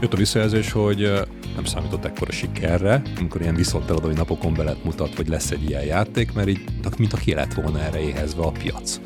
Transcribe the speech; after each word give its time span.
Jött 0.00 0.12
a 0.12 0.16
visszajelzés, 0.16 0.72
hogy 0.72 1.10
nem 1.54 1.64
számított 1.64 2.04
ekkora 2.04 2.32
sikerre, 2.32 3.02
amikor 3.18 3.40
ilyen 3.40 3.54
viszonteladói 3.54 4.14
napokon 4.14 4.54
be 4.54 4.62
lehet 4.62 4.84
mutat, 4.84 5.14
hogy 5.16 5.28
lesz 5.28 5.50
egy 5.50 5.68
ilyen 5.68 5.84
játék, 5.84 6.32
mert 6.32 6.48
így, 6.48 6.60
mint 6.98 7.12
aki 7.12 7.34
lett 7.34 7.54
volna 7.54 7.82
erre 7.82 8.00
éhezve 8.00 8.42
a 8.42 8.50
piac 8.50 9.00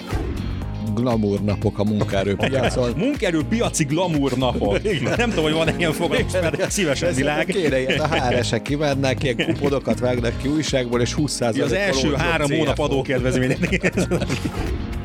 glamour 0.95 1.41
napok 1.41 1.79
a 1.79 1.85
munkaerőpiacon. 1.85 2.93
munkaerőpiaci 2.97 3.85
glamour 3.85 4.33
napok. 4.33 4.83
Nem 5.17 5.29
tudom, 5.29 5.45
hogy 5.45 5.53
van 5.53 5.79
ilyen 5.79 5.93
fogalmaz, 5.93 6.33
mert 6.33 6.71
szívesen 6.71 7.15
világ. 7.15 7.47
Kéne 7.47 7.81
ilyet, 7.81 8.01
a 8.01 8.07
HR-esek 8.07 8.63
kimennek, 8.63 9.23
ilyen 9.23 9.37
kuponokat 9.37 9.99
vágnak 9.99 10.37
ki 10.43 10.49
újságból, 10.49 11.01
és 11.01 11.15
20% 11.17 11.63
Az 11.63 11.73
első 11.73 12.13
három 12.13 12.51
hónap 12.51 12.79
adókedvezmény. 12.79 13.57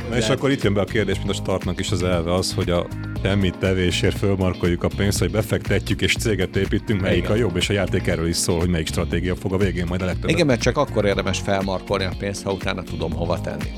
Na 0.10 0.18
és 0.18 0.30
akkor 0.30 0.52
itt 0.52 0.64
jön 0.64 0.74
be 0.74 0.82
a 0.82 0.86
kérdés, 0.86 1.18
mint 1.18 1.30
a 1.30 1.34
startnak 1.34 1.80
is 1.80 1.92
az 1.92 2.04
elve 2.04 2.34
az, 2.34 2.54
hogy 2.54 2.70
a 2.70 2.88
semmi 3.26 3.50
tevésért 3.50 4.18
fölmarkoljuk 4.18 4.84
a 4.84 4.88
pénzt, 4.96 5.20
hogy 5.20 5.32
befektetjük 5.32 6.02
és 6.02 6.16
céget 6.16 6.56
építünk, 6.56 7.02
melyik 7.02 7.18
Igen. 7.18 7.32
a 7.32 7.36
jobb, 7.36 7.56
és 7.56 7.70
a 7.70 7.74
játék 7.74 8.08
erről 8.08 8.28
is 8.28 8.36
szól, 8.36 8.60
hogy 8.60 8.70
melyik 8.70 8.88
stratégia 8.88 9.36
fog 9.36 9.54
a 9.54 9.58
végén 9.58 9.86
majd 9.88 10.02
a 10.02 10.06
legtöbbet. 10.06 10.32
Igen, 10.32 10.46
mert 10.46 10.62
csak 10.62 10.78
akkor 10.78 11.06
érdemes 11.06 11.40
felmarkolni 11.40 12.04
a 12.04 12.12
pénzt, 12.18 12.44
ha 12.44 12.52
utána 12.52 12.84
tudom 12.84 13.14
hova 13.14 13.42
tenni. 13.42 13.70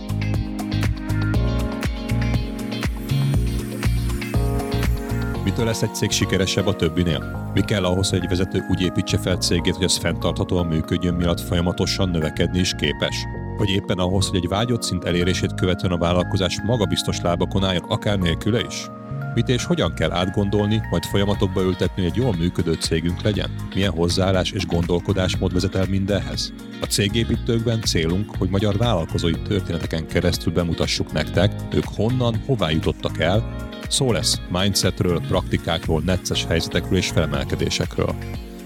Mitől 5.43 5.65
lesz 5.65 5.81
egy 5.81 5.95
cég 5.95 6.11
sikeresebb 6.11 6.67
a 6.67 6.75
többinél? 6.75 7.51
Mi 7.53 7.61
kell 7.61 7.85
ahhoz, 7.85 8.09
hogy 8.09 8.19
egy 8.19 8.29
vezető 8.29 8.65
úgy 8.69 8.81
építse 8.81 9.17
fel 9.17 9.35
cégét, 9.35 9.75
hogy 9.75 9.85
az 9.85 9.97
fenntarthatóan 9.97 10.65
működjön, 10.65 11.13
miatt 11.13 11.39
folyamatosan 11.39 12.09
növekedni 12.09 12.59
is 12.59 12.73
képes? 12.77 13.15
Vagy 13.57 13.69
éppen 13.69 13.97
ahhoz, 13.97 14.27
hogy 14.27 14.37
egy 14.37 14.47
vágyott 14.47 14.83
szint 14.83 15.03
elérését 15.03 15.53
követően 15.53 15.93
a 15.93 15.97
vállalkozás 15.97 16.61
magabiztos 16.65 17.21
lábakon 17.21 17.63
álljon, 17.63 17.83
akár 17.83 18.19
nélküle 18.19 18.59
is? 18.69 18.89
Mit 19.37 19.49
és 19.49 19.63
hogyan 19.63 19.93
kell 19.93 20.11
átgondolni, 20.11 20.81
majd 20.89 21.03
folyamatokba 21.03 21.61
ültetni, 21.61 22.01
hogy 22.01 22.11
egy 22.11 22.17
jól 22.17 22.35
működő 22.35 22.73
cégünk 22.73 23.21
legyen? 23.21 23.49
Milyen 23.73 23.91
hozzáállás 23.91 24.51
és 24.51 24.65
gondolkodásmód 24.65 25.53
vezet 25.53 25.75
el 25.75 25.85
mindenhez? 25.89 26.53
A 26.81 26.85
cégépítőkben 26.85 27.81
célunk, 27.81 28.35
hogy 28.37 28.49
magyar 28.49 28.77
vállalkozói 28.77 29.41
történeteken 29.47 30.07
keresztül 30.07 30.53
bemutassuk 30.53 31.11
nektek, 31.11 31.51
ők 31.73 31.83
honnan, 31.95 32.41
hová 32.45 32.69
jutottak 32.69 33.19
el, 33.19 33.67
Szó 33.89 34.11
lesz 34.11 34.39
mindsetről, 34.49 35.21
praktikákról, 35.27 36.01
necces 36.01 36.45
helyzetekről 36.45 36.97
és 36.97 37.07
felemelkedésekről. 37.07 38.15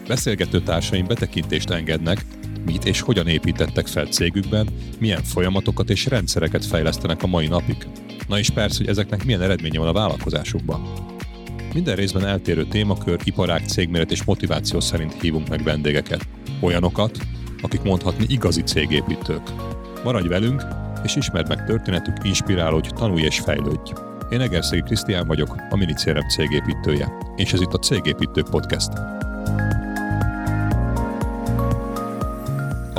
Beszélgető 0.07 0.61
társaim 0.61 1.07
betekintést 1.07 1.69
engednek, 1.69 2.25
mit 2.65 2.85
és 2.85 3.01
hogyan 3.01 3.27
építettek 3.27 3.87
fel 3.87 4.05
cégükben, 4.05 4.67
milyen 4.99 5.23
folyamatokat 5.23 5.89
és 5.89 6.05
rendszereket 6.05 6.65
fejlesztenek 6.65 7.23
a 7.23 7.27
mai 7.27 7.47
napig. 7.47 7.87
Na 8.27 8.39
és 8.39 8.49
persze, 8.49 8.77
hogy 8.77 8.87
ezeknek 8.87 9.25
milyen 9.25 9.41
eredménye 9.41 9.79
van 9.79 9.87
a 9.87 9.93
vállalkozásukban. 9.93 10.93
Minden 11.73 11.95
részben 11.95 12.25
eltérő 12.25 12.65
témakör, 12.65 13.19
iparág, 13.23 13.67
cégméret 13.67 14.11
és 14.11 14.23
motiváció 14.23 14.79
szerint 14.79 15.21
hívunk 15.21 15.49
meg 15.49 15.63
vendégeket. 15.63 16.27
Olyanokat, 16.61 17.17
akik 17.61 17.81
mondhatni 17.81 18.25
igazi 18.27 18.61
cégépítők. 18.61 19.41
Maradj 20.03 20.27
velünk, 20.27 20.63
és 21.03 21.15
ismerd 21.15 21.47
meg 21.47 21.65
történetük, 21.65 22.15
inspirálódj, 22.23 22.89
tanulj 22.89 23.23
és 23.23 23.39
fejlődj. 23.39 23.91
Én 24.29 24.41
Egerszegi 24.41 24.81
Krisztián 24.81 25.27
vagyok, 25.27 25.55
a 25.69 25.75
Minicérem 25.75 26.27
cégépítője, 26.27 27.11
és 27.35 27.53
ez 27.53 27.61
itt 27.61 27.73
a 27.73 27.77
Cégépítők 27.77 28.49
Podcast. 28.49 28.91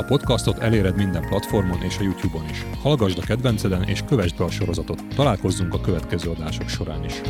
A 0.03 0.05
podcastot 0.05 0.57
eléred 0.57 0.95
minden 0.95 1.27
platformon 1.27 1.81
és 1.81 1.97
a 1.97 2.03
YouTube-on 2.03 2.49
is. 2.49 2.65
Hallgasd 2.81 3.17
a 3.17 3.21
kedvenceden 3.21 3.83
és 3.83 4.01
kövessd 4.07 4.37
be 4.37 4.43
a 4.43 4.49
sorozatot. 4.49 5.07
Találkozzunk 5.15 5.73
a 5.73 5.81
következő 5.81 6.29
adások 6.29 6.69
során 6.69 7.03
is. 7.03 7.21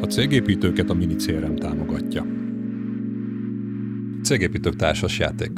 A 0.00 0.06
cégépítőket 0.06 0.90
a 0.90 0.94
Minicérem 0.94 1.56
támogatja. 1.56 2.26
Cégépítők 4.22 4.76
társas 4.76 5.18
játék. 5.18 5.52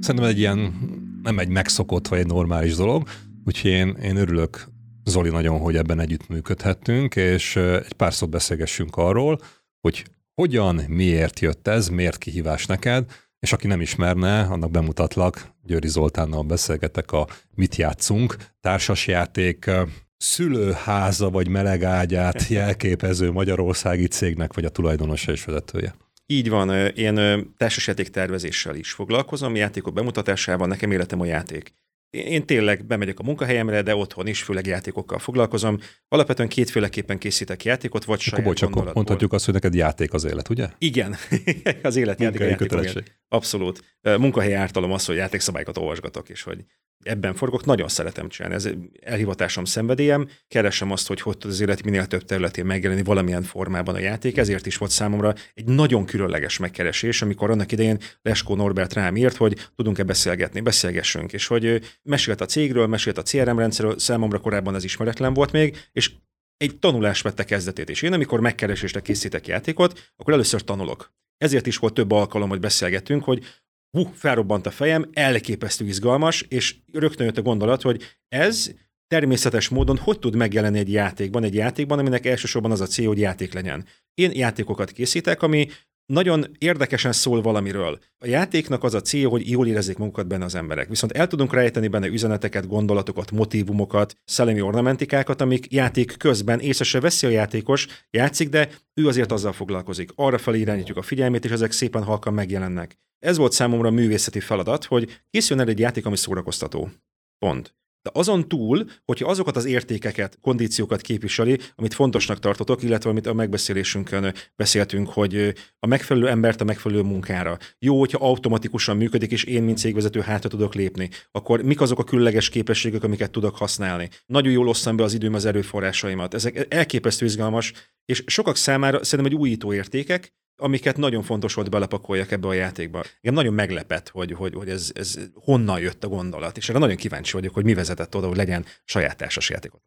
Szerintem 0.00 0.30
egy 0.30 0.38
ilyen 0.38 0.74
nem 1.22 1.38
egy 1.38 1.48
megszokott 1.48 2.08
vagy 2.08 2.18
egy 2.18 2.26
normális 2.26 2.74
dolog, 2.74 3.08
Úgyhogy 3.44 3.70
én, 3.70 3.96
én 4.02 4.16
örülök, 4.16 4.66
Zoli, 5.04 5.28
nagyon, 5.28 5.58
hogy 5.58 5.76
ebben 5.76 6.00
együttműködhettünk, 6.00 7.16
és 7.16 7.56
egy 7.56 7.92
pár 7.92 8.14
szót 8.14 8.30
beszélgessünk 8.30 8.96
arról, 8.96 9.38
hogy 9.80 10.04
hogyan, 10.34 10.74
miért 10.88 11.40
jött 11.40 11.68
ez, 11.68 11.88
miért 11.88 12.18
kihívás 12.18 12.66
neked, 12.66 13.10
és 13.40 13.52
aki 13.52 13.66
nem 13.66 13.80
ismerne, 13.80 14.40
annak 14.40 14.70
bemutatlak, 14.70 15.54
Győri 15.62 15.88
Zoltánnal 15.88 16.42
beszélgetek 16.42 17.12
a 17.12 17.26
Mit 17.54 17.76
játszunk, 17.76 18.36
társasjáték, 18.60 19.70
szülőháza 20.16 21.30
vagy 21.30 21.48
melegágyát 21.48 22.46
jelképező 22.58 23.32
magyarországi 23.32 24.06
cégnek 24.06 24.54
vagy 24.54 24.64
a 24.64 24.68
tulajdonosa 24.68 25.32
és 25.32 25.44
vezetője. 25.44 25.94
Így 26.26 26.48
van, 26.48 26.70
én 26.86 27.46
társasjáték 27.56 28.08
tervezéssel 28.08 28.74
is 28.74 28.92
foglalkozom, 28.92 29.54
játékok 29.54 29.94
bemutatásával, 29.94 30.66
nekem 30.66 30.90
életem 30.90 31.20
a 31.20 31.24
játék. 31.24 31.72
Én 32.16 32.46
tényleg 32.46 32.84
bemegyek 32.84 33.18
a 33.18 33.22
munkahelyemre, 33.22 33.82
de 33.82 33.96
otthon 33.96 34.26
is 34.26 34.42
főleg 34.42 34.66
játékokkal 34.66 35.18
foglalkozom. 35.18 35.78
Alapvetően 36.08 36.48
kétféleképpen 36.48 37.18
készítek 37.18 37.64
játékot, 37.64 38.04
vagy 38.04 38.20
saját 38.20 38.40
Akkor 38.40 38.54
csak 38.54 38.94
mondhatjuk 38.94 39.32
azt, 39.32 39.44
hogy 39.44 39.54
neked 39.54 39.74
játék 39.74 40.12
az 40.12 40.24
élet, 40.24 40.48
ugye? 40.48 40.68
Igen, 40.78 41.16
az 41.82 41.96
élet 41.96 42.20
játék, 42.20 42.40
a 42.40 42.44
játék 42.44 43.14
Abszolút. 43.28 43.98
Munkahely 44.00 44.54
ártalom 44.54 44.92
az, 44.92 45.04
hogy 45.04 45.16
játékszabályokat 45.16 45.78
olvasgatok, 45.78 46.28
és 46.28 46.42
hogy 46.42 46.64
ebben 47.06 47.34
forgok, 47.34 47.64
nagyon 47.64 47.88
szeretem 47.88 48.28
csinálni. 48.28 48.54
Ez 48.56 48.68
elhivatásom, 49.00 49.64
szenvedélyem. 49.64 50.28
Keresem 50.48 50.90
azt, 50.90 51.06
hogy 51.06 51.20
hogy 51.20 51.38
tud 51.38 51.50
az 51.50 51.60
élet 51.60 51.82
minél 51.82 52.06
több 52.06 52.24
területén 52.24 52.66
megjelenni 52.66 53.02
valamilyen 53.02 53.42
formában 53.42 53.94
a 53.94 53.98
játék. 53.98 54.36
Ezért 54.36 54.66
is 54.66 54.76
volt 54.76 54.90
számomra 54.90 55.34
egy 55.54 55.64
nagyon 55.64 56.04
különleges 56.04 56.58
megkeresés, 56.58 57.22
amikor 57.22 57.50
annak 57.50 57.72
idején 57.72 57.98
Leskó 58.22 58.54
Norbert 58.54 58.92
rám 58.92 59.16
írt, 59.16 59.36
hogy 59.36 59.68
tudunk-e 59.76 60.02
beszélgetni, 60.02 60.60
beszélgessünk, 60.60 61.32
és 61.32 61.46
hogy 61.46 61.80
mesélt 62.02 62.40
a 62.40 62.46
cégről, 62.46 62.86
mesélt 62.86 63.18
a 63.18 63.22
CRM 63.22 63.58
rendszerről, 63.58 63.98
számomra 63.98 64.38
korábban 64.38 64.74
ez 64.74 64.84
ismeretlen 64.84 65.34
volt 65.34 65.52
még, 65.52 65.76
és 65.92 66.10
egy 66.56 66.78
tanulás 66.78 67.20
vette 67.20 67.44
kezdetét. 67.44 67.90
És 67.90 68.02
én, 68.02 68.12
amikor 68.12 68.40
megkeresésre 68.40 69.00
készítek 69.00 69.46
játékot, 69.46 70.12
akkor 70.16 70.32
először 70.32 70.64
tanulok. 70.64 71.14
Ezért 71.38 71.66
is 71.66 71.76
volt 71.76 71.94
több 71.94 72.10
alkalom, 72.10 72.48
hogy 72.48 72.60
beszélgetünk, 72.60 73.24
hogy 73.24 73.44
hú, 73.90 74.10
felrobbant 74.14 74.66
a 74.66 74.70
fejem, 74.70 75.10
elképesztő 75.12 75.86
izgalmas, 75.86 76.42
és 76.42 76.76
rögtön 76.92 77.26
jött 77.26 77.38
a 77.38 77.42
gondolat, 77.42 77.82
hogy 77.82 78.02
ez 78.28 78.70
természetes 79.06 79.68
módon 79.68 79.98
hogy 79.98 80.18
tud 80.18 80.36
megjelenni 80.36 80.78
egy 80.78 80.92
játékban, 80.92 81.44
egy 81.44 81.54
játékban, 81.54 81.98
aminek 81.98 82.26
elsősorban 82.26 82.70
az 82.70 82.80
a 82.80 82.86
cél, 82.86 83.06
hogy 83.06 83.18
játék 83.18 83.52
legyen. 83.52 83.86
Én 84.14 84.30
játékokat 84.32 84.90
készítek, 84.90 85.42
ami 85.42 85.68
nagyon 86.06 86.46
érdekesen 86.58 87.12
szól 87.12 87.42
valamiről. 87.42 87.98
A 88.18 88.26
játéknak 88.26 88.84
az 88.84 88.94
a 88.94 89.00
cél, 89.00 89.28
hogy 89.28 89.50
jól 89.50 89.66
érezzék 89.66 89.98
magukat 89.98 90.26
benne 90.26 90.44
az 90.44 90.54
emberek. 90.54 90.88
Viszont 90.88 91.12
el 91.12 91.26
tudunk 91.26 91.52
rejteni 91.52 91.88
benne 91.88 92.06
üzeneteket, 92.06 92.66
gondolatokat, 92.66 93.30
motivumokat, 93.30 94.16
szellemi 94.24 94.60
ornamentikákat, 94.60 95.40
amik 95.40 95.72
játék 95.72 96.16
közben 96.16 96.60
észre 96.60 97.00
veszi 97.00 97.26
a 97.26 97.30
játékos, 97.30 97.86
játszik, 98.10 98.48
de 98.48 98.68
ő 98.94 99.06
azért 99.06 99.32
azzal 99.32 99.52
foglalkozik. 99.52 100.10
Arra 100.14 100.38
felé 100.38 100.58
irányítjuk 100.58 100.96
a 100.96 101.02
figyelmét, 101.02 101.44
és 101.44 101.50
ezek 101.50 101.72
szépen 101.72 102.02
halkan 102.02 102.34
megjelennek. 102.34 102.98
Ez 103.18 103.36
volt 103.36 103.52
számomra 103.52 103.88
a 103.88 103.92
művészeti 103.92 104.40
feladat, 104.40 104.84
hogy 104.84 105.20
készüljön 105.30 105.66
el 105.66 105.72
egy 105.72 105.78
játék, 105.78 106.06
ami 106.06 106.16
szórakoztató. 106.16 106.90
Pont. 107.38 107.74
De 108.06 108.12
azon 108.14 108.48
túl, 108.48 108.84
hogyha 109.04 109.28
azokat 109.28 109.56
az 109.56 109.64
értékeket, 109.64 110.38
kondíciókat 110.40 111.00
képviseli, 111.00 111.58
amit 111.74 111.94
fontosnak 111.94 112.38
tartotok, 112.38 112.82
illetve 112.82 113.10
amit 113.10 113.26
a 113.26 113.32
megbeszélésünkön 113.32 114.34
beszéltünk, 114.56 115.08
hogy 115.08 115.54
a 115.78 115.86
megfelelő 115.86 116.28
embert 116.28 116.60
a 116.60 116.64
megfelelő 116.64 117.02
munkára. 117.02 117.58
Jó, 117.78 117.98
hogyha 117.98 118.26
automatikusan 118.26 118.96
működik, 118.96 119.30
és 119.30 119.44
én, 119.44 119.62
mint 119.62 119.78
cégvezető, 119.78 120.20
hátra 120.20 120.48
tudok 120.48 120.74
lépni, 120.74 121.10
akkor 121.30 121.62
mik 121.62 121.80
azok 121.80 121.98
a 121.98 122.04
különleges 122.04 122.48
képességek, 122.48 123.02
amiket 123.02 123.30
tudok 123.30 123.56
használni. 123.56 124.08
Nagyon 124.26 124.52
jól 124.52 124.68
osztam 124.68 124.96
be 124.96 125.02
az 125.02 125.14
időm, 125.14 125.34
az 125.34 125.44
erőforrásaimat. 125.44 126.34
Ezek 126.34 126.66
elképesztő 126.68 127.24
izgalmas, 127.24 127.72
és 128.04 128.22
sokak 128.26 128.56
számára 128.56 129.04
szerintem 129.04 129.34
egy 129.34 129.40
újító 129.40 129.72
értékek, 129.72 130.32
amiket 130.56 130.96
nagyon 130.96 131.22
fontos 131.22 131.54
volt 131.54 131.70
belepakoljak 131.70 132.30
ebbe 132.30 132.48
a 132.48 132.52
játékba. 132.52 133.04
Igen, 133.20 133.34
nagyon 133.34 133.54
meglepett, 133.54 134.08
hogy, 134.08 134.32
hogy, 134.32 134.54
hogy 134.54 134.68
ez, 134.68 134.90
ez 134.94 135.18
honnan 135.34 135.80
jött 135.80 136.04
a 136.04 136.08
gondolat, 136.08 136.56
és 136.56 136.68
erre 136.68 136.78
nagyon 136.78 136.96
kíváncsi 136.96 137.32
vagyok, 137.32 137.54
hogy 137.54 137.64
mi 137.64 137.74
vezetett 137.74 138.16
oda, 138.16 138.26
hogy 138.26 138.36
legyen 138.36 138.64
saját 138.84 139.16
társas 139.16 139.50
játékot. 139.50 139.82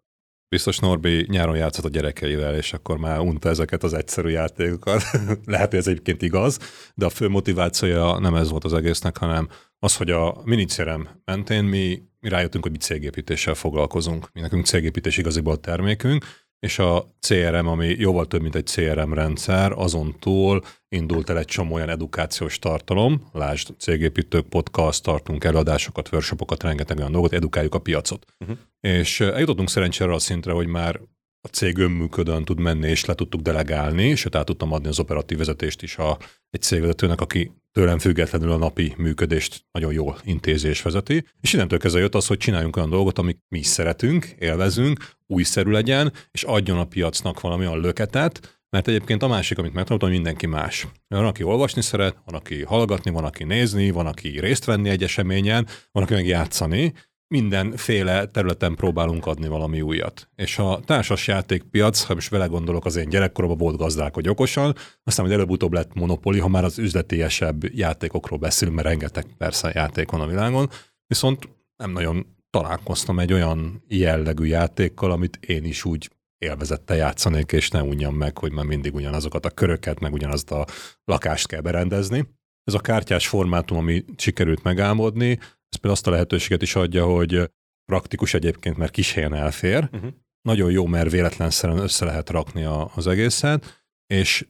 Biztos 0.50 0.80
Norbi 0.80 1.26
nyáron 1.30 1.56
játszott 1.56 1.86
a 1.86 1.90
gyerekeivel, 1.90 2.56
és 2.56 2.74
akkor 2.74 2.98
már 2.98 3.20
unta 3.20 3.50
ezeket 3.50 3.84
az 3.84 3.94
egyszerű 3.94 4.30
játékokat. 4.30 5.04
Lehet, 5.46 5.70
hogy 5.70 5.80
ez 5.80 5.88
egyébként 5.88 6.22
igaz, 6.22 6.60
de 6.96 7.06
a 7.06 7.10
fő 7.10 7.28
motivációja 7.28 8.20
nem 8.20 8.36
ez 8.36 8.50
volt 8.50 8.64
az 8.64 8.74
egésznek, 8.74 9.18
hanem 9.18 9.50
az, 9.80 9.96
hogy 9.96 10.12
a 10.12 10.42
minicérem 10.44 11.22
mentén 11.26 11.64
mi, 11.64 12.02
mi 12.20 12.30
rájöttünk, 12.30 12.64
hogy 12.64 12.72
mi 12.72 12.78
cégépítéssel 12.78 13.54
foglalkozunk. 13.54 14.30
Mi 14.34 14.42
nekünk 14.42 14.66
cégépítés 14.66 15.18
igaziból 15.18 15.54
a 15.54 15.58
termékünk, 15.58 16.26
és 16.60 16.80
a 16.80 17.16
CRM, 17.20 17.68
ami 17.68 17.88
jóval 17.88 18.26
több, 18.26 18.42
mint 18.42 18.56
egy 18.56 18.66
CRM 18.66 19.14
rendszer, 19.14 19.72
azon 19.72 20.16
túl 20.20 20.62
indult 20.90 21.30
el 21.30 21.38
egy 21.38 21.46
csomó 21.46 21.76
olyan 21.76 21.90
edukációs 21.90 22.60
tartalom, 22.60 23.30
lásd, 23.34 23.74
cégépítők, 23.78 24.46
podcast, 24.48 25.04
tartunk 25.04 25.44
előadásokat, 25.44 26.12
workshopokat, 26.12 26.64
rengeteg 26.64 26.98
olyan 26.98 27.12
dolgot, 27.12 27.34
edukáljuk 27.34 27.76
a 27.76 27.80
piacot. 27.80 28.26
Uh-huh. 28.40 28.58
És 28.82 29.20
eljutottunk 29.20 29.70
szerencsére 29.70 30.14
a 30.14 30.20
szintre, 30.20 30.52
hogy 30.52 30.68
már 30.68 31.00
a 31.42 31.48
cég 31.48 31.78
önműködően 31.78 32.46
tud 32.46 32.60
menni, 32.60 32.90
és 32.90 33.06
le 33.06 33.14
tudtuk 33.14 33.42
delegálni, 33.42 34.04
és 34.04 34.28
át 34.32 34.46
tudtam 34.46 34.72
adni 34.72 34.88
az 34.88 35.00
operatív 35.00 35.38
vezetést 35.38 35.82
is 35.82 35.98
a, 35.98 36.18
egy 36.50 36.62
cégvezetőnek, 36.62 37.22
aki 37.22 37.52
tőlem 37.72 38.00
függetlenül 38.00 38.52
a 38.52 38.58
napi 38.58 38.94
működést 38.98 39.66
nagyon 39.72 39.94
jól 39.94 40.18
intézi 40.24 40.68
és 40.68 40.82
vezeti. 40.82 41.26
És 41.42 41.54
innentől 41.54 41.80
kezdve 41.80 42.02
jött 42.02 42.16
az, 42.16 42.28
hogy 42.28 42.38
csináljunk 42.38 42.76
olyan 42.76 42.90
dolgot, 42.90 43.20
amit 43.20 43.44
mi 43.48 43.60
is 43.60 43.68
szeretünk, 43.68 44.26
élvezünk, 44.40 45.12
újszerű 45.28 45.72
legyen, 45.72 46.14
és 46.32 46.44
adjon 46.44 46.78
a 46.78 46.86
piacnak 46.86 47.42
valami 47.42 47.66
olyan 47.66 47.80
löketet, 47.80 48.60
mert 48.70 48.88
egyébként 48.88 49.24
a 49.24 49.28
másik, 49.28 49.58
amit 49.58 49.74
megtanultam, 49.74 50.10
mindenki 50.10 50.46
más. 50.46 50.88
Van, 51.08 51.26
aki 51.26 51.44
olvasni 51.44 51.82
szeret, 51.82 52.18
van, 52.26 52.36
aki 52.36 52.64
hallgatni, 52.64 53.12
van, 53.12 53.24
aki 53.24 53.44
nézni, 53.44 53.92
van, 53.92 54.06
aki 54.06 54.40
részt 54.40 54.66
venni 54.66 54.90
egy 54.90 55.04
eseményen, 55.04 55.68
van, 55.92 56.04
aki 56.04 56.14
meg 56.14 56.28
játszani, 56.28 56.94
mindenféle 57.30 58.26
területen 58.26 58.76
próbálunk 58.76 59.26
adni 59.26 59.48
valami 59.48 59.82
újat. 59.82 60.30
És 60.36 60.58
a 60.58 60.80
társas 60.86 61.28
játékpiac, 61.28 62.04
ha 62.04 62.14
most 62.14 62.30
vele 62.30 62.46
gondolok, 62.46 62.86
az 62.86 62.96
én 62.96 63.10
gyerekkoromban 63.10 63.58
volt 63.58 63.78
gazdálkodj 63.78 64.30
okosan, 64.30 64.76
aztán 65.04 65.26
hogy 65.26 65.34
előbb-utóbb 65.34 65.74
lett 65.74 65.94
monopoli, 65.94 66.40
ha 66.40 66.48
már 66.48 66.64
az 66.64 66.78
üzletiesebb 66.78 67.64
játékokról 67.64 68.40
beszélünk, 68.40 68.76
mert 68.76 68.88
rengeteg 68.88 69.26
persze 69.38 69.72
játék 69.74 70.12
van 70.12 70.22
a 70.22 70.28
világon, 70.28 70.70
viszont 71.08 71.50
nem 71.76 71.92
nagyon 71.92 72.26
találkoztam 72.50 73.20
egy 73.20 73.34
olyan 73.34 73.84
jellegű 73.88 74.46
játékkal, 74.46 75.12
amit 75.12 75.40
én 75.48 75.64
is 75.66 75.86
úgy 75.86 76.10
élvezette 76.38 76.96
játszanék, 76.96 77.52
és 77.52 77.70
ne 77.70 77.82
unjam 77.82 78.16
meg, 78.16 78.38
hogy 78.38 78.52
már 78.52 78.66
mindig 78.66 78.96
ugyanazokat 78.96 79.46
a 79.46 79.50
köröket, 79.50 80.00
meg 80.00 80.14
ugyanazt 80.14 80.52
a 80.52 80.66
lakást 81.04 81.48
kell 81.48 81.62
berendezni. 81.62 82.28
Ez 82.64 82.74
a 82.74 82.80
kártyás 82.80 83.28
formátum, 83.28 83.78
ami 83.78 84.06
sikerült 84.18 84.64
megálmodni, 84.64 85.40
például 85.80 85.94
azt 85.94 86.08
a 86.08 86.12
lehetőséget 86.12 86.62
is 86.62 86.76
adja, 86.76 87.06
hogy 87.06 87.52
praktikus 87.86 88.34
egyébként, 88.34 88.78
mert 88.78 88.92
kis 88.92 89.14
helyen 89.14 89.34
elfér, 89.34 89.90
uh-huh. 89.92 90.10
nagyon 90.42 90.72
jó, 90.72 90.86
mert 90.86 91.12
véletlenszerűen 91.12 91.80
össze 91.80 92.06
lehet 92.06 92.30
rakni 92.30 92.64
a, 92.64 92.92
az 92.96 93.08
egészet, 93.08 93.84
és 94.08 94.48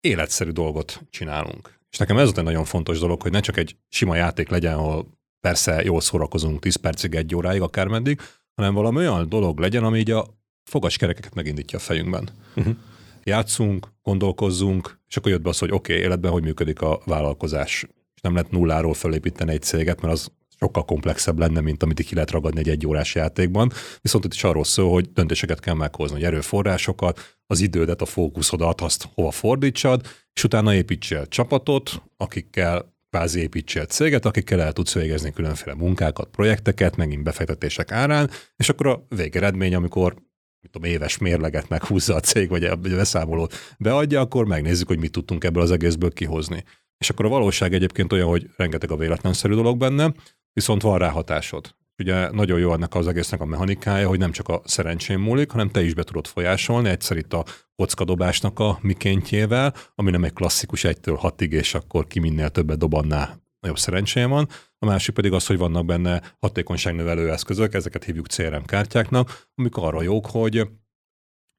életszerű 0.00 0.50
dolgot 0.50 1.00
csinálunk. 1.10 1.78
És 1.90 1.98
nekem 1.98 2.18
ez 2.18 2.32
egy 2.36 2.44
nagyon 2.44 2.64
fontos 2.64 2.98
dolog, 2.98 3.22
hogy 3.22 3.32
ne 3.32 3.40
csak 3.40 3.56
egy 3.56 3.76
sima 3.88 4.14
játék 4.14 4.48
legyen, 4.48 4.74
ahol 4.74 5.06
persze 5.40 5.82
jól 5.82 6.00
szórakozunk 6.00 6.60
10 6.60 6.76
percig, 6.76 7.14
egy 7.14 7.34
óráig, 7.34 7.60
akármeddig, 7.60 8.20
hanem 8.54 8.74
valami 8.74 8.96
olyan 8.96 9.28
dolog 9.28 9.58
legyen, 9.58 9.84
ami 9.84 9.98
így 9.98 10.10
a 10.10 10.26
fogaskerekeket 10.64 11.34
megindítja 11.34 11.78
a 11.78 11.80
fejünkben. 11.80 12.28
Uh-huh. 12.56 12.76
Játszunk, 13.24 13.88
gondolkozzunk, 14.02 15.00
és 15.08 15.16
akkor 15.16 15.30
jött 15.30 15.42
be 15.42 15.48
az, 15.48 15.58
hogy 15.58 15.72
oké, 15.72 15.92
okay, 15.92 16.04
életben 16.04 16.30
hogy 16.30 16.42
működik 16.42 16.80
a 16.80 17.00
vállalkozás. 17.04 17.86
És 18.14 18.20
nem 18.20 18.34
lehet 18.34 18.50
nulláról 18.50 18.94
felépíteni 18.94 19.52
egy 19.52 19.62
céget, 19.62 20.00
mert 20.00 20.12
az 20.12 20.30
sokkal 20.60 20.84
komplexebb 20.84 21.38
lenne, 21.38 21.60
mint 21.60 21.82
amit 21.82 22.00
ki 22.00 22.14
lehet 22.14 22.30
ragadni 22.30 22.60
egy 22.60 22.68
egyórás 22.68 23.14
játékban. 23.14 23.72
Viszont 24.00 24.24
itt 24.24 24.34
is 24.34 24.44
arról 24.44 24.64
szól, 24.64 24.90
hogy 24.90 25.12
döntéseket 25.12 25.60
kell 25.60 25.74
meghozni, 25.74 26.14
hogy 26.16 26.24
erőforrásokat, 26.24 27.38
az 27.46 27.60
idődet, 27.60 28.00
a 28.00 28.06
fókuszodat, 28.06 28.80
azt 28.80 29.08
hova 29.14 29.30
fordítsad, 29.30 30.06
és 30.32 30.44
utána 30.44 30.74
építsél 30.74 31.26
csapatot, 31.26 32.02
akikkel 32.16 32.94
kvázi 33.10 33.40
építsél 33.40 33.84
céget, 33.84 34.24
akikkel 34.24 34.60
el 34.60 34.72
tudsz 34.72 34.94
végezni 34.94 35.32
különféle 35.32 35.74
munkákat, 35.74 36.28
projekteket, 36.28 36.96
megint 36.96 37.22
befektetések 37.22 37.92
árán, 37.92 38.30
és 38.56 38.68
akkor 38.68 38.86
a 38.86 39.06
végeredmény, 39.08 39.74
amikor 39.74 40.14
mit 40.62 40.70
tudom, 40.70 40.90
éves 40.90 41.18
mérleget 41.18 41.68
meghúzza 41.68 42.14
a 42.14 42.20
cég, 42.20 42.48
vagy 42.48 42.64
a 42.64 42.76
beszámolót 42.76 43.54
beadja, 43.78 44.20
akkor 44.20 44.46
megnézzük, 44.46 44.88
hogy 44.88 44.98
mit 44.98 45.12
tudtunk 45.12 45.44
ebből 45.44 45.62
az 45.62 45.70
egészből 45.70 46.12
kihozni. 46.12 46.64
És 46.98 47.10
akkor 47.10 47.24
a 47.24 47.28
valóság 47.28 47.74
egyébként 47.74 48.12
olyan, 48.12 48.28
hogy 48.28 48.50
rengeteg 48.56 48.90
a 48.90 48.96
véletlenszerű 48.96 49.54
dolog 49.54 49.78
benne, 49.78 50.12
viszont 50.52 50.82
van 50.82 50.98
rá 50.98 51.08
hatásod. 51.08 51.74
Ugye 51.98 52.30
nagyon 52.30 52.58
jó 52.58 52.72
ennek 52.72 52.94
az 52.94 53.06
egésznek 53.06 53.40
a 53.40 53.44
mechanikája, 53.44 54.08
hogy 54.08 54.18
nem 54.18 54.32
csak 54.32 54.48
a 54.48 54.62
szerencsén 54.64 55.18
múlik, 55.18 55.50
hanem 55.50 55.70
te 55.70 55.82
is 55.82 55.94
be 55.94 56.02
tudod 56.02 56.26
folyásolni, 56.26 56.88
egyszer 56.88 57.16
itt 57.16 57.32
a 57.32 57.44
kockadobásnak 57.76 58.58
a 58.58 58.78
mikéntjével, 58.80 59.74
ami 59.94 60.10
nem 60.10 60.24
egy 60.24 60.32
klasszikus 60.32 60.84
egytől 60.84 61.16
hatig, 61.16 61.52
és 61.52 61.74
akkor 61.74 62.06
ki 62.06 62.18
minél 62.18 62.48
többet 62.50 62.78
dobanná, 62.78 63.36
nagyobb 63.60 63.78
szerencséje 63.78 64.26
van. 64.26 64.48
A 64.78 64.86
másik 64.86 65.14
pedig 65.14 65.32
az, 65.32 65.46
hogy 65.46 65.58
vannak 65.58 65.84
benne 65.84 66.22
hatékonyságnövelő 66.38 67.30
eszközök, 67.30 67.74
ezeket 67.74 68.04
hívjuk 68.04 68.26
CRM 68.26 68.64
kártyáknak, 68.64 69.48
amik 69.54 69.76
arra 69.76 70.02
jók, 70.02 70.26
hogy 70.26 70.68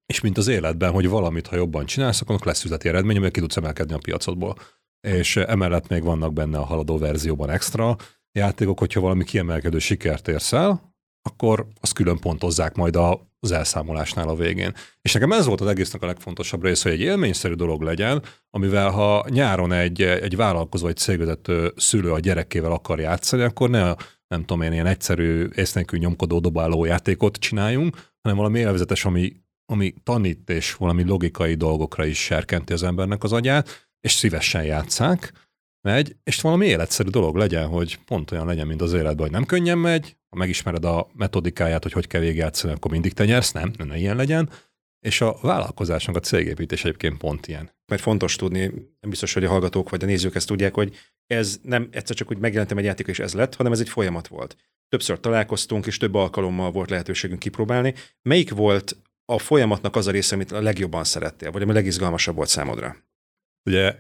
és 0.06 0.22
mint 0.22 0.38
az 0.38 0.48
életben, 0.48 0.92
hogy 0.92 1.08
valamit, 1.08 1.48
ha 1.48 1.56
jobban 1.56 1.86
csinálsz, 1.86 2.22
akkor 2.22 2.40
lesz 2.44 2.64
üzleti 2.64 2.88
eredmény, 2.88 3.18
amely 3.18 3.32
ki 3.32 3.40
tudsz 3.40 3.58
emelkedni 3.58 3.94
a 3.94 3.98
piacodból. 3.98 4.56
És 5.08 5.36
emellett 5.36 5.88
még 5.88 6.04
vannak 6.04 6.34
benne 6.34 6.58
a 6.58 6.66
haladó 6.66 6.98
verzióban 6.98 7.50
extra 7.50 7.96
játékok, 8.32 8.80
hogyha 8.80 9.00
valami 9.00 9.24
kiemelkedő 9.24 9.80
sikert 9.80 10.28
érsz 10.28 10.54
el, 10.54 10.96
akkor 11.22 11.68
azt 11.82 11.94
külön 11.94 12.20
pontozzák 12.20 12.76
majd 12.76 12.98
az 13.40 13.52
elszámolásnál 13.52 14.28
a 14.28 14.36
végén. 14.36 14.74
És 15.02 15.14
nekem 15.14 15.32
ez 15.32 15.46
volt 15.46 15.62
az 15.62 15.68
egésznek 15.68 16.02
a 16.02 16.06
legfontosabb 16.06 16.64
része, 16.64 16.90
hogy 16.90 17.00
egy 17.00 17.06
élményszerű 17.06 17.54
dolog 17.54 17.82
legyen, 17.82 18.24
amivel 18.50 18.90
ha 18.90 19.26
nyáron 19.30 19.72
egy, 19.72 20.02
egy 20.02 20.36
vállalkozó, 20.36 20.88
egy 20.88 20.98
cégvezető 20.98 21.74
szülő 21.76 22.12
a 22.12 22.20
gyerekével 22.20 22.72
akar 22.72 23.00
játszani, 23.00 23.44
akkor 23.44 23.70
ne 23.70 23.94
nem 24.32 24.46
tudom 24.46 24.62
én, 24.62 24.72
ilyen 24.72 24.86
egyszerű, 24.86 25.48
észnékű 25.56 25.98
nyomkodó 25.98 26.40
dobáló 26.40 26.86
játékot 26.86 27.38
csináljunk, 27.38 27.96
hanem 28.22 28.38
valami 28.38 28.60
élvezetes, 28.60 29.06
ami, 29.06 29.34
ami 29.66 29.94
tanít 30.04 30.50
és 30.50 30.76
valami 30.76 31.04
logikai 31.04 31.54
dolgokra 31.54 32.06
is 32.06 32.24
serkenti 32.24 32.74
az 32.74 32.84
embernek 32.84 33.24
az 33.24 33.32
agyát, 33.32 33.90
és 34.00 34.12
szívesen 34.12 34.64
játszák, 34.64 35.50
megy, 35.82 36.16
és 36.24 36.42
valami 36.42 36.66
életszerű 36.66 37.10
dolog 37.10 37.36
legyen, 37.36 37.68
hogy 37.68 38.00
pont 38.06 38.32
olyan 38.32 38.46
legyen, 38.46 38.68
mint 38.68 38.82
az 38.82 38.94
életben, 38.94 39.18
hogy 39.18 39.32
nem 39.32 39.46
könnyen 39.46 39.78
megy, 39.78 40.16
ha 40.30 40.38
megismered 40.38 40.86
a 40.86 41.08
metodikáját, 41.14 41.84
hogy 41.84 41.92
hogy 41.92 42.08
kell 42.08 42.22
végigjátszani, 42.22 42.74
akkor 42.74 42.92
mindig 42.92 43.14
te 43.14 43.26
nyersz, 43.26 43.52
nem, 43.52 43.72
ne 43.78 43.98
ilyen 43.98 44.16
legyen, 44.16 44.50
és 45.00 45.22
a 45.22 45.38
vállalkozásnak 45.42 46.16
a 46.16 46.20
cégépítés 46.20 46.84
egyébként 46.84 47.18
pont 47.18 47.48
ilyen. 47.48 47.72
Mert 47.92 48.02
fontos 48.02 48.36
tudni, 48.36 48.66
nem 49.00 49.10
biztos, 49.10 49.34
hogy 49.34 49.44
a 49.44 49.50
hallgatók 49.50 49.90
vagy 49.90 50.04
a 50.04 50.06
nézők 50.06 50.36
ezt 50.36 50.48
tudják, 50.48 50.74
hogy 50.74 50.96
ez 51.28 51.60
nem 51.64 51.88
egyszer 51.92 52.16
csak 52.16 52.32
úgy 52.32 52.38
megjelentem 52.38 52.78
egy 52.78 52.84
játék, 52.84 53.08
és 53.08 53.20
ez 53.20 53.34
lett, 53.34 53.56
hanem 53.56 53.72
ez 53.72 53.80
egy 53.80 53.90
folyamat 53.90 54.28
volt. 54.28 54.56
Többször 54.90 55.20
találkoztunk, 55.20 55.86
és 55.86 55.98
több 55.98 56.16
alkalommal 56.16 56.72
volt 56.72 56.90
lehetőségünk 56.90 57.40
kipróbálni. 57.40 57.94
Melyik 58.22 58.50
volt 58.50 58.98
a 59.26 59.38
folyamatnak 59.40 59.96
az 59.96 60.08
a 60.08 60.12
része, 60.12 60.36
amit 60.36 60.52
a 60.52 60.62
legjobban 60.62 61.04
szerettél, 61.04 61.52
vagy 61.52 61.62
ami 61.62 61.72
a 61.72 61.74
legizgalmasabb 61.74 62.36
volt 62.36 62.50
számodra? 62.50 62.96
Ugye 63.70 63.96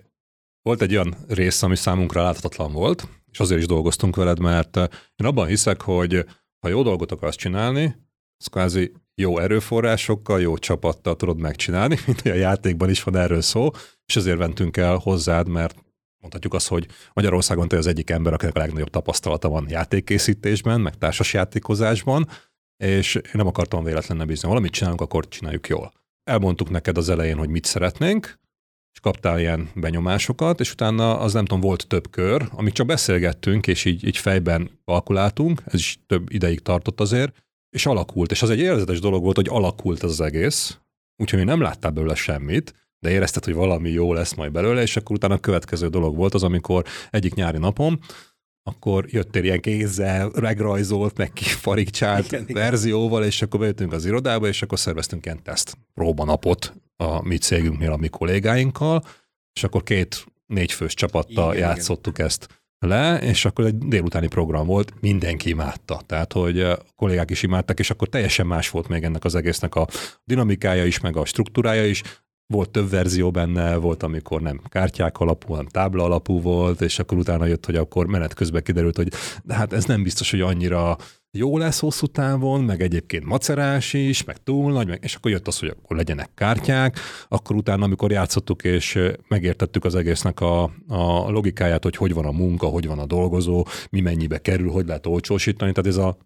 volt 0.61 0.81
egy 0.81 0.91
olyan 0.91 1.15
rész, 1.27 1.63
ami 1.63 1.75
számunkra 1.75 2.23
láthatatlan 2.23 2.71
volt, 2.71 3.07
és 3.31 3.39
azért 3.39 3.59
is 3.59 3.67
dolgoztunk 3.67 4.15
veled, 4.15 4.39
mert 4.39 4.77
eh, 4.77 4.87
én 5.15 5.27
abban 5.27 5.47
hiszek, 5.47 5.81
hogy 5.81 6.25
ha 6.59 6.69
jó 6.69 6.83
dolgot 6.83 7.12
akarsz 7.12 7.36
csinálni, 7.36 7.95
az 8.38 8.47
kvázi 8.47 8.91
jó 9.15 9.39
erőforrásokkal, 9.39 10.41
jó 10.41 10.57
csapattal 10.57 11.15
tudod 11.15 11.39
megcsinálni, 11.39 11.97
mint 12.05 12.21
a 12.21 12.33
játékban 12.33 12.89
is 12.89 13.03
van 13.03 13.15
erről 13.15 13.41
szó, 13.41 13.69
és 14.05 14.15
ezért 14.15 14.38
mentünk 14.38 14.77
el 14.77 14.95
hozzád, 14.95 15.47
mert 15.47 15.75
mondhatjuk 16.17 16.53
azt, 16.53 16.67
hogy 16.67 16.88
Magyarországon 17.13 17.67
te 17.67 17.77
az 17.77 17.88
egyik 17.88 18.09
ember, 18.09 18.33
akinek 18.33 18.55
a 18.55 18.59
legnagyobb 18.59 18.89
tapasztalata 18.89 19.50
van 19.50 19.65
játékkészítésben, 19.69 20.81
meg 20.81 20.97
társas 20.97 21.33
játékozásban, 21.33 22.27
és 22.77 23.15
én 23.15 23.31
nem 23.31 23.47
akartam 23.47 23.83
véletlenül 23.83 24.25
bízni. 24.25 24.47
Valamit 24.47 24.71
csinálunk, 24.71 25.01
akkor 25.01 25.27
csináljuk 25.27 25.67
jól. 25.67 25.91
Elmondtuk 26.24 26.69
neked 26.69 26.97
az 26.97 27.09
elején, 27.09 27.38
hogy 27.38 27.50
mit 27.50 27.65
szeretnénk, 27.65 28.39
és 28.93 29.00
kaptál 29.00 29.39
ilyen 29.39 29.69
benyomásokat, 29.75 30.60
és 30.60 30.71
utána 30.71 31.19
az 31.19 31.33
nem 31.33 31.45
tudom, 31.45 31.62
volt 31.62 31.88
több 31.88 32.10
kör, 32.10 32.50
amik 32.51 32.74
csak 32.74 32.86
beszélgettünk, 32.88 33.67
és 33.67 33.86
így, 33.86 34.05
így 34.05 34.17
fejben 34.17 34.69
kalkuláltunk, 34.86 35.62
ez 35.65 35.79
is 35.79 36.00
több 36.07 36.33
ideig 36.33 36.60
tartott 36.60 37.00
azért, 37.00 37.43
és 37.69 37.86
alakult, 37.86 38.31
és 38.31 38.41
az 38.41 38.50
egy 38.50 38.60
érzetes 38.60 39.00
dolog 39.00 39.24
volt, 39.24 39.36
hogy 39.36 39.48
alakult 39.50 40.03
ez 40.03 40.10
az 40.10 40.21
egész, 40.21 40.77
úgyhogy 41.21 41.39
én 41.39 41.45
nem 41.45 41.62
láttál 41.62 41.91
belőle 41.91 42.15
semmit, 42.15 42.74
de 43.00 43.10
érezted, 43.10 43.45
hogy 43.45 43.53
valami 43.53 43.89
jó 43.89 44.13
lesz 44.13 44.33
majd 44.33 44.51
belőle, 44.51 44.81
és 44.81 44.98
akkor 44.98 45.15
utána 45.15 45.33
a 45.33 45.39
következő 45.39 45.88
dolog 45.88 46.15
volt 46.15 46.33
az, 46.33 46.43
amikor 46.43 46.86
egyik 47.10 47.33
nyári 47.33 47.57
napom, 47.57 48.00
akkor 48.63 49.05
jöttél 49.10 49.43
ilyen 49.43 49.60
kézzel, 49.60 50.31
megrajzolt, 50.39 51.17
meg 51.17 51.33
kifarigcsált 51.33 52.25
igen, 52.25 52.45
verzióval, 52.53 53.24
és 53.24 53.41
akkor 53.41 53.60
bejöttünk 53.60 53.91
az 53.91 54.05
irodába, 54.05 54.48
és 54.48 54.62
akkor 54.62 54.79
szerveztünk 54.79 55.25
ilyen 55.25 55.43
teszt 55.43 55.77
próbanapot 55.93 56.74
a 57.01 57.22
mi 57.22 57.38
cégünknél, 57.38 57.91
a 57.91 57.98
mi 57.98 58.08
kollégáinkkal, 58.08 59.03
és 59.53 59.63
akkor 59.63 59.84
két 59.84 60.25
négyfős 60.46 60.93
csapattal 60.93 61.55
igen, 61.55 61.67
játszottuk 61.67 62.13
igen. 62.13 62.27
ezt 62.27 62.48
le, 62.79 63.17
és 63.17 63.46
akkor 63.46 63.65
egy 63.65 63.77
délutáni 63.77 64.27
program 64.27 64.65
volt, 64.65 64.93
mindenki 65.01 65.50
imádta. 65.50 66.01
Tehát, 66.05 66.34
hogy 66.34 66.60
a 66.60 66.79
kollégák 66.96 67.29
is 67.29 67.43
imádtak, 67.43 67.79
és 67.79 67.89
akkor 67.89 68.08
teljesen 68.08 68.48
más 68.48 68.70
volt 68.70 68.88
még 68.88 69.03
ennek 69.03 69.24
az 69.24 69.36
egésznek 69.36 69.75
a 69.75 69.88
dinamikája 70.24 70.86
is, 70.86 71.00
meg 71.00 71.17
a 71.17 71.25
struktúrája 71.25 71.86
is 71.86 72.01
volt 72.51 72.70
több 72.70 72.89
verzió 72.89 73.31
benne, 73.31 73.75
volt, 73.75 74.03
amikor 74.03 74.41
nem 74.41 74.62
kártyák 74.70 75.20
alapú, 75.20 75.50
hanem 75.50 75.65
tábla 75.65 76.03
alapú 76.03 76.41
volt, 76.41 76.81
és 76.81 77.00
akkor 77.00 77.17
utána 77.17 77.46
jött, 77.46 77.65
hogy 77.65 77.75
akkor 77.75 78.05
menet 78.05 78.34
közben 78.34 78.63
kiderült, 78.63 78.96
hogy 78.96 79.12
de 79.43 79.53
hát 79.53 79.74
ez 79.74 79.86
nem 79.86 80.03
biztos, 80.03 80.31
hogy 80.31 80.41
annyira 80.41 80.98
jó 81.38 81.58
lesz 81.58 81.79
hosszú 81.79 82.08
távon, 82.08 82.63
meg 82.63 82.81
egyébként 82.81 83.25
macerás 83.25 83.93
is, 83.93 84.24
meg 84.24 84.43
túl 84.43 84.72
nagy, 84.72 84.88
meg, 84.88 85.00
és 85.01 85.15
akkor 85.15 85.31
jött 85.31 85.48
az, 85.48 85.60
hogy 85.60 85.70
akkor 85.70 85.96
legyenek 85.96 86.29
kártyák, 86.36 87.00
akkor 87.27 87.55
utána, 87.55 87.84
amikor 87.84 88.12
játszottuk 88.12 88.63
és 88.63 89.00
megértettük 89.27 89.86
az 89.86 89.96
egésznek 89.96 90.39
a, 90.39 90.63
a 90.88 91.29
logikáját, 91.29 91.84
hogy 91.84 91.96
hogy 91.96 92.13
van 92.13 92.25
a 92.25 92.31
munka, 92.31 92.67
hogy 92.67 92.88
van 92.88 93.00
a 93.00 93.05
dolgozó, 93.05 93.65
mi 93.89 94.01
mennyibe 94.01 94.38
kerül, 94.38 94.72
hogy 94.72 94.86
lehet 94.88 95.05
olcsósítani, 95.05 95.72
tehát 95.72 95.89
ez 95.89 95.98
a 95.98 96.17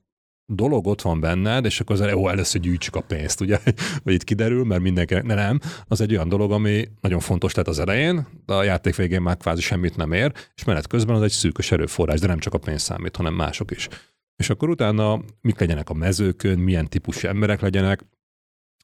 dolog 0.45 0.87
ott 0.87 1.01
van 1.01 1.19
benned, 1.19 1.65
és 1.65 1.79
akkor 1.79 2.01
az 2.01 2.13
ó, 2.13 2.29
először 2.29 2.61
gyűjtsük 2.61 2.95
a 2.95 3.01
pénzt, 3.01 3.41
ugye, 3.41 3.59
vagy 4.03 4.13
itt 4.13 4.23
kiderül, 4.23 4.63
mert 4.63 4.81
mindenkinek, 4.81 5.23
ne 5.23 5.33
nem, 5.33 5.59
az 5.87 6.01
egy 6.01 6.11
olyan 6.11 6.29
dolog, 6.29 6.51
ami 6.51 6.87
nagyon 7.01 7.19
fontos 7.19 7.53
lett 7.53 7.67
az 7.67 7.79
elején, 7.79 8.27
de 8.45 8.53
a 8.53 8.63
játék 8.63 8.95
végén 8.95 9.21
már 9.21 9.37
kvázi 9.37 9.61
semmit 9.61 9.95
nem 9.95 10.11
ér, 10.11 10.31
és 10.55 10.63
menet 10.63 10.87
közben 10.87 11.15
az 11.15 11.21
egy 11.21 11.31
szűkös 11.31 11.71
erőforrás, 11.71 12.19
de 12.19 12.27
nem 12.27 12.39
csak 12.39 12.53
a 12.53 12.57
pénz 12.57 12.81
számít, 12.81 13.15
hanem 13.15 13.33
mások 13.33 13.71
is. 13.71 13.87
És 14.35 14.49
akkor 14.49 14.69
utána 14.69 15.21
mik 15.41 15.59
legyenek 15.59 15.89
a 15.89 15.93
mezőkön, 15.93 16.59
milyen 16.59 16.87
típusú 16.87 17.27
emberek 17.27 17.61
legyenek, 17.61 18.05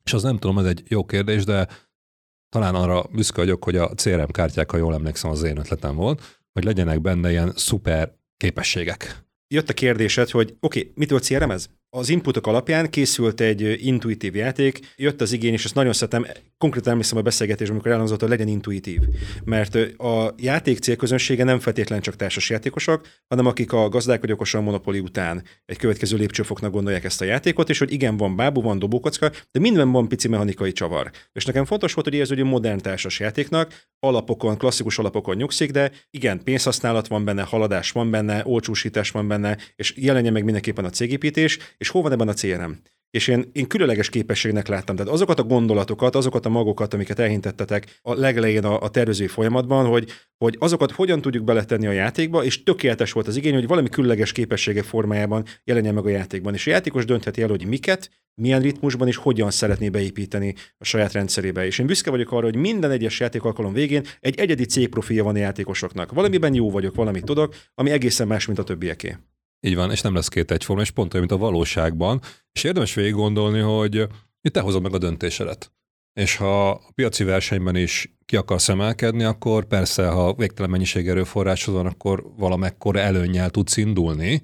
és 0.04 0.14
az 0.14 0.24
nem 0.24 0.38
tudom, 0.38 0.58
ez 0.58 0.66
egy 0.66 0.84
jó 0.88 1.06
kérdés, 1.06 1.44
de 1.44 1.68
talán 2.50 2.76
arra 2.76 3.04
büszke 3.12 3.42
vagyok, 3.42 3.64
hogy 3.64 3.76
a 3.76 3.94
CRM 3.96 4.32
kártyák, 4.32 4.72
ha 4.72 4.78
jól 4.78 4.94
emlékszem, 4.94 5.32
az 5.32 5.44
én 5.44 5.58
ötletem 5.58 5.96
volt, 5.96 6.40
hogy 6.54 6.64
legyenek 6.64 7.02
benne 7.02 7.30
ilyen 7.30 7.52
szuper 7.56 8.14
képességek. 8.38 9.31
Jött 9.54 9.70
a 9.70 9.74
kérdésed, 9.74 10.30
hogy 10.30 10.56
oké, 10.60 10.80
okay, 10.80 10.92
mitől 10.96 11.20
CRM 11.20 11.52
ez? 11.52 11.70
Az 11.94 12.10
inputok 12.10 12.48
alapján 12.48 12.90
készült 12.90 13.42
egy 13.42 13.86
intuitív 13.86 14.36
játék, 14.36 14.80
jött 14.96 15.22
az 15.22 15.32
igény, 15.32 15.54
és 15.54 15.66
ezt 15.66 15.76
nagyon 15.76 15.94
szeretem, 15.94 16.26
konkrétan 16.58 16.92
emlékszem 16.92 17.18
a 17.18 17.22
beszélgetés, 17.22 17.70
amikor 17.70 17.92
elhangzott, 17.92 18.20
hogy 18.20 18.30
legyen 18.30 18.48
intuitív. 18.48 19.00
Mert 19.44 19.76
a 19.98 20.34
játék 20.38 20.80
célközönsége 20.80 21.44
nem 21.44 21.60
feltétlenül 21.60 22.04
csak 22.04 22.16
társas 22.16 22.50
játékosok, 22.50 23.08
hanem 23.28 23.46
akik 23.46 23.74
a 23.74 23.90
gazdák 23.90 24.22
vagy 24.22 24.32
okosan 24.32 24.64
monopoli 24.64 25.00
után 25.00 25.44
egy 25.66 25.78
következő 25.78 26.18
lépcsőfoknak 26.18 26.72
gondolják 26.72 27.04
ezt 27.04 27.22
a 27.22 27.26
játékot, 27.26 27.70
és 27.70 27.80
hogy 27.80 27.92
igen, 27.92 28.18
van 28.18 28.36
bábú, 28.36 28.62
van 28.62 28.80
dobókocka, 28.80 29.32
de 29.52 29.60
minden 29.60 29.92
van 29.92 30.08
pici 30.08 30.28
mechanikai 30.28 30.72
csavar. 30.72 31.12
És 31.32 31.46
nekem 31.46 31.66
fontos 31.66 31.94
volt, 31.94 32.08
hogy 32.08 32.20
ez 32.20 32.32
egy 32.32 32.44
modern 32.44 32.82
társas 32.82 33.20
játéknak, 33.20 33.86
alapokon, 34.00 34.58
klasszikus 34.58 34.98
alapokon 34.98 35.36
nyugszik, 35.36 35.72
de 35.72 35.92
igen, 36.10 36.44
pénzhasználat 36.44 37.08
van 37.08 37.26
benne, 37.26 37.42
haladás 37.42 37.92
van 37.92 38.12
benne, 38.12 38.42
olcsósítás 38.46 39.12
van 39.12 39.28
benne, 39.28 39.58
és 39.76 39.94
jelenje 39.98 40.32
meg 40.32 40.44
mindenképpen 40.44 40.86
a 40.86 40.90
cégépítés, 40.90 41.58
és 41.82 41.90
hol 41.90 42.02
van 42.02 42.12
ebben 42.12 42.28
a 42.28 42.34
CRM? 42.34 42.72
És 43.10 43.28
én, 43.28 43.50
én 43.52 43.68
különleges 43.68 44.10
képességnek 44.10 44.68
láttam. 44.68 44.96
Tehát 44.96 45.12
azokat 45.12 45.40
a 45.40 45.44
gondolatokat, 45.44 46.16
azokat 46.16 46.46
a 46.46 46.50
magokat, 46.50 46.94
amiket 46.94 47.20
elhintettetek 47.20 48.00
a 48.02 48.14
legelején 48.14 48.66
a, 48.66 48.82
a 48.82 48.90
tervezői 48.90 49.28
folyamatban, 49.28 49.86
hogy, 49.86 50.10
hogy 50.38 50.56
azokat 50.60 50.92
hogyan 50.92 51.22
tudjuk 51.22 51.44
beletenni 51.44 51.88
a 51.88 51.92
játékba, 51.92 52.44
és 52.44 52.64
tökéletes 52.64 53.12
volt 53.12 53.28
az 53.28 53.36
igény, 53.36 53.54
hogy 53.54 53.68
valami 53.68 53.90
különleges 53.90 54.32
képességek 54.32 54.84
formájában 54.84 55.46
jelenjen 55.64 55.94
meg 55.94 56.06
a 56.06 56.10
játékban. 56.10 56.54
És 56.54 56.68
a 56.68 56.70
játékos 56.70 57.06
döntheti 57.06 57.42
el, 57.42 57.50
hogy 57.50 57.66
miket, 57.66 58.10
milyen 58.42 58.62
ritmusban 58.62 59.08
és 59.08 59.16
hogyan 59.16 59.52
szeretné 59.52 59.90
beépíteni 59.90 60.56
a 60.78 60.84
saját 60.84 61.12
rendszerébe. 61.12 61.66
És 61.66 61.80
én 61.80 61.86
büszke 61.86 62.10
vagyok 62.10 62.32
arra, 62.32 62.46
hogy 62.46 62.56
minden 62.56 62.92
egyes 62.92 63.20
játékalkalom 63.20 63.74
végén 63.74 64.06
egy 64.20 64.40
egyedi 64.40 64.66
cégprofilja 64.66 65.24
van 65.24 65.36
a 65.36 65.40
játékosoknak. 65.40 66.12
Valamiben 66.12 66.54
jó 66.54 66.72
vagyok, 66.72 66.96
valamit 66.96 67.26
tudok, 67.26 67.56
ami 67.74 67.92
egészen 67.92 68.28
más, 68.28 68.46
mint 68.46 68.60
a 68.60 68.64
többieké. 68.64 69.18
Így 69.62 69.76
van, 69.76 69.92
és 69.92 70.02
nem 70.02 70.14
lesz 70.14 70.28
két 70.28 70.52
egyforma, 70.52 70.82
és 70.82 70.92
pont 70.92 71.14
olyan, 71.14 71.26
mint 71.28 71.42
a 71.42 71.46
valóságban. 71.46 72.22
És 72.52 72.64
érdemes 72.64 72.94
végig 72.94 73.14
gondolni, 73.14 73.60
hogy 73.60 74.08
te 74.52 74.60
hozod 74.60 74.82
meg 74.82 74.94
a 74.94 74.98
döntésedet. 74.98 75.74
És 76.14 76.36
ha 76.36 76.70
a 76.70 76.92
piaci 76.96 77.24
versenyben 77.24 77.76
is 77.76 78.16
ki 78.26 78.36
akarsz 78.36 78.70
emelkedni, 78.70 79.24
akkor 79.24 79.66
persze, 79.66 80.08
ha 80.08 80.34
végtelen 80.34 80.70
mennyiség 80.70 81.08
erőforrásod 81.08 81.74
van, 81.74 81.86
akkor 81.86 82.24
valamekkor 82.38 82.96
előnnyel 82.96 83.50
tudsz 83.50 83.78
indulni, 83.78 84.42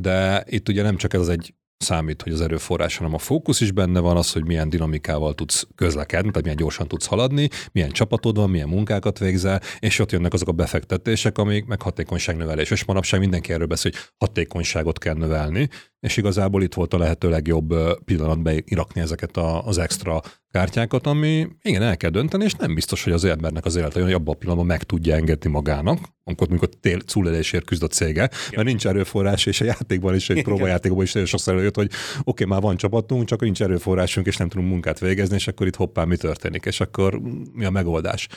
de 0.00 0.44
itt 0.46 0.68
ugye 0.68 0.82
nem 0.82 0.96
csak 0.96 1.14
ez 1.14 1.20
az 1.20 1.28
egy 1.28 1.54
számít, 1.78 2.22
hogy 2.22 2.32
az 2.32 2.40
erőforrás, 2.40 2.96
hanem 2.96 3.14
a 3.14 3.18
fókusz 3.18 3.60
is 3.60 3.70
benne 3.70 4.00
van, 4.00 4.16
az, 4.16 4.32
hogy 4.32 4.46
milyen 4.46 4.68
dinamikával 4.68 5.34
tudsz 5.34 5.66
közlekedni, 5.74 6.28
tehát 6.28 6.42
milyen 6.42 6.58
gyorsan 6.58 6.88
tudsz 6.88 7.06
haladni, 7.06 7.48
milyen 7.72 7.90
csapatod 7.90 8.36
van, 8.36 8.50
milyen 8.50 8.68
munkákat 8.68 9.18
végzel, 9.18 9.60
és 9.78 9.98
ott 9.98 10.12
jönnek 10.12 10.32
azok 10.32 10.48
a 10.48 10.52
befektetések, 10.52 11.38
amik 11.38 11.64
meg 11.64 11.82
hatékonyságnövelés. 11.82 12.70
És 12.70 12.84
manapság 12.84 13.20
mindenki 13.20 13.52
erről 13.52 13.66
beszél, 13.66 13.90
hogy 13.92 14.00
hatékonyságot 14.16 14.98
kell 14.98 15.14
növelni, 15.14 15.68
és 16.00 16.16
igazából 16.16 16.62
itt 16.62 16.74
volt 16.74 16.94
a 16.94 16.98
lehető 16.98 17.28
legjobb 17.28 17.74
pillanat 18.04 18.42
beirakni 18.42 19.00
ezeket 19.00 19.36
a, 19.36 19.66
az 19.66 19.78
extra 19.78 20.20
kártyákat, 20.50 21.06
ami 21.06 21.48
igen, 21.62 21.82
el 21.82 21.96
kell 21.96 22.10
dönteni, 22.10 22.44
és 22.44 22.54
nem 22.54 22.74
biztos, 22.74 23.04
hogy 23.04 23.12
az 23.12 23.24
embernek 23.24 23.64
az 23.64 23.76
élete 23.76 24.02
hogy 24.02 24.12
abban 24.12 24.34
a 24.34 24.38
pillanatban 24.38 24.66
meg 24.66 24.82
tudja 24.82 25.14
engedni 25.14 25.50
magának, 25.50 25.98
amikor, 26.24 26.46
amikor 26.48 26.68
tél, 26.80 27.00
túlélésért 27.00 27.64
küzd 27.64 27.82
a 27.82 27.86
cége, 27.86 28.10
igen. 28.10 28.30
mert 28.54 28.66
nincs 28.66 28.86
erőforrás, 28.86 29.46
és 29.46 29.60
a 29.60 29.64
játékban 29.64 30.14
is, 30.14 30.30
egy 30.30 30.42
próbajátékban 30.42 31.02
is 31.02 31.12
nagyon 31.12 31.28
sokszor 31.28 31.54
előjött, 31.54 31.74
hogy 31.76 31.90
oké, 32.18 32.20
okay, 32.24 32.46
már 32.46 32.60
van 32.60 32.76
csapatunk, 32.76 33.24
csak 33.24 33.40
nincs 33.40 33.62
erőforrásunk, 33.62 34.26
és 34.26 34.36
nem 34.36 34.48
tudunk 34.48 34.70
munkát 34.70 34.98
végezni, 34.98 35.34
és 35.34 35.48
akkor 35.48 35.66
itt 35.66 35.76
hoppá, 35.76 36.04
mi 36.04 36.16
történik, 36.16 36.64
és 36.64 36.80
akkor 36.80 37.20
mi 37.52 37.64
a 37.64 37.70
megoldás. 37.70 38.28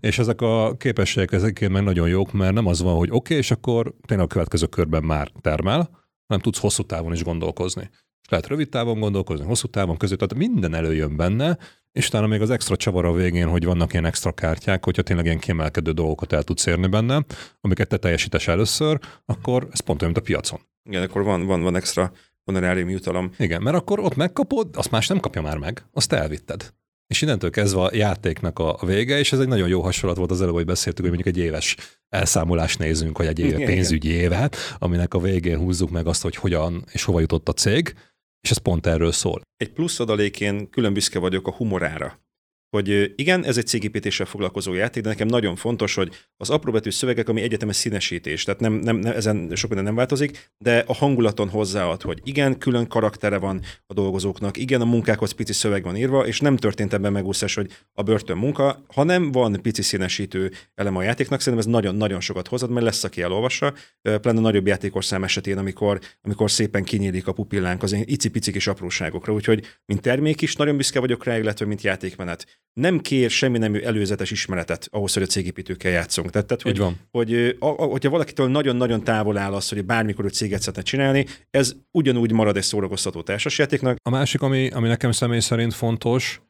És 0.00 0.18
ezek 0.18 0.40
a 0.40 0.74
képességek 0.78 1.32
ezek 1.32 1.68
meg 1.68 1.82
nagyon 1.82 2.08
jók, 2.08 2.32
mert 2.32 2.54
nem 2.54 2.66
az 2.66 2.82
van, 2.82 2.96
hogy 2.96 3.08
oké, 3.08 3.16
okay, 3.16 3.36
és 3.36 3.50
akkor 3.50 3.94
tényleg 4.06 4.26
a 4.26 4.28
következő 4.28 4.66
körben 4.66 5.04
már 5.04 5.30
termel, 5.40 6.06
hanem 6.28 6.42
tudsz 6.42 6.58
hosszú 6.58 6.82
távon 6.82 7.12
is 7.12 7.22
gondolkozni. 7.22 7.90
És 8.22 8.28
lehet 8.28 8.46
rövid 8.46 8.68
távon 8.68 9.00
gondolkozni, 9.00 9.46
hosszú 9.46 9.66
távon 9.66 9.96
között, 9.96 10.18
tehát 10.18 10.48
minden 10.48 10.74
előjön 10.74 11.16
benne, 11.16 11.58
és 11.92 12.06
utána 12.06 12.26
még 12.26 12.40
az 12.40 12.50
extra 12.50 12.76
csavar 12.76 13.04
a 13.04 13.12
végén, 13.12 13.48
hogy 13.48 13.64
vannak 13.64 13.92
ilyen 13.92 14.04
extra 14.04 14.32
kártyák, 14.32 14.84
hogyha 14.84 15.02
tényleg 15.02 15.24
ilyen 15.24 15.38
kiemelkedő 15.38 15.92
dolgokat 15.92 16.32
el 16.32 16.42
tudsz 16.42 16.66
érni 16.66 16.86
benne, 16.86 17.24
amiket 17.60 17.88
te 17.88 17.96
teljesítes 17.96 18.48
először, 18.48 18.98
akkor 19.24 19.68
ez 19.70 19.80
pont 19.80 20.02
olyan, 20.02 20.12
mint 20.14 20.26
a 20.26 20.30
piacon. 20.30 20.60
Igen, 20.88 21.02
akkor 21.02 21.22
van, 21.22 21.46
van, 21.46 21.62
van 21.62 21.76
extra 21.76 22.12
honorárium 22.44 22.88
jutalom. 22.88 23.30
Igen, 23.38 23.62
mert 23.62 23.76
akkor 23.76 24.00
ott 24.00 24.16
megkapod, 24.16 24.68
azt 24.76 24.90
más 24.90 25.06
nem 25.06 25.20
kapja 25.20 25.42
már 25.42 25.58
meg, 25.58 25.86
azt 25.92 26.12
elvitted. 26.12 26.74
És 27.08 27.22
innentől 27.22 27.50
kezdve 27.50 27.80
a 27.80 27.94
játéknak 27.94 28.58
a 28.58 28.78
vége, 28.86 29.18
és 29.18 29.32
ez 29.32 29.38
egy 29.38 29.48
nagyon 29.48 29.68
jó 29.68 29.80
hasonlat 29.80 30.16
volt 30.16 30.30
az 30.30 30.42
előbb, 30.42 30.54
hogy 30.54 30.64
beszéltük, 30.64 31.04
hogy 31.04 31.14
mondjuk 31.14 31.36
egy 31.36 31.42
éves 31.42 31.76
elszámolást 32.08 32.78
nézünk, 32.78 33.18
vagy 33.18 33.26
egy 33.26 33.38
éve 33.38 33.64
pénzügyi 33.64 34.10
évet, 34.10 34.56
aminek 34.78 35.14
a 35.14 35.18
végén 35.18 35.58
húzzuk 35.58 35.90
meg 35.90 36.06
azt, 36.06 36.22
hogy 36.22 36.36
hogyan 36.36 36.84
és 36.92 37.04
hova 37.04 37.20
jutott 37.20 37.48
a 37.48 37.52
cég, 37.52 37.94
és 38.40 38.50
ez 38.50 38.56
pont 38.56 38.86
erről 38.86 39.12
szól. 39.12 39.40
Egy 39.56 39.72
plusz 39.72 40.00
adalékén 40.00 40.70
külön 40.70 40.92
büszke 40.92 41.18
vagyok 41.18 41.46
a 41.46 41.52
humorára 41.52 42.27
hogy 42.70 43.12
igen, 43.16 43.44
ez 43.44 43.56
egy 43.56 43.66
cégépítéssel 43.66 44.26
foglalkozó 44.26 44.74
játék, 44.74 45.02
de 45.02 45.08
nekem 45.08 45.26
nagyon 45.26 45.56
fontos, 45.56 45.94
hogy 45.94 46.12
az 46.36 46.50
apróbetű 46.50 46.90
szövegek, 46.90 47.28
ami 47.28 47.42
egyetemes 47.42 47.76
színesítés, 47.76 48.44
tehát 48.44 48.60
nem, 48.60 48.72
nem, 48.72 48.96
nem, 48.96 49.12
ezen 49.12 49.50
sok 49.54 49.68
minden 49.68 49.86
nem 49.86 49.94
változik, 49.94 50.50
de 50.58 50.84
a 50.86 50.94
hangulaton 50.94 51.48
hozzáad, 51.48 52.02
hogy 52.02 52.20
igen, 52.24 52.58
külön 52.58 52.88
karaktere 52.88 53.38
van 53.38 53.60
a 53.86 53.94
dolgozóknak, 53.94 54.56
igen, 54.56 54.80
a 54.80 54.84
munkákhoz 54.84 55.32
pici 55.32 55.52
szöveg 55.52 55.82
van 55.82 55.96
írva, 55.96 56.26
és 56.26 56.40
nem 56.40 56.56
történt 56.56 56.92
ebben 56.92 57.12
megúszás, 57.12 57.54
hogy 57.54 57.70
a 57.92 58.02
börtön 58.02 58.36
munka, 58.36 58.84
hanem 58.88 59.32
van 59.32 59.58
pici 59.62 59.82
színesítő 59.82 60.52
elem 60.74 60.96
a 60.96 61.02
játéknak, 61.02 61.40
szerintem 61.40 61.68
ez 61.68 61.74
nagyon-nagyon 61.74 62.20
sokat 62.20 62.48
hozad, 62.48 62.70
mert 62.70 62.84
lesz, 62.84 63.04
aki 63.04 63.22
elolvassa, 63.22 63.74
pláne 64.02 64.40
nagyobb 64.40 64.66
játékos 64.66 65.04
szám 65.04 65.24
esetén, 65.24 65.58
amikor, 65.58 66.00
amikor 66.22 66.50
szépen 66.50 66.84
kinyílik 66.84 67.26
a 67.26 67.32
pupillánk 67.32 67.82
az 67.82 67.96
icipici 68.04 68.52
kis 68.52 68.66
apróságokra. 68.66 69.32
Úgyhogy, 69.32 69.64
mint 69.86 70.00
termék 70.00 70.42
is 70.42 70.56
nagyon 70.56 70.76
büszke 70.76 71.00
vagyok 71.00 71.24
rá, 71.24 71.38
illetve 71.38 71.66
mint 71.66 71.82
játékmenet 71.82 72.57
nem 72.72 73.00
kér 73.00 73.30
semmi 73.30 73.58
nemű 73.58 73.78
előzetes 73.78 74.30
ismeretet 74.30 74.88
ahhoz, 74.90 75.12
hogy 75.12 75.22
a 75.22 75.26
cégépítőkkel 75.26 75.90
játszunk. 75.90 76.30
Tehát, 76.30 76.46
tehát 76.46 76.62
hogy, 76.62 76.78
van. 76.78 76.96
hogy 77.10 77.34
a, 77.58 77.66
a, 77.66 77.84
hogyha 77.84 78.10
valakitől 78.10 78.48
nagyon-nagyon 78.48 79.04
távol 79.04 79.38
áll 79.38 79.52
az, 79.52 79.68
hogy 79.68 79.84
bármikor 79.84 80.24
ő 80.24 80.28
céget 80.28 80.60
szeretne 80.60 80.82
csinálni, 80.82 81.26
ez 81.50 81.72
ugyanúgy 81.90 82.32
marad 82.32 82.56
egy 82.56 82.62
szórakoztató 82.62 83.22
társasjátéknak. 83.22 83.96
A 84.02 84.10
másik, 84.10 84.42
ami, 84.42 84.70
ami 84.70 84.88
nekem 84.88 85.12
személy 85.12 85.40
szerint 85.40 85.74
fontos, 85.74 86.40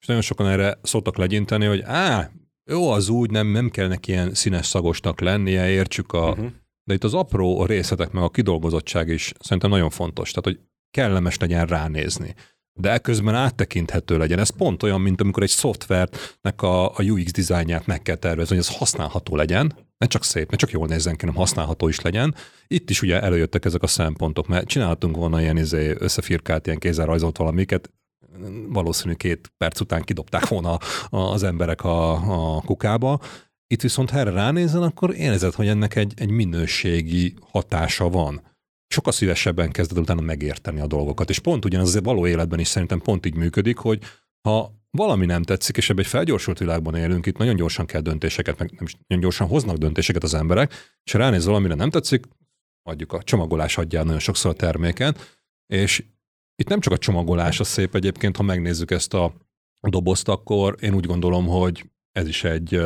és 0.00 0.06
nagyon 0.06 0.22
sokan 0.22 0.48
erre 0.48 0.78
szoktak 0.82 1.16
legyinteni, 1.16 1.66
hogy 1.66 1.82
á, 1.84 2.30
jó, 2.70 2.90
az 2.90 3.08
úgy, 3.08 3.30
nem, 3.30 3.46
nem 3.46 3.70
kell 3.70 3.88
neki 3.88 4.10
ilyen 4.10 4.34
színes 4.34 4.66
szagosnak 4.66 5.20
lennie, 5.20 5.70
értsük 5.70 6.12
a... 6.12 6.28
Uh-huh. 6.28 6.46
De 6.84 6.94
itt 6.94 7.04
az 7.04 7.14
apró 7.14 7.64
részletek, 7.64 8.10
meg 8.10 8.22
a 8.22 8.30
kidolgozottság 8.30 9.08
is 9.08 9.32
szerintem 9.38 9.70
nagyon 9.70 9.90
fontos. 9.90 10.30
Tehát, 10.30 10.44
hogy 10.44 10.66
kellemes 10.90 11.38
legyen 11.38 11.66
ránézni 11.66 12.34
de 12.76 12.90
ekközben 12.92 13.34
áttekinthető 13.34 14.18
legyen. 14.18 14.38
Ez 14.38 14.48
pont 14.48 14.82
olyan, 14.82 15.00
mint 15.00 15.20
amikor 15.20 15.42
egy 15.42 15.48
szoftvernek 15.48 16.62
a, 16.62 16.88
a 16.88 17.02
UX 17.02 17.32
dizájnját 17.32 17.86
meg 17.86 18.02
kell 18.02 18.16
tervezni, 18.16 18.56
hogy 18.56 18.64
ez 18.68 18.76
használható 18.76 19.36
legyen, 19.36 19.74
ne 19.98 20.06
csak 20.06 20.24
szép, 20.24 20.50
ne 20.50 20.56
csak 20.56 20.70
jól 20.70 20.86
nézzen 20.86 21.16
ki, 21.16 21.20
hanem 21.20 21.40
használható 21.40 21.88
is 21.88 22.00
legyen. 22.00 22.34
Itt 22.66 22.90
is 22.90 23.02
ugye 23.02 23.22
előjöttek 23.22 23.64
ezek 23.64 23.82
a 23.82 23.86
szempontok, 23.86 24.46
mert 24.46 24.66
csinálhatunk 24.66 25.16
volna 25.16 25.40
ilyen 25.40 25.56
izé, 25.56 25.94
összefirkált, 25.98 26.66
ilyen 26.66 26.78
kézzel 26.78 27.06
rajzolt 27.06 27.36
valamiket, 27.36 27.90
valószínű 28.68 29.14
két 29.14 29.52
perc 29.58 29.80
után 29.80 30.02
kidobták 30.02 30.48
volna 30.48 30.78
az 31.10 31.42
emberek 31.42 31.84
a, 31.84 32.12
a 32.56 32.60
kukába. 32.60 33.20
Itt 33.66 33.82
viszont 33.82 34.10
ha 34.10 34.18
erre 34.18 34.30
ránézzen, 34.30 34.82
akkor 34.82 35.14
érzed, 35.14 35.54
hogy 35.54 35.68
ennek 35.68 35.96
egy, 35.96 36.12
egy 36.16 36.30
minőségi 36.30 37.34
hatása 37.50 38.08
van 38.08 38.42
sokkal 38.88 39.12
szívesebben 39.12 39.70
kezded 39.70 39.98
utána 39.98 40.20
megérteni 40.20 40.80
a 40.80 40.86
dolgokat. 40.86 41.30
És 41.30 41.38
pont 41.38 41.64
ugyanaz 41.64 41.94
az 41.94 42.02
való 42.02 42.26
életben 42.26 42.58
is 42.58 42.68
szerintem 42.68 43.00
pont 43.00 43.26
így 43.26 43.34
működik, 43.34 43.76
hogy 43.76 44.02
ha 44.48 44.72
valami 44.90 45.26
nem 45.26 45.42
tetszik, 45.42 45.76
és 45.76 45.90
ebben 45.90 46.04
egy 46.04 46.10
felgyorsult 46.10 46.58
világban 46.58 46.94
élünk, 46.94 47.26
itt 47.26 47.36
nagyon 47.36 47.56
gyorsan 47.56 47.86
kell 47.86 48.00
döntéseket, 48.00 48.58
meg 48.58 48.70
nem 48.70 48.84
is 48.84 48.96
nagyon 49.06 49.22
gyorsan 49.22 49.48
hoznak 49.48 49.76
döntéseket 49.76 50.22
az 50.22 50.34
emberek, 50.34 50.72
és 51.04 51.12
ha 51.12 51.18
ránéz 51.18 51.44
valamire 51.44 51.74
nem 51.74 51.90
tetszik, 51.90 52.24
adjuk 52.82 53.12
a 53.12 53.22
csomagolás 53.22 53.78
adjál 53.78 54.04
nagyon 54.04 54.20
sokszor 54.20 54.50
a 54.50 54.54
terméket, 54.54 55.38
és 55.66 56.04
itt 56.56 56.68
nem 56.68 56.80
csak 56.80 56.92
a 56.92 56.98
csomagolás 56.98 57.60
a 57.60 57.64
szép 57.64 57.94
egyébként, 57.94 58.36
ha 58.36 58.42
megnézzük 58.42 58.90
ezt 58.90 59.14
a 59.14 59.34
dobozt, 59.88 60.28
akkor 60.28 60.76
én 60.80 60.94
úgy 60.94 61.06
gondolom, 61.06 61.46
hogy 61.46 61.90
ez 62.12 62.28
is 62.28 62.44
egy 62.44 62.80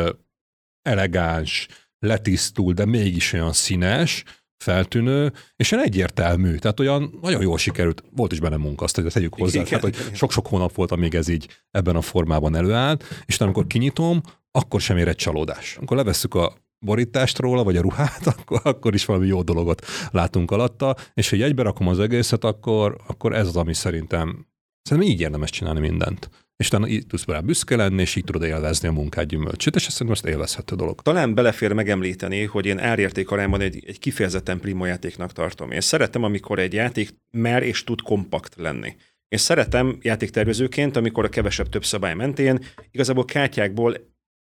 elegáns, 0.82 1.68
letisztul, 1.98 2.72
de 2.72 2.84
mégis 2.84 3.32
olyan 3.32 3.52
színes, 3.52 4.24
feltűnő, 4.62 5.32
és 5.56 5.72
olyan 5.72 5.84
egyértelmű, 5.84 6.56
tehát 6.56 6.80
olyan 6.80 7.18
nagyon 7.22 7.42
jól 7.42 7.58
sikerült, 7.58 8.02
volt 8.10 8.32
is 8.32 8.40
benne 8.40 8.56
munka, 8.56 8.84
azt 8.84 8.96
hogy 8.96 9.12
tegyük 9.12 9.34
hozzá, 9.34 9.60
igen, 9.60 9.80
tehát, 9.80 9.82
hogy 9.82 10.14
sok-sok 10.16 10.46
hónap 10.46 10.74
volt, 10.74 10.90
amíg 10.90 11.14
ez 11.14 11.28
így 11.28 11.48
ebben 11.70 11.96
a 11.96 12.00
formában 12.00 12.54
előállt, 12.54 13.04
és 13.26 13.34
utána, 13.34 13.50
amikor 13.50 13.66
kinyitom, 13.66 14.20
akkor 14.50 14.80
sem 14.80 14.96
ér 14.96 15.08
egy 15.08 15.16
csalódás. 15.16 15.76
Amikor 15.76 15.96
levesszük 15.96 16.34
a 16.34 16.52
borítást 16.78 17.38
róla, 17.38 17.64
vagy 17.64 17.76
a 17.76 17.80
ruhát, 17.80 18.26
akkor, 18.38 18.60
akkor 18.62 18.94
is 18.94 19.04
valami 19.04 19.26
jó 19.26 19.42
dologot 19.42 19.86
látunk 20.10 20.50
alatta, 20.50 20.96
és 21.14 21.30
hogy 21.30 21.42
egybe 21.42 21.62
rakom 21.62 21.88
az 21.88 21.98
egészet, 21.98 22.44
akkor, 22.44 22.96
akkor 23.06 23.34
ez 23.34 23.46
az, 23.46 23.56
ami 23.56 23.74
szerintem, 23.74 24.46
szerintem 24.82 25.12
így 25.12 25.20
érdemes 25.20 25.50
csinálni 25.50 25.80
mindent 25.80 26.30
és 26.60 26.66
utána 26.66 26.88
így 26.88 27.06
tudsz 27.06 27.24
rá 27.26 27.40
büszke 27.40 27.76
lenni, 27.76 28.00
és 28.00 28.16
így 28.16 28.24
tudod 28.24 28.42
élvezni 28.42 28.88
a 28.88 28.92
munkád 28.92 29.28
gyümölcsét, 29.28 29.74
és 29.74 29.86
ezt 29.86 29.96
szerintem 29.96 30.06
most 30.06 30.34
élvezhető 30.34 30.76
dolog. 30.76 31.02
Talán 31.02 31.34
belefér 31.34 31.72
megemlíteni, 31.72 32.44
hogy 32.44 32.66
én 32.66 32.78
árérték 32.78 33.30
arányban 33.30 33.60
egy, 33.60 33.84
egy 33.86 33.98
kifejezetten 33.98 34.60
primo 34.60 34.84
játéknak 34.84 35.32
tartom. 35.32 35.70
Én 35.70 35.80
szeretem, 35.80 36.22
amikor 36.22 36.58
egy 36.58 36.72
játék 36.72 37.10
mer 37.30 37.62
és 37.62 37.84
tud 37.84 38.00
kompakt 38.00 38.54
lenni. 38.56 38.96
Én 39.28 39.38
szeretem 39.38 39.98
játéktervezőként, 40.00 40.96
amikor 40.96 41.24
a 41.24 41.28
kevesebb 41.28 41.68
több 41.68 41.84
szabály 41.84 42.14
mentén 42.14 42.58
igazából 42.90 43.24
kártyákból 43.24 43.96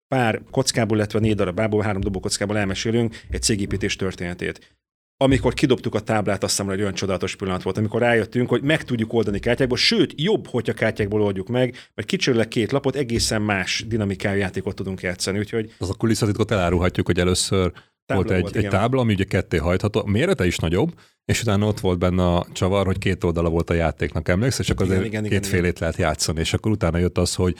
pár 0.08 0.42
kockából, 0.50 0.96
illetve 0.96 1.18
négy 1.18 1.34
darabából, 1.34 1.82
három 1.82 2.00
dobó 2.00 2.20
kockából 2.20 2.58
elmesélünk 2.58 3.20
egy 3.30 3.42
cégépítés 3.42 3.96
történetét 3.96 4.76
amikor 5.22 5.54
kidobtuk 5.54 5.94
a 5.94 6.00
táblát, 6.00 6.42
azt 6.42 6.52
hiszem, 6.52 6.66
hogy 6.66 6.80
olyan 6.80 6.94
csodálatos 6.94 7.36
pillanat 7.36 7.62
volt, 7.62 7.78
amikor 7.78 8.00
rájöttünk, 8.00 8.48
hogy 8.48 8.62
meg 8.62 8.84
tudjuk 8.84 9.12
oldani 9.12 9.38
kártyákból, 9.38 9.76
sőt, 9.76 10.12
jobb, 10.16 10.46
hogyha 10.46 10.72
kártyákból 10.72 11.22
oldjuk 11.22 11.48
meg, 11.48 11.76
mert 11.94 12.08
kicsőleg 12.08 12.48
két 12.48 12.72
lapot, 12.72 12.96
egészen 12.96 13.42
más 13.42 13.84
dinamikájú 13.88 14.38
játékot 14.38 14.74
tudunk 14.74 15.00
játszani. 15.00 15.38
Úgyhogy... 15.38 15.72
Az 15.78 15.90
a 15.90 15.94
kulisszatitkot 15.94 16.50
elárulhatjuk, 16.50 17.06
hogy 17.06 17.18
először 17.18 17.72
tábla 18.06 18.24
volt 18.24 18.30
egy, 18.30 18.40
volt, 18.40 18.56
egy 18.56 18.68
tábla, 18.68 19.00
ami 19.00 19.12
ugye 19.12 19.24
ketté 19.24 19.56
hajtható, 19.56 20.00
a 20.00 20.10
mérete 20.10 20.46
is 20.46 20.56
nagyobb, 20.56 20.94
és 21.24 21.42
utána 21.42 21.66
ott 21.66 21.80
volt 21.80 21.98
benne 21.98 22.26
a 22.26 22.46
csavar, 22.52 22.86
hogy 22.86 22.98
két 22.98 23.24
oldala 23.24 23.48
volt 23.48 23.70
a 23.70 23.74
játéknak, 23.74 24.28
emlékszel, 24.28 24.64
és 24.64 24.70
akkor 24.70 24.86
igen, 24.86 24.98
azért 24.98 25.12
igen, 25.12 25.22
két 25.22 25.32
igen, 25.32 25.42
félét 25.42 25.64
igen. 25.64 25.76
lehet 25.80 25.96
játszani, 25.96 26.40
és 26.40 26.52
akkor 26.52 26.70
utána 26.70 26.98
jött 26.98 27.18
az, 27.18 27.34
hogy 27.34 27.56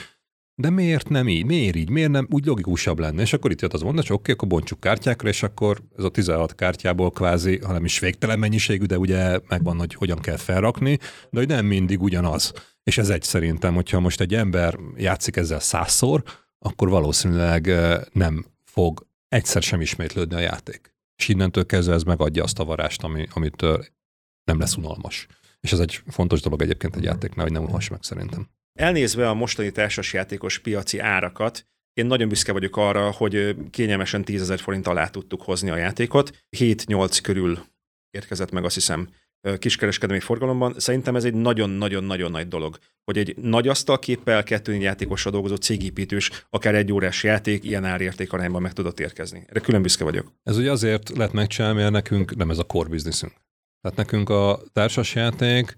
de 0.54 0.71
miért 0.71 1.09
nem 1.09 1.28
így? 1.28 1.44
Miért 1.44 1.76
így? 1.76 1.90
Miért 1.90 2.11
nem? 2.11 2.26
Úgy 2.30 2.44
logikusabb 2.44 2.99
lenne. 2.99 3.23
És 3.23 3.32
akkor 3.32 3.50
itt 3.50 3.61
jött 3.61 3.73
az 3.73 3.82
mondás, 3.82 4.06
hogy 4.06 4.16
oké, 4.16 4.32
okay, 4.32 4.35
akkor 4.35 4.59
bontsuk 4.59 4.80
kártyákra, 4.80 5.28
és 5.28 5.42
akkor 5.42 5.82
ez 5.97 6.04
a 6.04 6.09
16 6.09 6.54
kártyából 6.54 7.11
kvázi, 7.11 7.59
hanem 7.59 7.85
is 7.85 7.99
végtelen 7.99 8.38
mennyiségű, 8.38 8.85
de 8.85 8.99
ugye 8.99 9.40
megvan, 9.49 9.78
hogy 9.78 9.94
hogyan 9.94 10.18
kell 10.18 10.37
felrakni, 10.37 10.99
de 11.30 11.38
hogy 11.38 11.49
nem 11.49 11.66
mindig 11.66 12.02
ugyanaz. 12.02 12.52
És 12.82 12.99
ez 12.99 13.09
egy 13.09 13.23
szerintem, 13.23 13.75
hogyha 13.75 14.00
most 14.00 14.21
egy 14.21 14.35
ember 14.35 14.78
játszik 14.97 15.37
ezzel 15.37 15.61
százszor, 15.61 16.23
akkor 16.59 16.88
valószínűleg 16.88 17.71
nem 18.12 18.47
fog 18.64 19.06
egyszer 19.28 19.62
sem 19.62 19.80
ismétlődni 19.80 20.35
a 20.35 20.38
játék. 20.38 20.94
És 21.16 21.28
innentől 21.28 21.66
kezdve 21.66 21.94
ez 21.94 22.02
megadja 22.02 22.42
azt 22.42 22.59
a 22.59 22.64
varást, 22.64 23.02
ami, 23.02 23.26
amitől 23.32 23.85
nem 24.44 24.59
lesz 24.59 24.76
unalmas. 24.76 25.26
És 25.61 25.73
ez 25.73 25.78
egy 25.78 26.02
fontos 26.06 26.40
dolog 26.40 26.62
egyébként 26.62 26.97
egy 26.97 27.04
játéknál, 27.04 27.44
hogy 27.44 27.52
nem 27.52 27.62
unalmas 27.62 27.88
meg 27.88 28.02
szerintem. 28.02 28.49
Elnézve 28.73 29.29
a 29.29 29.35
mostani 29.35 29.71
társasjátékos 29.71 30.59
piaci 30.59 30.99
árakat, 30.99 31.67
én 31.93 32.07
nagyon 32.07 32.29
büszke 32.29 32.52
vagyok 32.52 32.76
arra, 32.76 33.11
hogy 33.11 33.57
kényelmesen 33.71 34.25
10 34.25 34.41
ezer 34.41 34.59
forint 34.59 34.87
alá 34.87 35.09
tudtuk 35.09 35.43
hozni 35.43 35.71
a 35.71 35.76
játékot. 35.76 36.45
7-8 36.57 37.19
körül 37.23 37.59
érkezett 38.11 38.50
meg, 38.50 38.64
azt 38.64 38.75
hiszem, 38.75 39.09
kiskereskedelmi 39.59 40.23
forgalomban. 40.23 40.75
Szerintem 40.79 41.17
ez 41.17 41.25
egy 41.25 41.35
nagyon-nagyon-nagyon 41.35 42.31
nagy 42.31 42.49
dolog, 42.49 42.79
hogy 43.05 43.19
egy 43.19 43.37
nagy 43.37 43.69
asztalképpel, 43.69 44.43
kettő 44.43 44.75
játékosra 44.75 45.31
dolgozó 45.31 45.55
cégépítős, 45.55 46.31
akár 46.50 46.75
egy 46.75 46.93
órás 46.93 47.23
játék 47.23 47.64
ilyen 47.64 47.85
árérték 47.85 48.33
arányban 48.33 48.62
meg 48.62 48.73
tudott 48.73 49.00
érkezni. 49.00 49.45
Erre 49.47 49.61
külön 49.61 49.83
büszke 49.83 50.05
vagyok. 50.05 50.33
Ez 50.43 50.57
ugye 50.57 50.71
azért 50.71 51.09
lett 51.17 51.33
megcsinálni, 51.33 51.81
mert 51.81 51.93
nekünk 51.93 52.37
nem 52.37 52.50
ez 52.50 52.59
a 52.59 52.64
core 52.64 52.88
businessünk. 52.88 53.33
Tehát 53.81 53.97
nekünk 53.97 54.29
a 54.29 54.62
társasjáték 54.73 55.75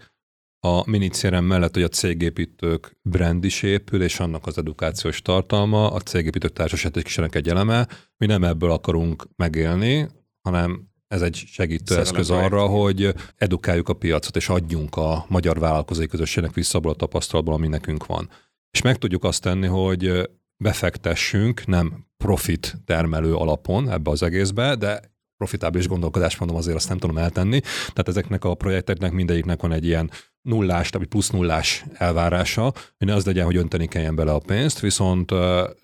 a 0.64 0.90
minicérem 0.90 1.44
mellett, 1.44 1.75
hogy 1.75 1.83
a 1.83 1.88
cégépítők 1.88 2.96
brand 3.03 3.44
is 3.44 3.62
épül, 3.62 4.03
és 4.03 4.20
annak 4.20 4.46
az 4.46 4.59
edukációs 4.59 5.22
tartalma, 5.22 5.90
a 5.90 6.00
cégépítők 6.00 6.53
társaság 6.53 6.96
is 7.05 7.18
egy 7.18 7.48
eleme. 7.48 7.88
Mi 8.16 8.27
nem 8.27 8.44
ebből 8.44 8.70
akarunk 8.70 9.29
megélni, 9.37 10.09
hanem 10.42 10.88
ez 11.09 11.22
egy 11.22 11.35
segítő 11.35 11.98
eszköz 11.98 12.31
arra, 12.31 12.66
hogy 12.66 13.14
edukáljuk 13.37 13.88
a 13.88 13.94
piacot, 13.94 14.37
és 14.37 14.48
adjunk 14.48 14.96
a 14.96 15.24
magyar 15.29 15.59
vállalkozói 15.59 16.07
közösségnek 16.07 16.55
vissza 16.55 16.79
abból 16.79 16.90
a 16.90 16.94
tapasztalatból, 16.94 17.55
ami 17.55 17.68
nekünk 17.68 18.07
van. 18.07 18.31
És 18.70 18.83
meg 18.83 18.98
tudjuk 18.98 19.24
azt 19.24 19.42
tenni, 19.42 19.66
hogy 19.66 20.31
befektessünk 20.57 21.66
nem 21.66 22.07
profit 22.16 22.77
termelő 22.85 23.35
alapon 23.35 23.90
ebbe 23.90 24.11
az 24.11 24.22
egészbe, 24.22 24.74
de 24.74 25.12
profitábilis 25.37 25.88
gondolkodást 25.88 26.38
mondom, 26.38 26.57
azért 26.57 26.77
azt 26.77 26.88
nem 26.88 26.98
tudom 26.98 27.18
eltenni. 27.18 27.61
Tehát 27.61 28.09
ezeknek 28.09 28.44
a 28.44 28.55
projekteknek 28.55 29.12
mindegyiknek 29.12 29.61
van 29.61 29.72
egy 29.72 29.85
ilyen 29.85 30.11
nullás, 30.44 30.88
vagy 30.88 31.07
plusz 31.07 31.30
nullás 31.30 31.85
elvárása, 31.92 32.62
hogy 32.98 33.07
ne 33.07 33.14
az 33.14 33.26
legyen, 33.26 33.44
hogy 33.44 33.57
önteni 33.57 33.87
kelljen 33.87 34.14
bele 34.14 34.33
a 34.33 34.38
pénzt, 34.38 34.80
viszont 34.80 35.30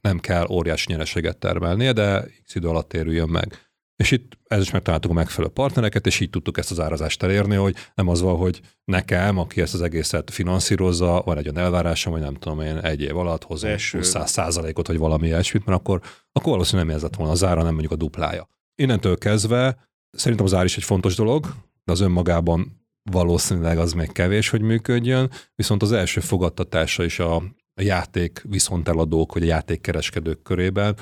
nem 0.01 0.19
kell 0.21 0.47
óriási 0.51 0.93
nyereséget 0.93 1.39
termelnie, 1.39 1.93
de 1.93 2.25
x 2.45 2.55
idő 2.55 2.69
alatt 2.69 2.89
térüljön 2.89 3.29
meg. 3.29 3.59
És 3.97 4.11
itt 4.11 4.39
ez 4.45 4.61
is 4.61 4.71
megtaláltuk 4.71 5.11
a 5.11 5.15
megfelelő 5.15 5.53
partnereket, 5.53 6.07
és 6.07 6.21
így 6.21 6.31
tudtuk 6.31 6.59
ezt 6.59 6.71
az 6.71 6.81
árazást 6.81 7.23
elérni, 7.23 7.55
hogy 7.55 7.77
nem 7.95 8.09
az 8.09 8.21
van, 8.21 8.37
hogy 8.37 8.61
nekem, 8.85 9.39
aki 9.39 9.61
ezt 9.61 9.75
az 9.75 9.83
egészet 9.83 10.31
finanszírozza, 10.31 11.23
van 11.25 11.39
egy 11.39 11.49
olyan 11.49 11.65
elvárásom, 11.65 12.13
hogy 12.13 12.23
nem 12.23 12.35
tudom 12.35 12.61
én, 12.61 12.77
egy 12.77 13.01
év 13.01 13.17
alatt 13.17 13.45
hozom 13.45 13.71
20 13.71 14.17
százalékot, 14.25 14.87
vagy 14.87 14.99
valami 14.99 15.27
ilyesmit, 15.27 15.65
mert 15.65 15.79
akkor, 15.79 16.01
akkor 16.33 16.53
valószínűleg 16.53 16.87
nem 16.87 16.97
érzett 16.97 17.17
volna 17.17 17.33
az 17.33 17.45
ára, 17.45 17.63
nem 17.63 17.73
mondjuk 17.73 17.93
a 17.93 17.97
duplája. 17.97 18.49
Innentől 18.83 19.19
kezdve 19.19 19.89
szerintem 20.11 20.47
az 20.47 20.55
ár 20.55 20.65
is 20.65 20.77
egy 20.77 20.85
fontos 20.85 21.15
dolog, 21.15 21.55
de 21.85 21.93
az 21.93 22.01
önmagában 22.01 22.80
valószínűleg 23.03 23.79
az 23.79 23.93
még 23.93 24.13
kevés, 24.13 24.49
hogy 24.49 24.61
működjön, 24.61 25.31
viszont 25.55 25.83
az 25.83 25.93
első 25.93 26.21
fogadtatása 26.21 27.05
is 27.05 27.19
a, 27.19 27.37
a 27.75 27.83
játék 27.83 28.43
viszonteladók, 28.49 29.33
vagy 29.33 29.43
a 29.43 29.47
játékkereskedők 29.47 30.43
körében, 30.43 30.97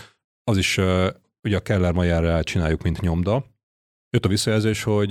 az 0.44 0.56
is 0.56 0.78
ugye 1.42 1.56
a 1.56 1.60
Keller 1.60 1.92
Majerrel 1.92 2.42
csináljuk, 2.42 2.82
mint 2.82 3.00
nyomda. 3.00 3.44
Jött 4.10 4.24
a 4.24 4.28
visszajelzés, 4.28 4.82
hogy 4.82 5.10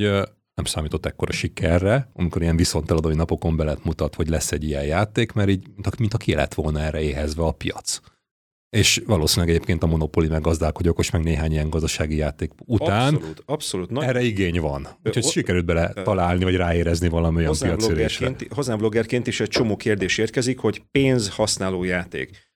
nem 0.53 0.65
számított 0.65 1.05
ekkora 1.05 1.31
sikerre, 1.31 2.09
amikor 2.13 2.41
ilyen 2.41 2.55
viszonteladói 2.55 3.15
napokon 3.15 3.55
be 3.55 3.77
mutat, 3.83 4.15
hogy 4.15 4.27
lesz 4.27 4.51
egy 4.51 4.63
ilyen 4.63 4.85
játék, 4.85 5.31
mert 5.31 5.49
így, 5.49 5.67
mint 5.97 6.13
a 6.13 6.17
ki 6.17 6.33
lett 6.33 6.53
volna 6.53 6.79
erre 6.79 7.01
éhezve 7.01 7.43
a 7.43 7.51
piac. 7.51 7.99
És 8.69 9.01
valószínűleg 9.05 9.55
egyébként 9.55 9.83
a 9.83 9.87
monopoli 9.87 10.27
meg 10.27 10.41
gazdálkodók, 10.41 11.11
meg 11.11 11.23
néhány 11.23 11.51
ilyen 11.51 11.69
gazdasági 11.69 12.15
játék 12.15 12.51
után 12.65 13.13
abszolút, 13.13 13.43
abszolút. 13.45 13.89
Nagy... 13.89 14.03
erre 14.03 14.21
igény 14.21 14.59
van. 14.59 14.87
Úgyhogy 15.03 15.25
o, 15.25 15.29
sikerült 15.29 15.65
bele 15.65 15.93
találni, 15.93 16.43
vagy 16.43 16.55
ráérezni 16.55 17.07
valami 17.07 17.37
olyan 17.37 17.55
piacérésre. 17.59 18.35
Hozzám 18.49 18.77
bloggerként 18.77 19.27
is 19.27 19.39
egy 19.39 19.49
csomó 19.49 19.75
kérdés 19.75 20.17
érkezik, 20.17 20.59
hogy 20.59 20.81
pénz 20.91 21.29
használó 21.29 21.83
játék. 21.83 22.46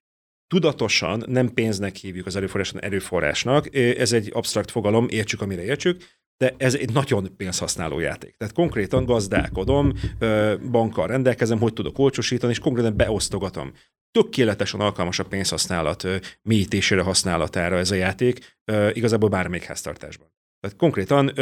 Tudatosan 0.52 1.24
nem 1.28 1.54
pénznek 1.54 1.96
hívjuk 1.96 2.26
az 2.26 2.36
erőforrásnak, 2.36 2.84
erőforrásnak. 2.84 3.76
Ez 3.76 4.14
egy 4.14 4.30
absztrakt 4.34 4.72
fogalom, 4.72 5.08
értsük, 5.10 5.42
amire 5.42 5.64
értsük 5.64 6.04
de 6.42 6.56
ez 6.58 6.76
egy 6.76 6.94
nagyon 6.94 7.36
pénzhasználó 7.38 8.00
játék. 8.00 8.36
Tehát 8.38 8.54
konkrétan 8.54 9.06
gazdálkodom, 9.06 9.94
bankkal 10.72 11.08
rendelkezem, 11.08 11.60
hogy 11.60 11.74
tudok 11.74 12.00
olcsosítani, 12.00 12.52
és 12.52 12.60
konkrétan 12.60 12.96
beosztogatom. 12.96 13.74
Tökéletesen 14.12 14.80
alkalmas 14.80 15.20
a 15.20 15.26
pénzhasználat 15.26 16.08
mélyítésére 16.42 17.02
használatára 17.02 17.78
ez 17.78 17.92
a 17.92 17.96
játék, 17.96 18.58
igazából 18.94 19.30
bármelyik 19.30 19.66
háztartásban. 19.66 20.28
Tehát 20.60 20.78
konkrétan 20.78 21.34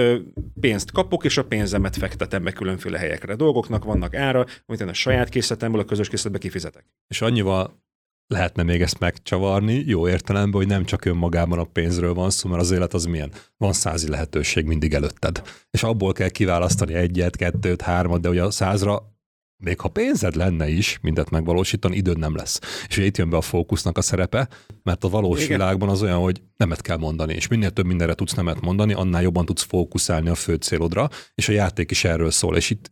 pénzt 0.60 0.92
kapok, 0.92 1.26
és 1.26 1.38
a 1.38 1.46
pénzemet 1.46 1.98
fektetem 1.98 2.44
be 2.44 2.52
különféle 2.52 2.98
helyekre. 2.98 3.36
Dolgoknak 3.36 3.84
vannak 3.84 4.16
ára, 4.16 4.46
amit 4.66 4.82
én 4.82 4.88
a 4.88 4.94
saját 4.94 5.30
készletemből 5.30 5.82
a 5.82 5.86
közös 5.86 6.08
készletbe 6.08 6.38
kifizetek. 6.38 6.86
És 7.08 7.22
annyival 7.22 7.88
lehetne 8.34 8.64
még 8.64 8.82
ezt 8.82 9.00
megcsavarni, 9.00 9.84
jó 9.88 10.08
értelemben, 10.08 10.60
hogy 10.60 10.70
nem 10.70 10.86
csak 10.86 11.06
önmagában 11.06 11.60
a 11.60 11.64
pénzről 11.64 12.14
van 12.14 12.30
szó, 12.30 12.50
mert 12.50 12.62
az 12.62 12.72
élet 12.72 12.94
az 12.94 13.06
milyen. 13.06 13.32
Van 13.58 13.74
százi 13.74 14.10
lehetőség 14.10 14.66
mindig 14.66 14.94
előtted. 14.94 15.42
És 15.72 15.84
abból 15.84 16.14
kell 16.14 16.30
kiválasztani 16.30 16.94
egyet, 16.94 17.36
kettőt, 17.36 17.82
hármat, 17.82 18.22
de 18.22 18.30
ugye 18.30 18.44
a 18.44 18.52
százra 18.52 19.18
még 19.64 19.80
ha 19.80 19.88
pénzed 19.88 20.36
lenne 20.36 20.68
is 20.68 21.00
mindet 21.02 21.30
megvalósítani, 21.30 21.96
időd 21.96 22.18
nem 22.18 22.36
lesz. 22.36 22.60
És 22.88 22.98
itt 22.98 23.18
jön 23.18 23.30
be 23.30 23.38
a 23.38 23.42
fókusznak 23.42 23.98
a 23.98 24.02
szerepe, 24.02 24.50
mert 24.84 25.04
a 25.04 25.10
valós 25.10 25.44
Igen. 25.44 25.58
világban 25.58 25.90
az 25.90 26.02
olyan, 26.02 26.20
hogy 26.20 26.42
nemet 26.58 26.82
kell 26.82 26.98
mondani, 26.98 27.34
és 27.34 27.48
minél 27.48 27.72
több 27.72 27.86
mindenre 27.86 28.14
tudsz 28.14 28.34
nemet 28.34 28.62
mondani, 28.62 28.94
annál 28.94 29.22
jobban 29.22 29.46
tudsz 29.46 29.64
fókuszálni 29.64 30.30
a 30.30 30.36
fő 30.36 30.56
célodra, 30.56 31.10
és 31.36 31.50
a 31.50 31.52
játék 31.52 31.92
is 31.92 32.04
erről 32.04 32.32
szól. 32.32 32.56
És 32.56 32.70
itt 32.70 32.90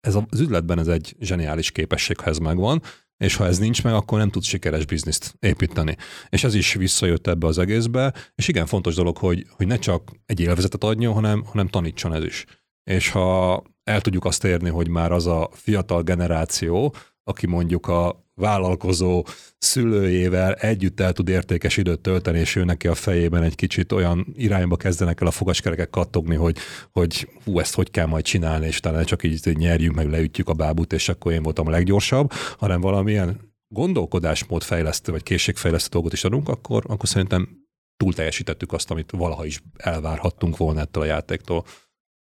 ez 0.00 0.14
az 0.14 0.40
üzletben 0.40 0.78
ez 0.78 0.88
egy 0.88 1.16
zseniális 1.20 1.70
képesség, 1.70 2.18
ha 2.18 2.30
ez 2.30 2.38
megvan, 2.38 2.82
és 3.18 3.36
ha 3.36 3.46
ez 3.46 3.58
nincs 3.58 3.84
meg, 3.84 3.92
akkor 3.94 4.18
nem 4.18 4.30
tudsz 4.30 4.46
sikeres 4.46 4.86
bizniszt 4.86 5.34
építeni. 5.40 5.96
És 6.28 6.44
ez 6.44 6.54
is 6.54 6.74
visszajött 6.74 7.26
ebbe 7.26 7.46
az 7.46 7.58
egészbe, 7.58 8.14
és 8.34 8.48
igen, 8.48 8.66
fontos 8.66 8.94
dolog, 8.94 9.16
hogy, 9.16 9.46
hogy 9.50 9.66
ne 9.66 9.76
csak 9.78 10.10
egy 10.26 10.40
élvezetet 10.40 10.84
adjon, 10.84 11.14
hanem, 11.14 11.44
hanem 11.44 11.68
tanítson 11.68 12.14
ez 12.14 12.24
is. 12.24 12.44
És 12.84 13.10
ha 13.10 13.62
el 13.84 14.00
tudjuk 14.00 14.24
azt 14.24 14.44
érni, 14.44 14.68
hogy 14.68 14.88
már 14.88 15.12
az 15.12 15.26
a 15.26 15.50
fiatal 15.52 16.02
generáció, 16.02 16.94
aki 17.22 17.46
mondjuk 17.46 17.86
a 17.86 18.27
vállalkozó 18.38 19.26
szülőjével 19.58 20.54
együtt 20.54 21.00
el 21.00 21.12
tud 21.12 21.28
értékes 21.28 21.76
időt 21.76 22.00
tölteni, 22.00 22.38
és 22.38 22.56
ő 22.56 22.64
neki 22.64 22.88
a 22.88 22.94
fejében 22.94 23.42
egy 23.42 23.54
kicsit 23.54 23.92
olyan 23.92 24.26
irányba 24.36 24.76
kezdenek 24.76 25.20
el 25.20 25.26
a 25.26 25.30
fogaskerekek 25.30 25.90
kattogni, 25.90 26.34
hogy, 26.34 26.56
hogy 26.92 27.28
hú, 27.44 27.58
ezt 27.58 27.74
hogy 27.74 27.90
kell 27.90 28.06
majd 28.06 28.24
csinálni, 28.24 28.66
és 28.66 28.80
talán 28.80 29.04
csak 29.04 29.22
így, 29.22 29.48
így 29.48 29.56
nyerjük, 29.56 29.94
meg 29.94 30.10
leütjük 30.10 30.48
a 30.48 30.52
bábút, 30.52 30.92
és 30.92 31.08
akkor 31.08 31.32
én 31.32 31.42
voltam 31.42 31.66
a 31.66 31.70
leggyorsabb, 31.70 32.32
hanem 32.32 32.80
valamilyen 32.80 33.40
gondolkodásmód 33.68 34.62
fejlesztő, 34.62 35.12
vagy 35.12 35.22
készségfejlesztő 35.22 35.88
dolgot 35.90 36.12
is 36.12 36.24
adunk, 36.24 36.48
akkor, 36.48 36.84
akkor 36.86 37.08
szerintem 37.08 37.66
túl 37.96 38.14
teljesítettük 38.14 38.72
azt, 38.72 38.90
amit 38.90 39.10
valaha 39.10 39.44
is 39.44 39.62
elvárhattunk 39.76 40.56
volna 40.56 40.80
ettől 40.80 41.02
a 41.02 41.06
játéktól. 41.06 41.64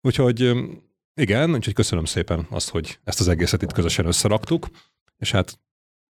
Úgyhogy 0.00 0.52
igen, 1.14 1.54
úgyhogy 1.54 1.74
köszönöm 1.74 2.04
szépen 2.04 2.46
azt, 2.50 2.68
hogy 2.68 2.98
ezt 3.04 3.20
az 3.20 3.28
egészet 3.28 3.62
itt 3.62 3.72
közösen 3.72 4.06
összeraktuk, 4.06 4.66
és 5.18 5.30
hát 5.30 5.58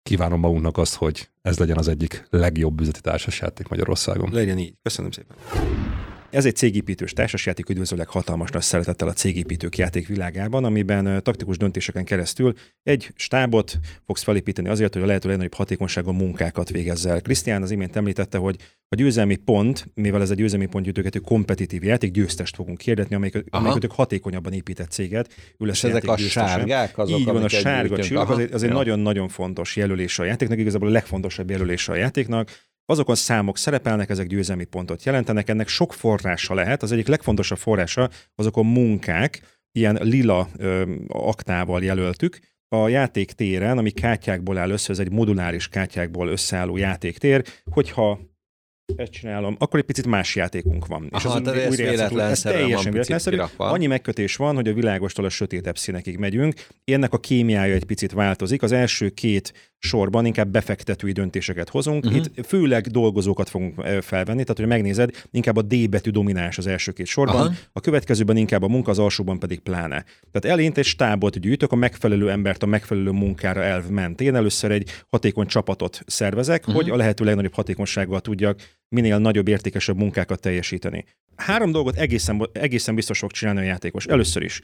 kívánom 0.09 0.41
magunknak 0.41 0.79
azt, 0.79 0.95
hogy 0.95 1.29
ez 1.43 1.59
legyen 1.59 1.77
az 1.77 1.89
egyik 1.89 2.27
legjobb 2.31 2.81
üzleti 2.81 3.01
társasjáték 3.01 3.69
Magyarországon. 3.69 4.31
Legyen 4.33 4.59
így. 4.59 4.75
Köszönöm 4.83 5.11
szépen. 5.11 5.37
Ez 6.31 6.45
egy 6.45 6.57
cégépítős 6.57 7.13
társasjáték, 7.13 7.69
üdvözöllek 7.69 8.09
hatalmas 8.09 8.51
nagy 8.51 8.63
szeretettel 8.63 9.09
a 9.09 9.13
cégépítők 9.13 9.77
játékvilágában, 9.77 10.65
amiben 10.65 11.23
taktikus 11.23 11.57
döntéseken 11.57 12.05
keresztül 12.05 12.55
egy 12.83 13.11
stábot 13.15 13.79
fogsz 14.07 14.23
felépíteni 14.23 14.69
azért, 14.69 14.95
hogy 14.95 15.03
a 15.03 15.07
lehető 15.07 15.29
legnagyobb 15.29 15.55
hatékonyságon 15.55 16.15
munkákat 16.15 16.71
végezzel. 16.71 17.21
Krisztián 17.21 17.63
az 17.63 17.71
imént 17.71 17.97
említette, 17.97 18.39
hogy 18.39 18.57
a 18.89 18.95
győzelmi 18.95 19.37
pont, 19.37 19.89
mivel 19.95 20.21
ez 20.21 20.31
egy 20.31 20.37
győzelmi 20.37 20.67
pont 20.67 20.85
gyűjtögető 20.85 21.19
kompetitív 21.19 21.85
játék, 21.85 22.11
győztest 22.11 22.55
fogunk 22.55 22.79
kérdetni, 22.79 23.15
amelyik, 23.15 23.45
amelyik 23.51 23.91
hatékonyabban 23.91 24.53
épített 24.53 24.91
céget. 24.91 25.35
És 25.59 25.85
ezek 25.85 26.09
a 26.09 26.15
győztesen. 26.15 26.49
sárgák 26.49 26.99
azok, 26.99 27.19
Így 27.19 27.25
van, 27.25 27.43
a 27.43 27.49
sárga 27.49 27.99
csillag, 27.99 28.31
az 28.31 28.39
egy, 28.39 28.53
az 28.53 28.63
egy 28.63 28.73
nagyon-nagyon 28.73 29.29
fontos 29.29 29.77
jelölés 29.77 30.19
a 30.19 30.25
játéknak, 30.25 30.59
igazából 30.59 30.89
a 30.89 30.93
legfontosabb 30.93 31.51
jelölés 31.51 31.89
a 31.89 31.95
játéknak 31.95 32.51
azokon 32.91 33.15
számok 33.15 33.59
szerepelnek, 33.59 34.11
ezek 34.11 34.27
győzelmi 34.27 34.65
pontot 34.65 35.05
jelentenek, 35.05 35.49
ennek 35.49 35.69
sok 35.69 35.93
forrása 35.93 36.55
lehet. 36.55 36.83
Az 36.83 36.93
egyik 36.93 37.07
legfontosabb 37.07 37.59
forrása 37.59 38.11
azok 38.35 38.57
a 38.57 38.63
munkák, 38.63 39.43
ilyen 39.73 39.99
lila 40.03 40.49
ö, 40.57 40.95
aktával 41.09 41.83
jelöltük, 41.83 42.39
a 42.69 42.89
játéktéren, 42.89 43.79
ami 43.79 43.91
kártyákból 43.91 44.59
áll 44.59 44.71
össze, 44.71 44.93
ez 44.93 44.99
egy 44.99 45.11
moduláris 45.11 45.69
kártyákból 45.69 46.29
összeálló 46.29 46.77
játéktér, 46.77 47.45
hogyha 47.71 48.19
ezt 48.97 49.13
csinálom, 49.13 49.57
akkor 49.59 49.79
egy 49.79 49.85
picit 49.85 50.07
más 50.07 50.37
játékunk 50.37 50.87
van. 50.87 51.09
Aha, 51.11 51.39
és 51.39 51.47
az 51.51 51.77
véletlen 51.77 52.31
ez 52.31 52.41
teljesen 52.41 52.93
véletlenszerű. 52.93 53.41
Annyi 53.57 53.87
megkötés 53.87 54.37
van, 54.37 54.55
hogy 54.55 54.69
a 54.69 54.73
világostól 54.73 55.25
a 55.25 55.29
sötétebb 55.29 55.79
színekig 55.79 56.17
megyünk. 56.17 56.55
Ennek 56.85 57.13
a 57.13 57.19
kémiája 57.19 57.75
egy 57.75 57.85
picit 57.85 58.13
változik. 58.13 58.63
Az 58.63 58.73
első 58.73 59.09
két 59.09 59.77
sorban 59.79 60.27
inkább 60.27 60.49
befektetői 60.49 61.13
döntéseket 61.13 61.69
hozunk. 61.69 62.05
Uh-huh. 62.05 62.25
Itt 62.25 62.47
főleg 62.47 62.87
dolgozókat 62.87 63.49
fogunk 63.49 63.81
felvenni, 64.01 64.43
tehát 64.43 64.57
hogy 64.57 64.67
megnézed, 64.67 65.11
inkább 65.31 65.57
a 65.57 65.63
D 65.63 65.89
betű 65.89 66.11
domináns 66.11 66.59
az 66.59 66.67
első 66.67 66.93
két 66.93 67.07
sorban, 67.07 67.37
Aha. 67.37 67.55
a 67.73 67.81
következőben 67.81 68.37
inkább 68.37 68.63
a 68.63 68.69
munka, 68.69 68.91
az 68.91 68.99
alsóban 68.99 69.39
pedig 69.39 69.61
pláne. 69.61 70.05
Tehát 70.31 70.59
elént 70.59 70.79
egy 70.79 70.85
stábot 70.85 71.41
gyűjtök, 71.41 71.73
a 71.73 71.77
megfelelő 71.77 72.31
embert 72.31 72.63
a 72.63 72.67
megfelelő 72.67 73.11
munkára 73.11 73.63
elv 73.63 73.89
mentén. 73.89 74.35
Először 74.35 74.71
egy 74.71 74.91
hatékony 75.09 75.47
csapatot 75.47 76.03
szervezek, 76.07 76.61
uh-huh. 76.61 76.75
hogy 76.75 76.91
a 76.91 76.97
lehető 76.97 77.25
legnagyobb 77.25 77.55
hatékonysággal 77.55 78.21
tudjak 78.21 78.61
minél 78.89 79.19
nagyobb, 79.19 79.49
értékesebb 79.49 79.97
munkákat 79.97 80.41
teljesíteni. 80.41 81.05
Három 81.37 81.73
dolgot 81.73 81.97
egészen, 81.97 82.49
egészen 82.53 82.95
biztos 82.95 83.19
fog 83.19 83.31
csinálni 83.31 83.61
a 83.61 83.63
játékos. 83.63 84.07
Először 84.07 84.43
is 84.43 84.61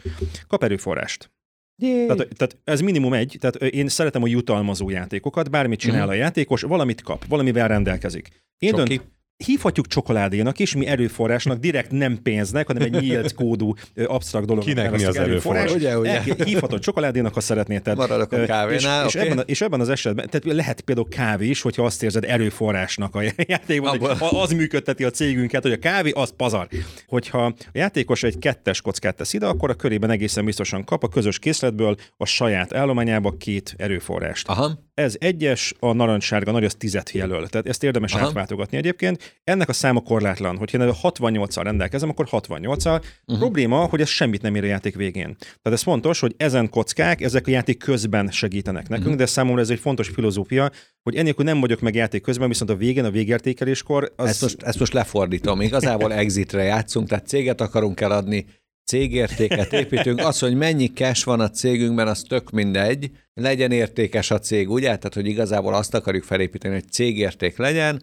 kap 0.46 0.62
erőforrást. 0.62 1.30
Tehát, 1.78 2.16
tehát 2.16 2.58
ez 2.64 2.80
minimum 2.80 3.12
egy, 3.12 3.36
tehát 3.40 3.56
én 3.56 3.88
szeretem 3.88 4.22
a 4.22 4.26
jutalmazó 4.26 4.90
játékokat, 4.90 5.50
bármit 5.50 5.78
csinál 5.78 6.06
mm. 6.06 6.08
a 6.08 6.12
játékos, 6.14 6.62
valamit 6.62 7.02
kap, 7.02 7.24
valamivel 7.28 7.68
rendelkezik. 7.68 8.28
Én 8.58 8.74
dönt, 8.74 9.13
hívhatjuk 9.36 9.86
csokoládénak 9.86 10.58
is, 10.58 10.74
mi 10.74 10.86
erőforrásnak, 10.86 11.58
direkt 11.58 11.90
nem 11.90 12.22
pénznek, 12.22 12.66
hanem 12.66 12.82
egy 12.82 13.00
nyílt 13.00 13.34
kódú 13.34 13.74
absztrakt 14.06 14.46
dolog. 14.46 14.64
Kinek 14.64 14.90
mi 14.90 15.04
az 15.04 15.16
erőforrás? 15.16 15.74
Ugye, 15.74 15.98
ugye. 15.98 16.22
Hívhatod 16.44 16.80
csokoládénak, 16.80 17.34
ha 17.34 17.40
szeretnél. 17.40 17.80
Tehát, 17.80 17.98
Maradok 17.98 18.32
a 18.32 18.44
kávénál. 18.44 19.06
És, 19.06 19.14
okay. 19.14 19.26
és, 19.26 19.30
ebben, 19.30 19.44
és 19.46 19.60
ebben 19.60 19.80
az 19.80 19.88
esetben, 19.88 20.28
tehát 20.30 20.56
lehet 20.56 20.80
például 20.80 21.08
kávé 21.08 21.48
is, 21.48 21.60
hogyha 21.60 21.84
azt 21.84 22.02
érzed 22.02 22.24
erőforrásnak 22.24 23.14
a 23.14 23.22
játékban, 23.46 23.98
hogy 23.98 24.16
az 24.18 24.52
működteti 24.52 25.04
a 25.04 25.10
cégünket, 25.10 25.62
hogy 25.62 25.72
a 25.72 25.78
kávé 25.78 26.10
az 26.10 26.32
pazar. 26.36 26.68
Hogyha 27.06 27.44
a 27.44 27.54
játékos 27.72 28.22
egy 28.22 28.38
kettes 28.38 28.80
kockát 28.80 29.16
tesz 29.16 29.32
ide, 29.32 29.46
akkor 29.46 29.70
a 29.70 29.74
körében 29.74 30.10
egészen 30.10 30.44
biztosan 30.44 30.84
kap 30.84 31.02
a 31.02 31.08
közös 31.08 31.38
készletből 31.38 31.96
a 32.16 32.24
saját 32.24 32.74
állományába 32.74 33.36
két 33.36 33.74
erőforrást. 33.78 34.48
Aha. 34.48 34.83
Ez 34.94 35.16
egyes, 35.18 35.74
a 35.78 35.92
narancssárga 35.92 36.50
nagy 36.50 36.64
az 36.64 36.74
tizet 36.74 37.10
jelöl. 37.10 37.48
Tehát 37.48 37.66
ezt 37.66 37.82
érdemes 37.82 38.12
Aha. 38.14 38.26
átváltogatni 38.26 38.76
egyébként. 38.76 39.38
Ennek 39.44 39.68
a 39.68 39.72
száma 39.72 40.00
korlátlan. 40.00 40.56
Hogyha 40.56 40.84
én 40.84 40.92
68-al 41.02 41.60
rendelkezem, 41.62 42.08
akkor 42.08 42.28
68-al. 42.30 43.02
Uh-huh. 43.02 43.38
Probléma, 43.38 43.84
hogy 43.84 44.00
ez 44.00 44.08
semmit 44.08 44.42
nem 44.42 44.54
ér 44.54 44.62
a 44.62 44.66
játék 44.66 44.96
végén. 44.96 45.36
Tehát 45.38 45.78
ez 45.78 45.82
fontos, 45.82 46.20
hogy 46.20 46.34
ezen 46.36 46.70
kockák, 46.70 47.20
ezek 47.20 47.46
a 47.46 47.50
játék 47.50 47.78
közben 47.78 48.30
segítenek 48.30 48.88
nekünk, 48.88 49.06
uh-huh. 49.06 49.20
de 49.20 49.26
számomra 49.26 49.60
ez 49.60 49.70
egy 49.70 49.78
fontos 49.78 50.08
filozófia, 50.08 50.70
hogy 51.02 51.16
enélkül 51.16 51.44
nem 51.44 51.60
vagyok 51.60 51.80
meg 51.80 51.94
játék 51.94 52.22
közben, 52.22 52.48
viszont 52.48 52.70
a 52.70 52.76
végén, 52.76 53.04
a 53.04 53.10
végértékeléskor... 53.10 54.12
Az... 54.16 54.28
Ezt, 54.28 54.42
most, 54.42 54.62
ezt 54.62 54.78
most 54.78 54.92
lefordítom. 54.92 55.60
Igazából 55.60 56.12
exitre 56.12 56.62
játszunk, 56.62 57.08
tehát 57.08 57.26
céget 57.26 57.60
akarunk 57.60 58.00
eladni, 58.00 58.46
cégértéket 58.84 59.72
építünk. 59.72 60.18
Az, 60.18 60.38
hogy 60.38 60.54
mennyi 60.54 60.86
cash 60.86 61.24
van 61.24 61.40
a 61.40 61.50
cégünkben, 61.50 62.08
az 62.08 62.22
tök 62.22 62.50
mindegy. 62.50 63.10
Legyen 63.34 63.72
értékes 63.72 64.30
a 64.30 64.38
cég, 64.38 64.70
ugye? 64.70 64.86
Tehát, 64.86 65.14
hogy 65.14 65.26
igazából 65.26 65.74
azt 65.74 65.94
akarjuk 65.94 66.24
felépíteni, 66.24 66.74
hogy 66.74 66.90
cégérték 66.90 67.56
legyen, 67.56 68.02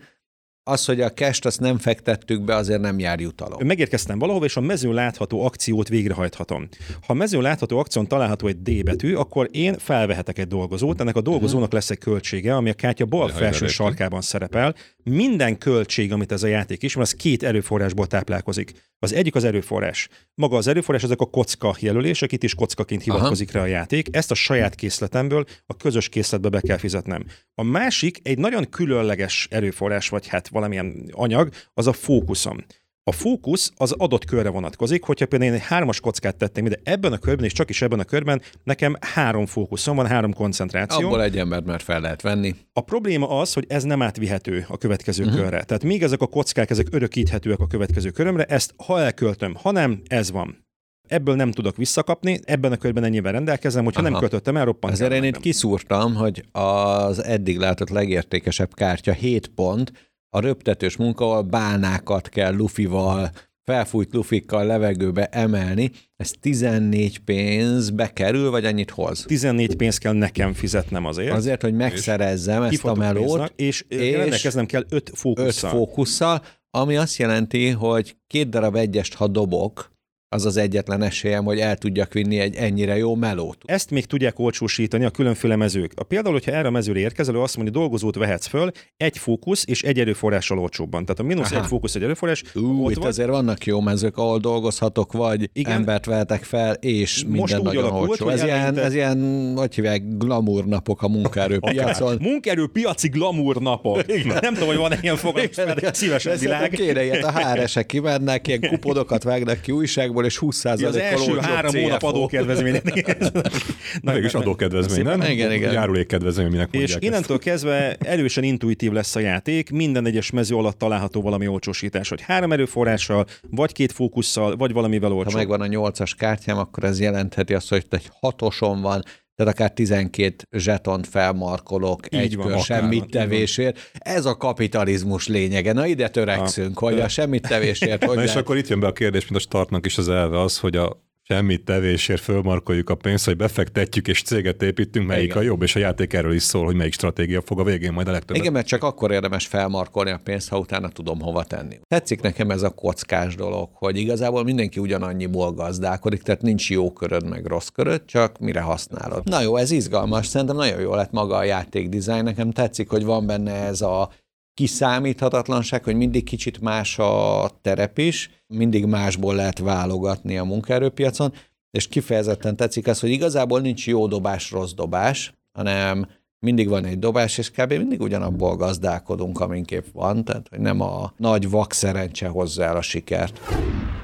az, 0.63 0.85
hogy 0.85 1.01
a 1.01 1.11
cash 1.11 1.45
azt 1.45 1.59
nem 1.59 1.77
fektettük 1.77 2.43
be, 2.43 2.55
azért 2.55 2.81
nem 2.81 2.99
jár 2.99 3.19
jutalom. 3.19 3.67
Megérkeztem 3.67 4.19
valahova, 4.19 4.45
és 4.45 4.57
a 4.57 4.61
mezőn 4.61 4.93
látható 4.93 5.45
akciót 5.45 5.87
végrehajthatom. 5.87 6.69
Ha 6.87 7.13
a 7.13 7.13
mezőn 7.13 7.41
látható 7.41 7.79
akción 7.79 8.07
található 8.07 8.47
egy 8.47 8.61
D 8.61 8.83
betű, 8.83 9.15
akkor 9.15 9.47
én 9.51 9.77
felvehetek 9.77 10.37
egy 10.37 10.47
dolgozót, 10.47 11.01
ennek 11.01 11.15
a 11.15 11.21
dolgozónak 11.21 11.71
lesz 11.71 11.89
egy 11.89 11.97
költsége, 11.97 12.55
ami 12.55 12.69
a 12.69 12.73
kártya 12.73 13.05
bal 13.05 13.29
felső 13.29 13.67
sarkában 13.67 14.21
szerepel. 14.21 14.75
Minden 15.03 15.57
költség, 15.57 16.11
amit 16.11 16.31
ez 16.31 16.43
a 16.43 16.47
játék 16.47 16.83
is, 16.83 16.95
az 16.95 17.13
két 17.13 17.43
erőforrásból 17.43 18.07
táplálkozik. 18.07 18.71
Az 18.99 19.13
egyik 19.13 19.35
az 19.35 19.43
erőforrás. 19.43 20.07
Maga 20.33 20.57
az 20.57 20.67
erőforrás, 20.67 21.03
ezek 21.03 21.21
a 21.21 21.25
kocka 21.25 21.75
jelölések, 21.79 22.31
itt 22.31 22.43
is 22.43 22.55
kockaként 22.55 23.03
hivatkozik 23.03 23.49
Aha. 23.49 23.57
rá 23.57 23.63
a 23.63 23.67
játék. 23.67 24.07
Ezt 24.11 24.31
a 24.31 24.35
saját 24.35 24.75
készletemből 24.75 25.45
a 25.65 25.75
közös 25.75 26.09
készletbe 26.09 26.49
be 26.49 26.61
kell 26.61 26.77
fizetnem. 26.77 27.25
A 27.55 27.63
másik 27.63 28.19
egy 28.23 28.37
nagyon 28.37 28.69
különleges 28.69 29.47
erőforrás, 29.49 30.09
vagy 30.09 30.27
hát 30.27 30.49
valamilyen 30.51 31.09
anyag, 31.11 31.49
az 31.73 31.87
a 31.87 31.93
fókuszom. 31.93 32.57
A 33.03 33.11
fókusz 33.11 33.71
az 33.75 33.91
adott 33.91 34.25
körre 34.25 34.49
vonatkozik, 34.49 35.03
hogyha 35.03 35.25
például 35.25 35.51
én 35.51 35.57
egy 35.57 35.65
hármas 35.65 35.99
kockát 35.99 36.35
tettem 36.35 36.65
ide 36.65 36.79
ebben 36.83 37.13
a 37.13 37.17
körben, 37.17 37.45
és 37.45 37.51
csak 37.51 37.69
is 37.69 37.81
ebben 37.81 37.99
a 37.99 38.03
körben, 38.03 38.41
nekem 38.63 38.95
három 38.99 39.45
fókuszom 39.45 39.95
van, 39.95 40.07
három 40.07 40.33
koncentráció. 40.33 41.05
Abból 41.05 41.23
egy 41.23 41.37
embert 41.37 41.65
már 41.65 41.81
fel 41.81 42.01
lehet 42.01 42.21
venni. 42.21 42.55
A 42.73 42.81
probléma 42.81 43.39
az, 43.39 43.53
hogy 43.53 43.65
ez 43.67 43.83
nem 43.83 44.01
átvihető 44.01 44.65
a 44.67 44.77
következő 44.77 45.23
uh-huh. 45.23 45.39
körre. 45.39 45.63
Tehát 45.63 45.83
még 45.83 46.03
ezek 46.03 46.21
a 46.21 46.27
kockák, 46.27 46.69
ezek 46.69 46.87
örökíthetőek 46.91 47.59
a 47.59 47.67
következő 47.67 48.09
körömre, 48.09 48.43
ezt 48.43 48.73
ha 48.85 48.99
elköltöm, 48.99 49.55
ha 49.55 49.71
nem, 49.71 50.01
ez 50.07 50.31
van 50.31 50.69
ebből 51.07 51.35
nem 51.35 51.51
tudok 51.51 51.77
visszakapni, 51.77 52.39
ebben 52.43 52.71
a 52.71 52.77
körben 52.77 53.03
ennyivel 53.03 53.31
rendelkezem, 53.31 53.83
hogyha 53.83 54.01
Aha. 54.01 54.09
nem 54.09 54.19
költöttem 54.19 54.57
el, 54.57 54.65
roppant. 54.65 54.93
Ezért 54.93 55.11
én 55.11 55.23
itt 55.23 55.39
kiszúrtam, 55.39 56.15
hogy 56.15 56.45
az 56.51 57.23
eddig 57.23 57.57
látott 57.57 57.89
legértékesebb 57.89 58.73
kártya 58.73 59.11
7 59.11 59.47
pont, 59.47 60.10
a 60.33 60.39
röptetős 60.39 60.95
munkával 60.95 61.41
bálnákat 61.41 62.29
kell 62.29 62.55
lufival, 62.55 63.31
felfújt 63.63 64.13
lufikkal 64.13 64.65
levegőbe 64.65 65.25
emelni, 65.25 65.91
ez 66.15 66.31
14 66.39 67.19
pénz 67.19 67.89
bekerül, 67.89 68.49
vagy 68.49 68.65
ennyit 68.65 68.89
hoz? 68.89 69.23
14 69.27 69.75
pénz 69.75 69.97
kell 69.97 70.13
nekem 70.13 70.53
fizetnem 70.53 71.05
azért. 71.05 71.33
Azért, 71.33 71.61
hogy 71.61 71.73
megszerezzem 71.73 72.63
ezt 72.63 72.85
a 72.85 72.93
melót. 72.93 73.53
És, 73.55 73.85
és 73.87 74.15
rendelkeznem 74.15 74.65
kell 74.65 74.85
5 74.89 75.11
fókusszal. 75.13 75.71
5 75.71 75.77
fókusszal, 75.77 76.41
ami 76.69 76.95
azt 76.97 77.17
jelenti, 77.17 77.69
hogy 77.69 78.15
két 78.27 78.49
darab 78.49 78.75
egyest, 78.75 79.13
ha 79.13 79.27
dobok, 79.27 79.91
az 80.35 80.45
az 80.45 80.57
egyetlen 80.57 81.01
esélyem, 81.01 81.43
hogy 81.43 81.59
el 81.59 81.75
tudjak 81.77 82.13
vinni 82.13 82.39
egy 82.39 82.55
ennyire 82.55 82.97
jó 82.97 83.15
melót. 83.15 83.57
Ezt 83.65 83.89
még 83.89 84.05
tudják 84.05 84.39
olcsósítani 84.39 85.05
a 85.05 85.09
különféle 85.09 85.55
mezők. 85.55 85.91
A 85.95 86.03
például, 86.03 86.33
hogyha 86.33 86.51
erre 86.51 86.67
a 86.67 86.71
mezőre 86.71 86.99
érkezel, 86.99 87.35
azt 87.35 87.55
mondja, 87.55 87.73
dolgozót 87.73 88.15
vehetsz 88.15 88.45
föl, 88.47 88.71
egy 88.97 89.17
fókusz 89.17 89.63
és 89.67 89.83
egy 89.83 89.99
erőforrással 89.99 90.59
olcsóbban. 90.59 91.05
Tehát 91.05 91.19
a 91.19 91.23
mínusz 91.23 91.51
egy 91.51 91.65
fókusz, 91.65 91.95
egy 91.95 92.03
erőforrás. 92.03 92.43
Ú, 92.55 92.89
itt 92.89 92.97
van. 92.97 93.07
azért 93.07 93.29
vannak 93.29 93.65
jó 93.65 93.81
mezők, 93.81 94.17
ahol 94.17 94.39
dolgozhatok, 94.39 95.11
vagy 95.11 95.49
Igen. 95.53 95.71
embert 95.71 96.05
vehetek 96.05 96.43
fel, 96.43 96.73
és 96.73 97.23
Most 97.27 97.53
minden 97.53 97.61
nagyon 97.61 97.83
alakult, 97.83 98.09
olcsó. 98.09 98.29
Ez 98.29 98.43
ilyen, 98.43 98.77
ez 98.77 98.93
ilyen, 98.93 99.53
hogy 99.55 99.75
hívják, 99.75 100.03
glamour 100.17 100.65
napok 100.65 101.01
a 101.01 101.07
munkaerőpiacon. 101.07 102.17
munkaerőpiaci 102.21 103.07
glamour 103.07 103.55
napok. 103.55 104.03
Igen. 104.17 104.37
Nem 104.41 104.53
tudom, 104.53 104.67
hogy 104.67 104.77
van 104.77 104.93
ilyen 105.01 105.15
fogalom, 105.15 105.49
szívesen 105.91 106.37
világ. 106.37 106.69
Kéne 106.69 107.03
ilyet, 107.03 107.23
a 107.23 107.31
HR-esek 107.31 107.85
kimennek, 107.85 108.47
ilyen 108.47 108.59
kupodokat 108.61 109.23
vágnak 109.23 109.61
ki 109.61 109.71
újságból, 109.71 110.20
adósságból, 110.21 110.25
és 110.25 110.39
20%-kal 110.41 110.87
Az 110.87 110.95
első 110.95 111.37
három 111.37 111.75
hónap 111.75 112.03
adókedvezmény. 112.03 112.81
Na, 114.01 114.13
mégis 114.13 114.33
adókedvezmény, 114.33 115.03
nem? 115.03 115.21
Igen, 115.21 115.51
igen. 115.51 115.73
Járulékkedvezmény, 115.73 116.47
minek 116.47 116.67
És 116.71 116.95
innentől 116.99 117.35
ezt. 117.35 117.45
kezdve 117.45 117.95
erősen 117.99 118.43
intuitív 118.43 118.91
lesz 118.91 119.15
a 119.15 119.19
játék, 119.19 119.69
minden 119.69 120.05
egyes 120.05 120.31
mező 120.31 120.55
alatt 120.55 120.77
található 120.77 121.21
valami 121.21 121.47
olcsósítás, 121.47 122.09
hogy 122.09 122.21
három 122.21 122.51
erőforrással, 122.51 123.25
vagy 123.49 123.71
két 123.71 123.91
fókusszal, 123.91 124.55
vagy 124.55 124.73
valamivel 124.73 125.11
olcsó. 125.11 125.31
Ha 125.31 125.37
megvan 125.37 125.61
a 125.61 125.67
nyolcas 125.67 126.15
kártyám, 126.15 126.57
akkor 126.57 126.83
ez 126.83 126.99
jelentheti 126.99 127.53
azt, 127.53 127.69
hogy 127.69 127.85
egy 127.89 128.09
hatoson 128.19 128.81
van, 128.81 129.03
tehát 129.35 129.53
akár 129.53 129.71
12 129.71 130.35
zsetont 130.57 131.07
felmarkolok 131.07 132.13
Így 132.13 132.19
egy 132.19 132.35
van, 132.35 132.59
semmit 132.59 133.09
tevésért. 133.09 133.91
Ez 133.93 134.25
a 134.25 134.37
kapitalizmus 134.37 135.27
lényege. 135.27 135.73
Na 135.73 135.85
ide 135.85 136.09
törekszünk, 136.09 136.79
ha. 136.79 136.85
hogy 136.85 136.99
a 136.99 137.07
semmit 137.07 137.47
tevésért 137.47 138.03
hogy 138.03 138.15
Na 138.21 138.23
és 138.23 138.35
akkor 138.35 138.57
itt 138.57 138.67
jön 138.67 138.79
be 138.79 138.87
a 138.87 138.93
kérdés, 138.93 139.21
mint 139.21 139.35
a 139.35 139.39
startnak 139.39 139.85
is 139.85 139.97
az 139.97 140.09
elve 140.09 140.39
az, 140.39 140.59
hogy 140.59 140.75
a 140.75 141.10
semmit 141.23 141.65
tevésért 141.65 142.21
fölmarkoljuk 142.21 142.89
a 142.89 142.95
pénzt, 142.95 143.25
hogy 143.25 143.37
befektetjük 143.37 144.07
és 144.07 144.21
céget 144.21 144.61
építünk, 144.61 145.07
melyik 145.07 145.23
Igen. 145.23 145.37
a 145.37 145.41
jobb, 145.41 145.61
és 145.61 145.75
a 145.75 145.79
játék 145.79 146.13
erről 146.13 146.33
is 146.33 146.43
szól, 146.43 146.65
hogy 146.65 146.75
melyik 146.75 146.93
stratégia 146.93 147.41
fog 147.41 147.59
a 147.59 147.63
végén 147.63 147.93
majd 147.93 148.07
a 148.07 148.11
legtöbbet. 148.11 148.41
Igen, 148.41 148.53
mert 148.53 148.67
csak 148.67 148.83
akkor 148.83 149.11
érdemes 149.11 149.47
felmarkolni 149.47 150.11
a 150.11 150.19
pénzt, 150.23 150.49
ha 150.49 150.57
utána 150.57 150.89
tudom 150.89 151.21
hova 151.21 151.43
tenni. 151.43 151.79
Tetszik 151.87 152.21
nekem 152.21 152.49
ez 152.49 152.61
a 152.61 152.69
kockás 152.69 153.35
dolog, 153.35 153.69
hogy 153.73 153.97
igazából 153.97 154.43
mindenki 154.43 154.79
ugyanannyiból 154.79 155.53
gazdálkodik, 155.53 156.21
tehát 156.21 156.41
nincs 156.41 156.69
jó 156.69 156.93
köröd 156.93 157.29
meg 157.29 157.45
rossz 157.45 157.67
köröd, 157.67 158.05
csak 158.05 158.39
mire 158.39 158.61
használod. 158.61 159.21
Na 159.23 159.41
jó, 159.41 159.55
ez 159.55 159.71
izgalmas, 159.71 160.25
szerintem 160.25 160.55
nagyon 160.55 160.79
jó 160.79 160.95
lett 160.95 161.11
maga 161.11 161.35
a 161.35 161.43
játék 161.43 161.89
dizájn, 161.89 162.23
nekem 162.23 162.51
tetszik, 162.51 162.89
hogy 162.89 163.03
van 163.03 163.25
benne 163.25 163.53
ez 163.53 163.81
a 163.81 164.09
kiszámíthatatlanság, 164.53 165.83
hogy 165.83 165.95
mindig 165.95 166.23
kicsit 166.23 166.61
más 166.61 166.99
a 166.99 167.49
terep 167.61 167.97
is, 167.97 168.29
mindig 168.47 168.85
másból 168.85 169.35
lehet 169.35 169.59
válogatni 169.59 170.37
a 170.37 170.43
munkaerőpiacon, 170.43 171.33
és 171.71 171.87
kifejezetten 171.87 172.55
tetszik 172.55 172.87
az, 172.87 172.99
hogy 172.99 173.09
igazából 173.09 173.59
nincs 173.59 173.87
jó 173.87 174.07
dobás, 174.07 174.51
rossz 174.51 174.73
dobás, 174.73 175.33
hanem 175.51 176.07
mindig 176.39 176.69
van 176.69 176.85
egy 176.85 176.99
dobás, 176.99 177.37
és 177.37 177.51
kb. 177.51 177.73
mindig 177.73 178.01
ugyanabból 178.01 178.55
gazdálkodunk, 178.55 179.39
aminképp 179.39 179.85
van, 179.93 180.23
tehát 180.23 180.47
hogy 180.49 180.59
nem 180.59 180.81
a 180.81 181.13
nagy 181.17 181.49
vak 181.49 181.73
szerencse 181.73 182.27
hozza 182.27 182.63
el 182.63 182.75
a 182.75 182.81
sikert. 182.81 183.39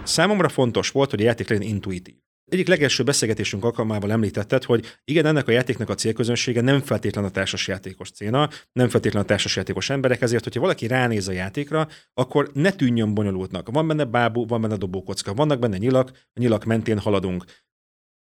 Számomra 0.03 0.49
fontos 0.49 0.91
volt, 0.91 1.09
hogy 1.09 1.21
a 1.21 1.23
játék 1.23 1.49
legyen 1.49 1.67
intuitív. 1.67 2.15
Egyik 2.51 2.67
legelső 2.67 3.03
beszélgetésünk 3.03 3.63
alkalmával 3.63 4.11
említetted, 4.11 4.63
hogy 4.63 4.85
igen, 5.05 5.25
ennek 5.25 5.47
a 5.47 5.51
játéknak 5.51 5.89
a 5.89 5.95
célközönsége 5.95 6.61
nem 6.61 6.81
feltétlen 6.81 7.23
a 7.23 7.29
társasjátékos 7.29 8.11
céna, 8.11 8.49
nem 8.71 8.89
feltétlen 8.89 9.23
a 9.23 9.25
társasjátékos 9.25 9.89
emberek, 9.89 10.21
ezért, 10.21 10.43
hogyha 10.43 10.59
valaki 10.59 10.87
ránéz 10.87 11.27
a 11.27 11.31
játékra, 11.31 11.87
akkor 12.13 12.49
ne 12.53 12.71
tűnjön 12.71 13.13
bonyolultnak. 13.13 13.69
Van 13.69 13.87
benne 13.87 14.03
bábú, 14.03 14.45
van 14.45 14.61
benne 14.61 14.75
dobókocka, 14.75 15.33
vannak 15.33 15.59
benne 15.59 15.77
nyilak, 15.77 16.09
a 16.33 16.39
nyilak 16.39 16.63
mentén 16.63 16.99
haladunk 16.99 17.43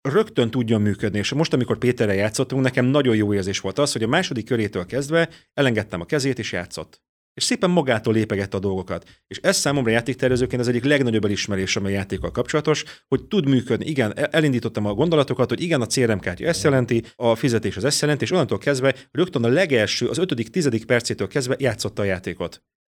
rögtön 0.01 0.51
tudjon 0.51 0.81
működni. 0.81 1.19
És 1.19 1.33
most, 1.33 1.53
amikor 1.53 1.79
Péterrel 1.79 2.15
játszottunk, 2.15 2.63
nekem 2.63 2.85
nagyon 2.85 3.17
jó 3.17 3.35
érzés 3.35 3.61
volt 3.61 3.79
az, 3.79 3.93
hogy 3.93 4.03
a 4.03 4.09
második 4.09 4.45
körétől 4.45 4.87
kezdve 4.87 5.29
elengedtem 5.55 6.01
a 6.01 6.05
kezét 6.05 6.39
és 6.39 6.53
játszott 6.53 7.03
és 7.39 7.45
szépen 7.45 7.71
magától 7.71 8.13
lépegette 8.13 8.57
a 8.57 8.61
dolgokat. 8.61 9.05
És 9.27 9.39
ez 9.43 9.57
számomra 9.57 9.91
játéktervezőként 9.91 10.61
az 10.61 10.69
egyik 10.69 10.85
legnagyobb 10.85 11.25
elismerés, 11.25 11.77
amely 11.77 11.93
játékkal 11.93 12.31
kapcsolatos, 12.31 12.85
hogy 13.09 13.25
tud 13.25 13.49
működni. 13.49 13.87
Igen, 13.87 14.15
elindítottam 14.31 14.87
a 14.87 14.95
gondolatokat, 14.95 15.49
hogy 15.49 15.61
igen, 15.61 15.81
a 15.81 15.87
CRM 15.87 16.19
kártya 16.19 16.47
ezt 16.47 16.63
jelenti, 16.63 17.03
a 17.17 17.35
fizetés 17.35 17.77
az 17.77 17.85
ezt 17.85 18.01
jelenti, 18.01 18.25
és 18.25 18.31
onnantól 18.31 18.59
kezdve 18.59 18.95
rögtön 19.11 19.45
a 19.45 19.49
legelső, 19.49 20.07
az 20.07 20.19
ötödik, 20.19 20.49
tizedik 20.49 20.85
percétől 20.85 21.29
kezdve 21.29 21.57
játszotta 21.59 22.03
a 22.03 22.05
játékot. 22.05 22.51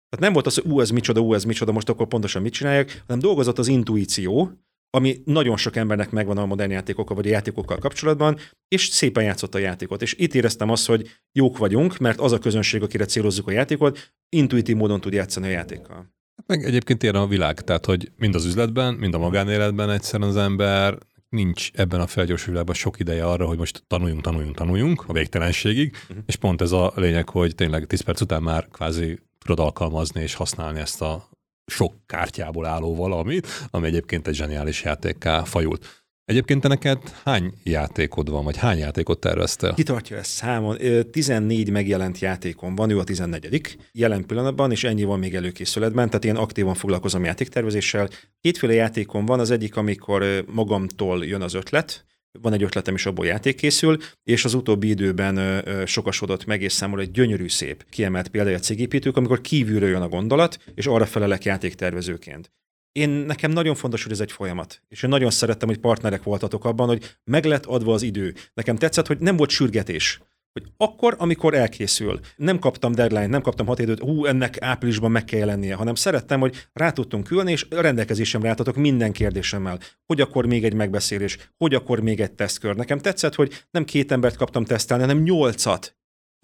Tehát 0.08 0.24
nem 0.24 0.32
volt 0.32 0.46
az, 0.46 0.54
hogy 0.54 0.72
ú, 0.72 0.80
ez 0.80 0.90
micsoda, 0.90 1.20
ú, 1.20 1.34
ez 1.34 1.44
micsoda, 1.44 1.72
most 1.72 1.88
akkor 1.88 2.06
pontosan 2.06 2.42
mit 2.42 2.52
csinálják, 2.52 3.02
hanem 3.06 3.22
dolgozott 3.22 3.58
az 3.58 3.68
intuíció, 3.68 4.52
ami 4.90 5.22
nagyon 5.24 5.56
sok 5.56 5.76
embernek 5.76 6.10
megvan 6.10 6.38
a 6.38 6.46
modern 6.46 6.70
játékokkal 6.70 7.16
vagy 7.16 7.26
a 7.26 7.30
játékokkal 7.30 7.78
kapcsolatban, 7.78 8.38
és 8.68 8.86
szépen 8.86 9.24
játszott 9.24 9.54
a 9.54 9.58
játékot. 9.58 10.02
És 10.02 10.14
itt 10.18 10.34
éreztem 10.34 10.70
azt, 10.70 10.86
hogy 10.86 11.08
jók 11.32 11.58
vagyunk, 11.58 11.98
mert 11.98 12.20
az 12.20 12.32
a 12.32 12.38
közönség, 12.38 12.82
akire 12.82 13.04
célozzuk 13.04 13.48
a 13.48 13.50
játékot, 13.50 14.12
intuitív 14.28 14.76
módon 14.76 15.00
tud 15.00 15.12
játszani 15.12 15.46
a 15.46 15.50
játékkal. 15.50 16.14
Meg 16.46 16.64
egyébként 16.64 17.02
ilyen 17.02 17.14
a 17.14 17.26
világ, 17.26 17.60
tehát 17.60 17.86
hogy 17.86 18.12
mind 18.16 18.34
az 18.34 18.44
üzletben, 18.44 18.94
mind 18.94 19.14
a 19.14 19.18
magánéletben 19.18 19.90
egyszerűen 19.90 20.28
az 20.28 20.36
ember 20.36 20.98
nincs 21.28 21.70
ebben 21.72 22.00
a 22.00 22.06
felgyorsú 22.06 22.50
világban 22.50 22.74
sok 22.74 22.98
ideje 22.98 23.26
arra, 23.26 23.46
hogy 23.46 23.58
most 23.58 23.84
tanuljunk, 23.86 24.22
tanuljunk, 24.22 24.56
tanuljunk 24.56 25.04
a 25.06 25.12
végtelenségig, 25.12 25.96
uh-huh. 26.02 26.24
és 26.26 26.36
pont 26.36 26.60
ez 26.60 26.72
a 26.72 26.92
lényeg, 26.94 27.28
hogy 27.28 27.54
tényleg 27.54 27.86
10 27.86 28.00
perc 28.00 28.20
után 28.20 28.42
már 28.42 28.68
kvázi 28.72 29.18
tudod 29.38 29.58
alkalmazni 29.58 30.22
és 30.22 30.34
használni 30.34 30.80
ezt 30.80 31.02
a 31.02 31.28
sok 31.66 31.94
kártyából 32.06 32.66
álló 32.66 32.94
valamit, 32.94 33.46
ami 33.70 33.86
egyébként 33.86 34.26
egy 34.26 34.34
zseniális 34.34 34.82
játékká 34.82 35.44
fajult. 35.44 36.04
Egyébként 36.24 36.60
te 36.60 36.68
neked 36.68 36.98
hány 37.24 37.52
játékod 37.62 38.30
van, 38.30 38.44
vagy 38.44 38.56
hány 38.56 38.78
játékot 38.78 39.20
terveztél? 39.20 39.74
Kitartja 39.74 40.16
ezt 40.16 40.30
számon. 40.30 40.76
14 41.10 41.70
megjelent 41.70 42.18
játékom 42.18 42.74
van, 42.74 42.90
ő 42.90 42.98
a 42.98 43.04
14 43.04 43.78
jelen 43.92 44.26
pillanatban, 44.26 44.70
és 44.70 44.84
ennyi 44.84 45.04
van 45.04 45.18
még 45.18 45.34
előkészületben, 45.34 46.06
tehát 46.06 46.24
én 46.24 46.36
aktívan 46.36 46.74
foglalkozom 46.74 47.24
játéktervezéssel. 47.24 48.08
Kétféle 48.40 48.72
játékom 48.72 49.26
van, 49.26 49.40
az 49.40 49.50
egyik, 49.50 49.76
amikor 49.76 50.44
magamtól 50.52 51.26
jön 51.26 51.42
az 51.42 51.54
ötlet, 51.54 52.04
van 52.42 52.52
egy 52.52 52.62
ötletem 52.62 52.94
is, 52.94 53.06
abból 53.06 53.26
játék 53.26 53.56
készül, 53.56 53.96
és 54.22 54.44
az 54.44 54.54
utóbbi 54.54 54.88
időben 54.88 55.64
sokasodott 55.86 56.44
meg, 56.44 56.62
és 56.62 56.72
számomra 56.72 57.02
egy 57.02 57.10
gyönyörű 57.10 57.48
szép 57.48 57.84
kiemelt 57.90 58.28
példája 58.28 58.56
a 58.56 58.60
cégépítők, 58.60 59.16
amikor 59.16 59.40
kívülről 59.40 59.88
jön 59.88 60.02
a 60.02 60.08
gondolat, 60.08 60.58
és 60.74 60.86
arra 60.86 61.06
felelek 61.06 61.44
játéktervezőként. 61.44 62.52
Én 62.92 63.08
nekem 63.08 63.50
nagyon 63.50 63.74
fontos, 63.74 64.02
hogy 64.02 64.12
ez 64.12 64.20
egy 64.20 64.32
folyamat. 64.32 64.82
És 64.88 65.02
én 65.02 65.10
nagyon 65.10 65.30
szerettem, 65.30 65.68
hogy 65.68 65.78
partnerek 65.78 66.22
voltatok 66.22 66.64
abban, 66.64 66.86
hogy 66.86 67.16
meg 67.24 67.44
lett 67.44 67.66
adva 67.66 67.92
az 67.92 68.02
idő. 68.02 68.34
Nekem 68.54 68.76
tetszett, 68.76 69.06
hogy 69.06 69.18
nem 69.18 69.36
volt 69.36 69.50
sürgetés 69.50 70.20
hogy 70.56 70.72
akkor, 70.76 71.14
amikor 71.18 71.54
elkészül, 71.54 72.20
nem 72.36 72.58
kaptam 72.58 72.92
deadline, 72.92 73.26
nem 73.26 73.40
kaptam 73.40 73.66
határidőt, 73.66 74.00
hú, 74.00 74.24
ennek 74.24 74.60
áprilisban 74.60 75.10
meg 75.10 75.24
kell 75.24 75.46
lennie, 75.46 75.74
hanem 75.74 75.94
szerettem, 75.94 76.40
hogy 76.40 76.68
rá 76.72 76.90
tudtunk 76.90 77.30
ülni, 77.30 77.52
és 77.52 77.66
rendelkezésemre 77.70 78.48
álltatok 78.48 78.76
minden 78.76 79.12
kérdésemmel. 79.12 79.78
Hogy 80.06 80.20
akkor 80.20 80.46
még 80.46 80.64
egy 80.64 80.74
megbeszélés, 80.74 81.50
hogy 81.56 81.74
akkor 81.74 82.00
még 82.00 82.20
egy 82.20 82.32
tesztkör. 82.32 82.76
Nekem 82.76 82.98
tetszett, 82.98 83.34
hogy 83.34 83.64
nem 83.70 83.84
két 83.84 84.12
embert 84.12 84.36
kaptam 84.36 84.64
tesztelni, 84.64 85.02
hanem 85.02 85.22
nyolcat. 85.22 85.96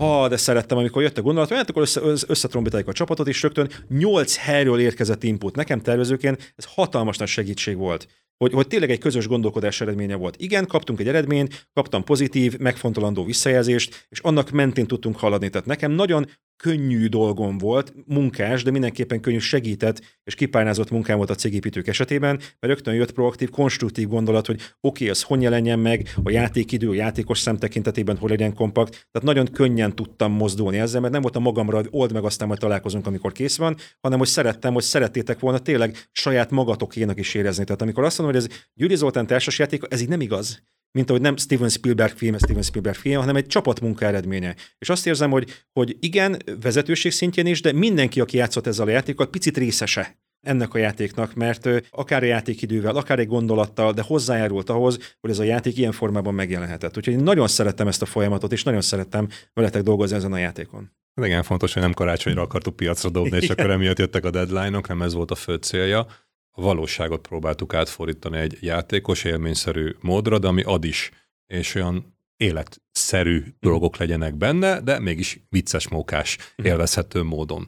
Ha, 0.02 0.28
de 0.28 0.36
szerettem, 0.36 0.78
amikor 0.78 1.02
jött 1.02 1.18
a 1.18 1.22
gondolat, 1.22 1.50
hát 1.50 1.70
akkor 1.70 1.82
össze, 1.82 2.00
összetrombitáljuk 2.26 2.88
a 2.88 2.92
csapatot, 2.92 3.28
és 3.28 3.42
rögtön 3.42 3.70
nyolc 3.88 4.36
helyről 4.36 4.80
érkezett 4.80 5.22
input. 5.22 5.56
Nekem 5.56 5.80
tervezőként 5.80 6.52
ez 6.56 6.64
hatalmas 6.74 7.16
nagy 7.16 7.28
segítség 7.28 7.76
volt 7.76 8.06
hogy, 8.42 8.52
hogy 8.52 8.66
tényleg 8.66 8.90
egy 8.90 8.98
közös 8.98 9.26
gondolkodás 9.26 9.80
eredménye 9.80 10.14
volt. 10.14 10.36
Igen, 10.36 10.66
kaptunk 10.66 11.00
egy 11.00 11.08
eredményt, 11.08 11.68
kaptam 11.72 12.04
pozitív, 12.04 12.58
megfontolandó 12.58 13.24
visszajelzést, 13.24 14.06
és 14.08 14.18
annak 14.18 14.50
mentén 14.50 14.86
tudtunk 14.86 15.18
haladni. 15.18 15.48
Tehát 15.48 15.66
nekem 15.66 15.90
nagyon 15.90 16.26
könnyű 16.62 17.06
dolgom 17.06 17.58
volt, 17.58 17.94
munkás, 18.06 18.62
de 18.62 18.70
mindenképpen 18.70 19.20
könnyű 19.20 19.38
segített 19.38 20.18
és 20.24 20.34
kipárnázott 20.34 20.90
munkám 20.90 21.16
volt 21.16 21.30
a 21.30 21.34
cégépítők 21.34 21.86
esetében, 21.86 22.36
mert 22.36 22.58
rögtön 22.60 22.94
jött 22.94 23.12
proaktív, 23.12 23.50
konstruktív 23.50 24.08
gondolat, 24.08 24.46
hogy 24.46 24.54
oké, 24.54 24.70
okay, 24.80 25.08
az 25.08 25.22
hogy 25.22 25.42
jelenjen 25.42 25.78
meg, 25.78 26.14
a 26.22 26.30
játékidő, 26.30 26.88
a 26.88 26.94
játékos 26.94 27.38
szem 27.38 27.56
tekintetében 27.56 28.16
hogy 28.16 28.30
legyen 28.30 28.54
kompakt. 28.54 28.90
Tehát 28.90 29.22
nagyon 29.22 29.46
könnyen 29.52 29.94
tudtam 29.94 30.32
mozdulni 30.32 30.78
ezzel, 30.78 31.00
mert 31.00 31.12
nem 31.12 31.22
volt 31.22 31.36
a 31.36 31.40
magamra, 31.40 31.76
hogy 31.76 31.88
old 31.90 32.12
meg 32.12 32.24
aztán 32.24 32.48
majd 32.48 32.60
találkozunk, 32.60 33.06
amikor 33.06 33.32
kész 33.32 33.56
van, 33.56 33.76
hanem 34.00 34.18
hogy 34.18 34.28
szerettem, 34.28 34.72
hogy 34.72 34.82
szerettétek 34.82 35.40
volna 35.40 35.58
tényleg 35.58 36.08
saját 36.12 36.50
magatokénak 36.50 37.18
is 37.18 37.34
érezni. 37.34 37.64
Tehát 37.64 37.82
amikor 37.82 38.04
azt 38.04 38.18
mondom, 38.18 38.36
hogy 38.36 38.50
ez 38.50 38.58
Gyuri 38.74 38.94
Zoltán 38.94 39.26
társasjáték, 39.26 39.82
ez 39.88 40.00
így 40.00 40.08
nem 40.08 40.20
igaz 40.20 40.62
mint 40.92 41.10
ahogy 41.10 41.22
nem 41.22 41.36
Steven 41.36 41.68
Spielberg 41.68 42.16
film, 42.16 42.38
Steven 42.38 42.62
Spielberg 42.62 42.96
film, 42.96 43.20
hanem 43.20 43.36
egy 43.36 43.46
csapatmunka 43.46 44.06
eredménye. 44.06 44.54
És 44.78 44.88
azt 44.88 45.06
érzem, 45.06 45.30
hogy, 45.30 45.64
hogy 45.72 45.96
igen, 46.00 46.36
vezetőség 46.60 47.12
szintjén 47.12 47.46
is, 47.46 47.60
de 47.60 47.72
mindenki, 47.72 48.20
aki 48.20 48.36
játszott 48.36 48.66
ezzel 48.66 48.86
a 48.86 48.90
játékkal, 48.90 49.30
picit 49.30 49.56
részese 49.56 50.20
ennek 50.46 50.74
a 50.74 50.78
játéknak, 50.78 51.34
mert 51.34 51.68
akár 51.90 52.22
a 52.22 52.26
játékidővel, 52.26 52.96
akár 52.96 53.18
egy 53.18 53.26
gondolattal, 53.26 53.92
de 53.92 54.02
hozzájárult 54.02 54.70
ahhoz, 54.70 55.16
hogy 55.20 55.30
ez 55.30 55.38
a 55.38 55.42
játék 55.42 55.78
ilyen 55.78 55.92
formában 55.92 56.34
megjelenhetett. 56.34 56.96
Úgyhogy 56.96 57.14
én 57.14 57.22
nagyon 57.22 57.48
szerettem 57.48 57.88
ezt 57.88 58.02
a 58.02 58.06
folyamatot, 58.06 58.52
és 58.52 58.62
nagyon 58.62 58.80
szerettem 58.80 59.28
veletek 59.52 59.82
dolgozni 59.82 60.16
ezen 60.16 60.32
a 60.32 60.38
játékon. 60.38 60.90
Ez 61.14 61.24
igen 61.24 61.42
fontos, 61.42 61.72
hogy 61.72 61.82
nem 61.82 61.92
karácsonyra 61.92 62.42
akartuk 62.42 62.76
piacra 62.76 63.10
dobni, 63.10 63.36
és 63.36 63.50
akkor 63.50 63.70
emiatt 63.70 63.98
jöttek 63.98 64.24
a 64.24 64.30
deadline-ok, 64.30 64.88
nem 64.88 65.02
ez 65.02 65.14
volt 65.14 65.30
a 65.30 65.34
fő 65.34 65.54
célja 65.54 66.06
a 66.52 66.60
valóságot 66.60 67.26
próbáltuk 67.26 67.74
átfordítani 67.74 68.38
egy 68.38 68.58
játékos 68.60 69.24
élményszerű 69.24 69.94
módra, 70.00 70.38
de 70.38 70.46
ami 70.46 70.62
ad 70.62 70.84
is, 70.84 71.10
és 71.46 71.74
olyan 71.74 72.16
életszerű 72.36 73.44
dolgok 73.60 73.96
legyenek 73.96 74.34
benne, 74.34 74.80
de 74.80 74.98
mégis 74.98 75.40
vicces, 75.48 75.88
mókás, 75.88 76.38
mhm. 76.56 76.66
élvezhető 76.66 77.22
módon. 77.22 77.66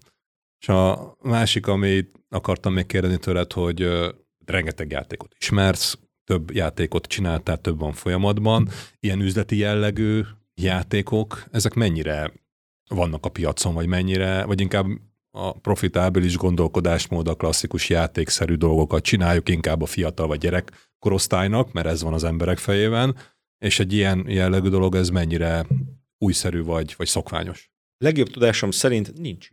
És 0.60 0.68
a 0.68 1.16
másik, 1.22 1.66
amit 1.66 2.20
akartam 2.28 2.72
még 2.72 2.86
kérdezni 2.86 3.18
tőled, 3.18 3.52
hogy 3.52 3.88
rengeteg 4.44 4.90
játékot 4.90 5.34
ismersz, 5.38 5.98
több 6.24 6.50
játékot 6.50 7.06
csináltál, 7.06 7.60
több 7.60 7.78
van 7.78 7.92
folyamatban. 7.92 8.68
Ilyen 9.00 9.20
üzleti 9.20 9.56
jellegű 9.56 10.22
játékok, 10.54 11.44
ezek 11.50 11.74
mennyire 11.74 12.32
vannak 12.88 13.26
a 13.26 13.28
piacon, 13.28 13.74
vagy 13.74 13.86
mennyire, 13.86 14.44
vagy 14.44 14.60
inkább 14.60 14.86
a 15.36 15.52
profitábilis 15.52 16.36
gondolkodásmód, 16.36 17.28
a 17.28 17.34
klasszikus 17.34 17.88
játékszerű 17.88 18.54
dolgokat 18.54 19.02
csináljuk, 19.02 19.48
inkább 19.48 19.82
a 19.82 19.86
fiatal 19.86 20.26
vagy 20.26 20.38
gyerek 20.38 20.92
korosztálynak, 20.98 21.72
mert 21.72 21.86
ez 21.86 22.02
van 22.02 22.12
az 22.12 22.24
emberek 22.24 22.58
fejében, 22.58 23.16
és 23.58 23.78
egy 23.78 23.92
ilyen 23.92 24.24
jellegű 24.28 24.68
dolog, 24.68 24.94
ez 24.94 25.08
mennyire 25.08 25.66
újszerű 26.18 26.62
vagy, 26.62 26.94
vagy 26.96 27.06
szokványos? 27.06 27.70
Legjobb 28.04 28.28
tudásom 28.28 28.70
szerint 28.70 29.18
nincs. 29.18 29.48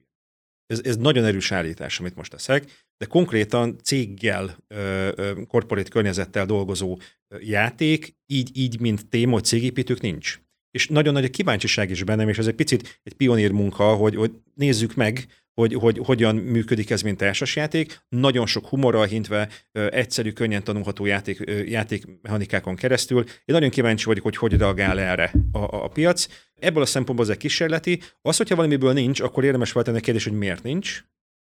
Ez, 0.66 0.82
ez 0.84 0.98
nagyon 0.98 1.24
erős 1.24 1.52
állítás, 1.52 2.00
amit 2.00 2.16
most 2.16 2.32
teszek, 2.32 2.86
de 2.98 3.06
konkrétan 3.06 3.78
céggel, 3.84 4.58
korporét 5.48 5.90
környezettel 5.90 6.46
dolgozó 6.46 7.00
játék, 7.40 8.16
így, 8.26 8.50
így 8.54 8.80
mint 8.80 9.10
téma, 9.10 9.34
hogy 9.34 9.44
cégépítők 9.44 10.02
nincs. 10.02 10.40
És 10.72 10.88
nagyon 10.88 11.14
nagy 11.14 11.26
a 11.26 11.30
kíváncsiság 11.30 11.90
is 11.90 12.04
bennem, 12.04 12.30
és 12.30 12.38
ez 12.38 12.48
egy 12.48 12.56
picit 12.56 13.00
egy 13.04 13.14
pionír 13.14 13.52
munka, 13.52 13.96
hogy, 13.96 14.16
hogy 14.16 14.32
nézzük 14.54 14.96
meg, 14.96 15.28
hogy, 15.54 15.74
hogy 15.74 16.00
hogyan 16.04 16.36
működik 16.36 16.90
ez, 16.90 17.02
mint 17.02 17.18
társasjáték. 17.18 18.02
Nagyon 18.10 18.46
sok 18.46 18.68
humorral 18.68 19.06
hintve, 19.06 19.50
egyszerű, 19.72 20.32
könnyen 20.32 20.64
tanulható 20.64 21.06
játék, 21.06 21.44
játékmechanikákon 21.66 22.76
keresztül. 22.76 23.24
Én 23.24 23.44
nagyon 23.46 23.70
kíváncsi 23.70 24.06
vagyok, 24.06 24.24
hogy 24.24 24.38
hogy 24.38 24.58
reagál 24.58 25.00
erre 25.00 25.34
a, 25.52 25.58
a, 25.58 25.84
a 25.84 25.88
piac. 25.88 26.28
Ebből 26.60 26.84
a 26.84 26.86
szempontból 26.86 27.26
ez 27.26 27.32
egy 27.32 27.38
kísérleti. 27.38 28.02
Az, 28.22 28.38
hogyha 28.38 28.56
valamiből 28.56 28.94
nincs, 28.94 29.20
akkor 29.20 29.44
érdemes 29.44 29.72
feltenni 29.72 29.98
a 29.98 30.02
kérdés, 30.02 30.24
hogy 30.24 30.38
miért 30.38 30.64
nincs. 30.64 31.04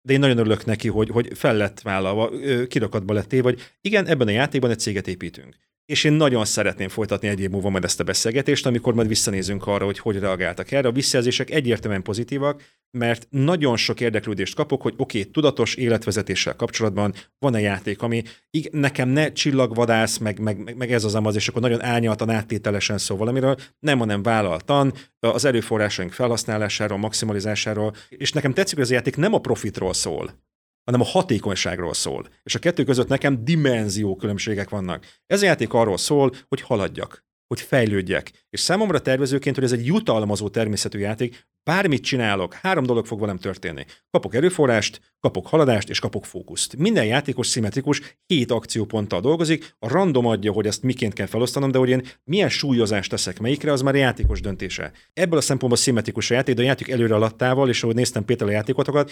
De 0.01 0.13
én 0.13 0.19
nagyon 0.19 0.37
örülök 0.37 0.65
neki, 0.65 0.87
hogy, 0.87 1.09
hogy 1.09 1.29
fel 1.33 1.55
lett 1.55 1.81
vállalva, 1.81 2.31
kirakatba 2.67 3.13
lettél, 3.13 3.41
vagy 3.41 3.61
igen, 3.81 4.07
ebben 4.07 4.27
a 4.27 4.31
játékban 4.31 4.69
egy 4.69 4.79
céget 4.79 5.07
építünk 5.07 5.55
és 5.89 6.03
én 6.03 6.13
nagyon 6.13 6.45
szeretném 6.45 6.87
folytatni 6.87 7.27
egy 7.27 7.39
év 7.39 7.49
múlva 7.49 7.69
majd 7.69 7.83
ezt 7.83 7.99
a 7.99 8.03
beszélgetést, 8.03 8.65
amikor 8.65 8.93
majd 8.93 9.07
visszanézünk 9.07 9.67
arra, 9.67 9.85
hogy 9.85 9.99
hogy 9.99 10.19
reagáltak 10.19 10.71
erre. 10.71 10.87
A 10.87 10.91
visszajelzések 10.91 11.49
egyértelműen 11.49 12.03
pozitívak, 12.03 12.61
mert 12.91 13.27
nagyon 13.29 13.77
sok 13.77 13.99
érdeklődést 13.99 14.55
kapok, 14.55 14.81
hogy 14.81 14.93
oké, 14.97 15.19
okay, 15.19 15.31
tudatos 15.31 15.75
életvezetéssel 15.75 16.55
kapcsolatban 16.55 17.13
van-e 17.39 17.59
játék, 17.59 18.01
ami 18.01 18.23
nekem 18.71 19.09
ne 19.09 19.31
csillagvadász, 19.31 20.17
meg, 20.17 20.39
meg, 20.39 20.75
meg 20.75 20.91
ez 20.91 21.03
az 21.03 21.15
amaz, 21.15 21.35
és 21.35 21.47
akkor 21.47 21.61
nagyon 21.61 21.83
árnyaltan 21.83 22.29
áttételesen 22.29 22.97
szól 22.97 23.17
valamiről, 23.17 23.55
nem, 23.79 23.99
hanem 23.99 24.23
vállaltan, 24.23 24.93
az 25.19 25.45
erőforrásaink 25.45 26.11
felhasználásáról, 26.11 26.97
maximalizásáról, 26.97 27.95
és 28.09 28.31
nekem 28.31 28.53
tetszik, 28.53 28.75
hogy 28.75 28.83
ez 28.83 28.91
a 28.91 28.93
játék 28.93 29.15
nem 29.15 29.33
a 29.33 29.39
profitról 29.39 29.93
szól, 29.93 30.47
hanem 30.83 31.01
a 31.01 31.11
hatékonyságról 31.11 31.93
szól. 31.93 32.27
És 32.43 32.55
a 32.55 32.59
kettő 32.59 32.83
között 32.83 33.07
nekem 33.07 33.43
dimenzió 33.43 34.15
különbségek 34.15 34.69
vannak. 34.69 35.05
Ez 35.25 35.41
a 35.41 35.45
játék 35.45 35.73
arról 35.73 35.97
szól, 35.97 36.31
hogy 36.47 36.61
haladjak, 36.61 37.27
hogy 37.49 37.61
fejlődjek. 37.61 38.31
És 38.49 38.59
számomra 38.59 38.99
tervezőként, 38.99 39.55
hogy 39.55 39.63
ez 39.63 39.71
egy 39.71 39.85
jutalmazó 39.85 40.49
természetű 40.49 40.99
játék, 40.99 41.47
bármit 41.63 42.03
csinálok, 42.03 42.53
három 42.53 42.85
dolog 42.85 43.05
fog 43.05 43.19
velem 43.19 43.37
történni. 43.37 43.85
Kapok 44.11 44.35
erőforrást, 44.35 45.01
kapok 45.19 45.47
haladást 45.47 45.89
és 45.89 45.99
kapok 45.99 46.25
fókuszt. 46.25 46.77
Minden 46.77 47.05
játékos 47.05 47.47
szimmetrikus 47.47 48.17
hét 48.25 48.51
akcióponttal 48.51 49.21
dolgozik, 49.21 49.75
a 49.79 49.87
random 49.87 50.25
adja, 50.25 50.51
hogy 50.51 50.67
ezt 50.67 50.83
miként 50.83 51.13
kell 51.13 51.25
felosztanom, 51.25 51.71
de 51.71 51.77
hogy 51.77 51.89
én 51.89 52.05
milyen 52.23 52.49
súlyozást 52.49 53.09
teszek 53.09 53.39
melyikre, 53.39 53.71
az 53.71 53.81
már 53.81 53.95
játékos 53.95 54.41
döntése. 54.41 54.91
Ebből 55.13 55.37
a 55.37 55.41
szempontból 55.41 55.81
szimmetrikus 55.81 56.31
a 56.31 56.33
játék, 56.33 56.55
de 56.55 56.61
a 56.61 56.65
játék 56.65 56.89
előre 56.89 57.15
alattával, 57.15 57.69
és 57.69 57.83
ahogy 57.83 57.95
néztem 57.95 58.25
Péter 58.25 58.47
a 58.47 58.51
játékotokat, 58.51 59.11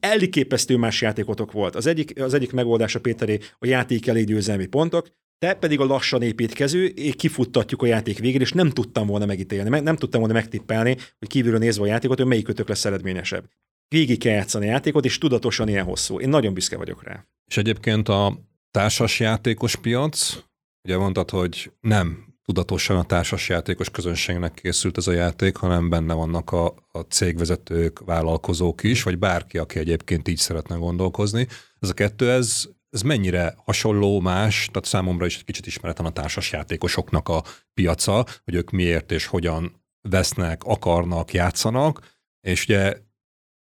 elképesztő 0.00 0.76
más 0.76 1.00
játékotok 1.00 1.52
volt. 1.52 1.74
Az 1.74 1.86
egyik, 1.86 2.20
az 2.20 2.34
egyik 2.34 2.52
megoldása 2.52 3.00
Péteré 3.00 3.38
a 3.58 3.66
játék 3.66 4.06
elég 4.06 4.26
győzelmi 4.26 4.66
pontok, 4.66 5.08
te 5.42 5.54
pedig 5.54 5.80
a 5.80 5.84
lassan 5.84 6.22
építkező, 6.22 6.94
kifuttatjuk 7.16 7.82
a 7.82 7.86
játék 7.86 8.18
végére, 8.18 8.42
és 8.42 8.52
nem 8.52 8.70
tudtam 8.70 9.06
volna 9.06 9.26
megítélni, 9.26 9.68
meg, 9.68 9.82
nem 9.82 9.96
tudtam 9.96 10.20
volna 10.20 10.34
megtippelni, 10.34 10.96
hogy 11.18 11.28
kívülről 11.28 11.58
nézve 11.58 11.82
a 11.82 11.86
játékot, 11.86 12.18
hogy 12.18 12.26
melyik 12.26 12.44
kötök 12.44 12.68
lesz 12.68 12.84
eredményesebb. 12.84 13.48
Végig 13.88 14.18
kell 14.18 14.32
játszani 14.32 14.66
a 14.66 14.70
játékot, 14.70 15.04
és 15.04 15.18
tudatosan 15.18 15.68
ilyen 15.68 15.84
hosszú. 15.84 16.20
Én 16.20 16.28
nagyon 16.28 16.54
büszke 16.54 16.76
vagyok 16.76 17.02
rá. 17.02 17.26
És 17.46 17.56
egyébként 17.56 18.08
a 18.08 18.38
társas 18.70 19.20
játékos 19.20 19.76
piac, 19.76 20.42
ugye 20.82 20.96
mondtad, 20.96 21.30
hogy 21.30 21.72
nem 21.80 22.34
tudatosan 22.44 22.96
a 22.96 23.04
társasjátékos 23.04 23.90
közönségnek 23.90 24.54
készült 24.54 24.96
ez 24.96 25.06
a 25.06 25.12
játék, 25.12 25.56
hanem 25.56 25.88
benne 25.88 26.14
vannak 26.14 26.52
a, 26.52 26.74
a 26.92 27.00
cégvezetők, 27.00 27.98
vállalkozók 28.04 28.82
is, 28.82 29.02
vagy 29.02 29.18
bárki, 29.18 29.58
aki 29.58 29.78
egyébként 29.78 30.28
így 30.28 30.38
szeretne 30.38 30.76
gondolkozni. 30.76 31.46
Ez 31.80 31.88
a 31.88 31.94
kettő, 31.94 32.30
ez, 32.30 32.68
ez 32.92 33.02
mennyire 33.02 33.54
hasonló, 33.64 34.20
más, 34.20 34.68
tehát 34.72 34.88
számomra 34.88 35.26
is 35.26 35.36
egy 35.36 35.44
kicsit 35.44 35.66
ismeretlen 35.66 36.06
a 36.06 36.10
társasjátékosoknak 36.10 37.28
a 37.28 37.42
piaca, 37.74 38.26
hogy 38.44 38.54
ők 38.54 38.70
miért 38.70 39.12
és 39.12 39.26
hogyan 39.26 39.84
vesznek, 40.08 40.64
akarnak, 40.64 41.32
játszanak, 41.32 42.18
és 42.40 42.64
ugye 42.64 42.96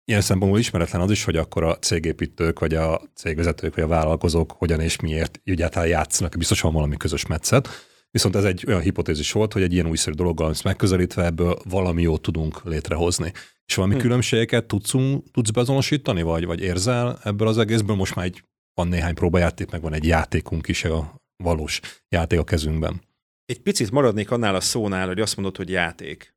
ilyen 0.04 0.22
szempontból 0.22 0.60
ismeretlen 0.60 1.00
az 1.00 1.10
is, 1.10 1.24
hogy 1.24 1.36
akkor 1.36 1.62
a 1.62 1.78
cégépítők, 1.78 2.58
vagy 2.58 2.74
a 2.74 3.00
cégvezetők, 3.14 3.74
vagy 3.74 3.84
a 3.84 3.88
vállalkozók 3.88 4.52
hogyan 4.52 4.80
és 4.80 5.00
miért 5.00 5.40
egyáltalán 5.44 5.88
játszanak, 5.88 6.36
biztos 6.36 6.60
van 6.60 6.72
valami 6.72 6.96
közös 6.96 7.26
metszet. 7.26 7.68
Viszont 8.10 8.36
ez 8.36 8.44
egy 8.44 8.64
olyan 8.66 8.80
hipotézis 8.80 9.32
volt, 9.32 9.52
hogy 9.52 9.62
egy 9.62 9.72
ilyen 9.72 9.86
újszerű 9.86 10.16
dologgal 10.16 10.54
megközelítve 10.64 11.24
ebből 11.24 11.58
valami 11.68 12.02
jót 12.02 12.22
tudunk 12.22 12.64
létrehozni. 12.64 13.32
És 13.66 13.74
valami 13.74 13.94
hmm. 13.94 14.02
különbségeket 14.02 14.66
tudsz, 14.66 14.92
tudsz 15.32 15.50
bezonosítani, 15.50 16.22
vagy, 16.22 16.44
vagy 16.44 16.60
érzel 16.60 17.18
ebből 17.22 17.48
az 17.48 17.58
egészből? 17.58 17.96
Most 17.96 18.14
már 18.14 18.24
egy, 18.24 18.42
van 18.80 18.88
néhány 18.88 19.14
próbajáték, 19.14 19.70
meg 19.70 19.80
van 19.80 19.92
egy 19.92 20.06
játékunk 20.06 20.68
is, 20.68 20.84
a 20.84 21.14
valós 21.36 21.80
játék 22.08 22.38
a 22.38 22.44
kezünkben. 22.44 23.02
Egy 23.44 23.60
picit 23.60 23.90
maradnék 23.90 24.30
annál 24.30 24.54
a 24.54 24.60
szónál, 24.60 25.06
hogy 25.06 25.20
azt 25.20 25.36
mondod, 25.36 25.56
hogy 25.56 25.70
játék. 25.70 26.34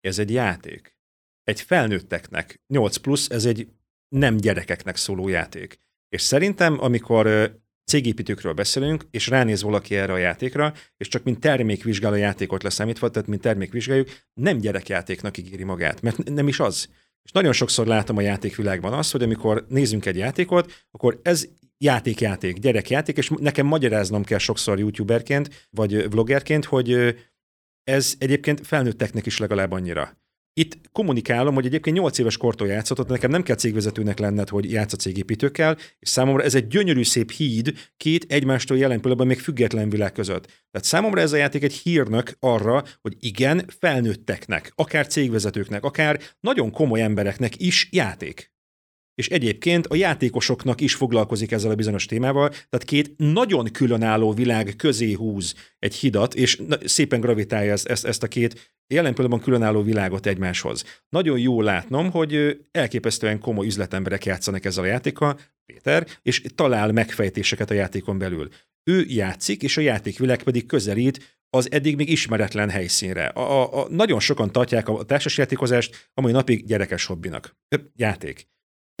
Ez 0.00 0.18
egy 0.18 0.30
játék. 0.30 0.96
Egy 1.42 1.60
felnőtteknek, 1.60 2.60
8 2.66 2.96
plusz, 2.96 3.30
ez 3.30 3.44
egy 3.44 3.68
nem 4.08 4.36
gyerekeknek 4.36 4.96
szóló 4.96 5.28
játék. 5.28 5.78
És 6.08 6.22
szerintem, 6.22 6.82
amikor 6.82 7.54
cégépítőkről 7.84 8.52
beszélünk, 8.52 9.06
és 9.10 9.26
ránéz 9.26 9.62
valaki 9.62 9.96
erre 9.96 10.12
a 10.12 10.16
játékra, 10.16 10.74
és 10.96 11.08
csak 11.08 11.22
mint 11.22 11.40
termékvizsgáló 11.40 12.14
játékot 12.14 12.62
leszámítva, 12.62 13.10
tehát 13.10 13.28
mint 13.28 13.40
termékvizsgáljuk, 13.40 14.08
nem 14.40 14.58
gyerekjátéknak 14.58 15.38
ígéri 15.38 15.64
magát, 15.64 16.02
mert 16.02 16.24
nem 16.24 16.48
is 16.48 16.60
az. 16.60 16.88
És 17.24 17.32
nagyon 17.32 17.52
sokszor 17.52 17.86
látom 17.86 18.16
a 18.16 18.20
játékvilágban 18.20 18.92
azt, 18.92 19.12
hogy 19.12 19.22
amikor 19.22 19.66
nézünk 19.68 20.06
egy 20.06 20.16
játékot, 20.16 20.86
akkor 20.90 21.20
ez 21.22 21.48
játék-játék, 21.78 22.58
gyerekjáték, 22.58 23.16
és 23.16 23.30
nekem 23.40 23.66
magyaráznom 23.66 24.24
kell 24.24 24.38
sokszor 24.38 24.78
youtuberként, 24.78 25.68
vagy 25.70 26.10
vloggerként, 26.10 26.64
hogy 26.64 27.16
ez 27.84 28.14
egyébként 28.18 28.66
felnőtteknek 28.66 29.26
is 29.26 29.38
legalább 29.38 29.72
annyira. 29.72 30.21
Itt 30.54 30.78
kommunikálom, 30.92 31.54
hogy 31.54 31.66
egyébként 31.66 31.96
8 31.96 32.18
éves 32.18 32.36
kortól 32.36 32.68
játszott, 32.68 33.08
nekem 33.08 33.30
nem 33.30 33.42
kell 33.42 33.56
cégvezetőnek 33.56 34.18
lenned, 34.18 34.48
hogy 34.48 34.70
játsz 34.72 34.92
a 34.92 34.96
cégépítőkkel, 34.96 35.78
és 35.98 36.08
számomra 36.08 36.42
ez 36.42 36.54
egy 36.54 36.66
gyönyörű 36.66 37.04
szép 37.04 37.30
híd 37.30 37.72
két 37.96 38.32
egymástól 38.32 38.76
jelen 38.76 38.96
pillanatban 38.96 39.26
még 39.26 39.38
független 39.38 39.88
világ 39.88 40.12
között. 40.12 40.44
Tehát 40.44 40.86
számomra 40.86 41.20
ez 41.20 41.32
a 41.32 41.36
játék 41.36 41.62
egy 41.62 41.72
hírnök 41.72 42.36
arra, 42.40 42.84
hogy 43.00 43.16
igen, 43.20 43.64
felnőtteknek, 43.78 44.72
akár 44.74 45.06
cégvezetőknek, 45.06 45.84
akár 45.84 46.20
nagyon 46.40 46.70
komoly 46.70 47.02
embereknek 47.02 47.60
is 47.60 47.88
játék 47.90 48.52
és 49.14 49.28
egyébként 49.28 49.86
a 49.86 49.94
játékosoknak 49.94 50.80
is 50.80 50.94
foglalkozik 50.94 51.52
ezzel 51.52 51.70
a 51.70 51.74
bizonyos 51.74 52.06
témával, 52.06 52.48
tehát 52.48 52.84
két 52.84 53.14
nagyon 53.16 53.72
különálló 53.72 54.32
világ 54.32 54.74
közé 54.76 55.12
húz 55.12 55.54
egy 55.78 55.94
hidat, 55.94 56.34
és 56.34 56.62
szépen 56.84 57.20
gravitálja 57.20 57.72
ezt, 57.72 58.04
ezt, 58.04 58.22
a 58.22 58.28
két 58.28 58.74
jelen 58.86 59.14
pillanatban 59.14 59.44
különálló 59.44 59.82
világot 59.82 60.26
egymáshoz. 60.26 60.84
Nagyon 61.08 61.38
jó 61.38 61.60
látnom, 61.60 62.10
hogy 62.10 62.60
elképesztően 62.70 63.38
komoly 63.38 63.66
üzletemberek 63.66 64.24
játszanak 64.24 64.64
ezzel 64.64 64.84
a 64.84 64.86
játékkal, 64.86 65.38
Péter, 65.66 66.06
és 66.22 66.42
talál 66.54 66.92
megfejtéseket 66.92 67.70
a 67.70 67.74
játékon 67.74 68.18
belül. 68.18 68.48
Ő 68.90 69.04
játszik, 69.08 69.62
és 69.62 69.76
a 69.76 69.80
játékvilág 69.80 70.42
pedig 70.42 70.66
közelít 70.66 71.40
az 71.50 71.72
eddig 71.72 71.96
még 71.96 72.08
ismeretlen 72.08 72.70
helyszínre. 72.70 73.26
A, 73.26 73.40
a, 73.40 73.82
a, 73.82 73.88
nagyon 73.88 74.20
sokan 74.20 74.52
tartják 74.52 74.88
a 74.88 75.02
társasjátékozást 75.02 76.10
a 76.14 76.20
mai 76.20 76.32
napig 76.32 76.66
gyerekes 76.66 77.04
hobbinak. 77.04 77.56
Játék. 77.96 78.50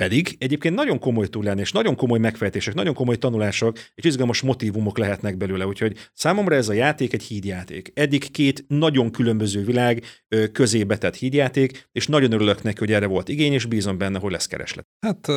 Pedig 0.02 0.36
egyébként 0.38 0.74
nagyon 0.74 0.98
komoly 0.98 1.28
túl 1.28 1.44
lenni, 1.44 1.60
és 1.60 1.72
nagyon 1.72 1.96
komoly 1.96 2.18
megfejtések, 2.18 2.74
nagyon 2.74 2.94
komoly 2.94 3.16
tanulások, 3.16 3.78
és 3.94 4.04
izgalmas 4.04 4.40
motivumok 4.40 4.98
lehetnek 4.98 5.36
belőle. 5.36 5.66
Úgyhogy 5.66 5.96
számomra 6.14 6.54
ez 6.54 6.68
a 6.68 6.72
játék 6.72 7.12
egy 7.12 7.22
hídjáték. 7.22 7.92
Eddig 7.94 8.30
két 8.30 8.64
nagyon 8.68 9.10
különböző 9.10 9.64
világ 9.64 10.04
közé 10.52 10.84
betett 10.84 11.16
hídjáték, 11.16 11.88
és 11.92 12.06
nagyon 12.06 12.32
örülök 12.32 12.62
neki, 12.62 12.78
hogy 12.78 12.92
erre 12.92 13.06
volt 13.06 13.28
igény, 13.28 13.52
és 13.52 13.66
bízom 13.66 13.98
benne, 13.98 14.18
hogy 14.18 14.32
lesz 14.32 14.46
kereslet. 14.46 14.86
Hát 15.06 15.28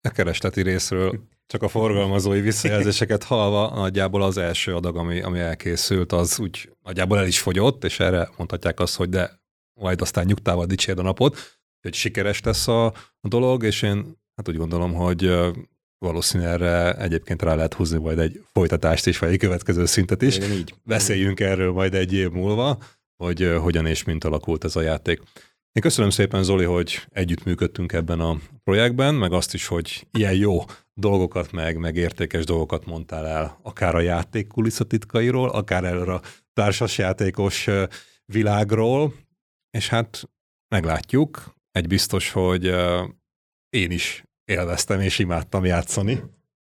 a 0.00 0.10
keresleti 0.14 0.62
részről 0.62 1.20
csak 1.46 1.62
a 1.62 1.68
forgalmazói 1.68 2.40
visszajelzéseket 2.40 3.22
hallva, 3.22 3.74
nagyjából 3.74 4.22
az 4.22 4.38
első 4.38 4.74
adag, 4.74 4.96
ami, 4.96 5.20
ami 5.20 5.38
elkészült, 5.38 6.12
az 6.12 6.38
úgy 6.38 6.70
nagyjából 6.82 7.18
el 7.18 7.26
is 7.26 7.38
fogyott, 7.40 7.84
és 7.84 8.00
erre 8.00 8.28
mondhatják 8.36 8.80
azt, 8.80 8.96
hogy 8.96 9.08
de 9.08 9.42
majd 9.80 10.00
aztán 10.00 10.24
nyugtával 10.24 10.66
dicsérd 10.66 10.98
a 10.98 11.02
napot 11.02 11.62
hogy 11.84 11.94
sikeres 11.94 12.42
lesz 12.42 12.68
a, 12.68 12.86
a 13.20 13.28
dolog, 13.28 13.64
és 13.64 13.82
én 13.82 14.18
hát 14.36 14.48
úgy 14.48 14.56
gondolom, 14.56 14.92
hogy 14.92 15.32
valószínűleg 15.98 16.52
erre 16.52 16.94
egyébként 16.94 17.42
rá 17.42 17.54
lehet 17.54 17.74
húzni 17.74 17.98
majd 17.98 18.18
egy 18.18 18.44
folytatást 18.52 19.06
is, 19.06 19.18
vagy 19.18 19.32
egy 19.32 19.38
következő 19.38 19.84
szintet 19.84 20.22
is. 20.22 20.36
Igen, 20.36 20.52
így. 20.52 20.74
Beszéljünk 20.82 21.40
erről 21.40 21.72
majd 21.72 21.94
egy 21.94 22.12
év 22.12 22.30
múlva, 22.30 22.78
hogy 23.16 23.56
hogyan 23.60 23.86
és 23.86 24.04
mint 24.04 24.24
alakult 24.24 24.64
ez 24.64 24.76
a 24.76 24.80
játék. 24.80 25.22
Én 25.72 25.82
köszönöm 25.82 26.10
szépen, 26.10 26.42
Zoli, 26.42 26.64
hogy 26.64 27.06
együttműködtünk 27.10 27.92
ebben 27.92 28.20
a 28.20 28.36
projektben, 28.64 29.14
meg 29.14 29.32
azt 29.32 29.54
is, 29.54 29.66
hogy 29.66 30.06
ilyen 30.12 30.34
jó 30.34 30.64
dolgokat, 30.92 31.52
meg, 31.52 31.76
meg 31.76 31.96
értékes 31.96 32.44
dolgokat 32.44 32.86
mondtál 32.86 33.26
el, 33.26 33.58
akár 33.62 33.94
a 33.94 34.00
játék 34.00 34.46
kulisszatitkairól, 34.46 35.48
akár 35.48 35.84
erről 35.84 36.10
a 36.10 36.20
társasjátékos 36.52 37.68
világról, 38.24 39.14
és 39.70 39.88
hát 39.88 40.28
meglátjuk. 40.68 41.53
Egy 41.74 41.86
biztos, 41.86 42.30
hogy 42.30 42.64
én 43.68 43.90
is 43.90 44.24
élveztem 44.44 45.00
és 45.00 45.18
imádtam 45.18 45.64
játszani 45.64 46.22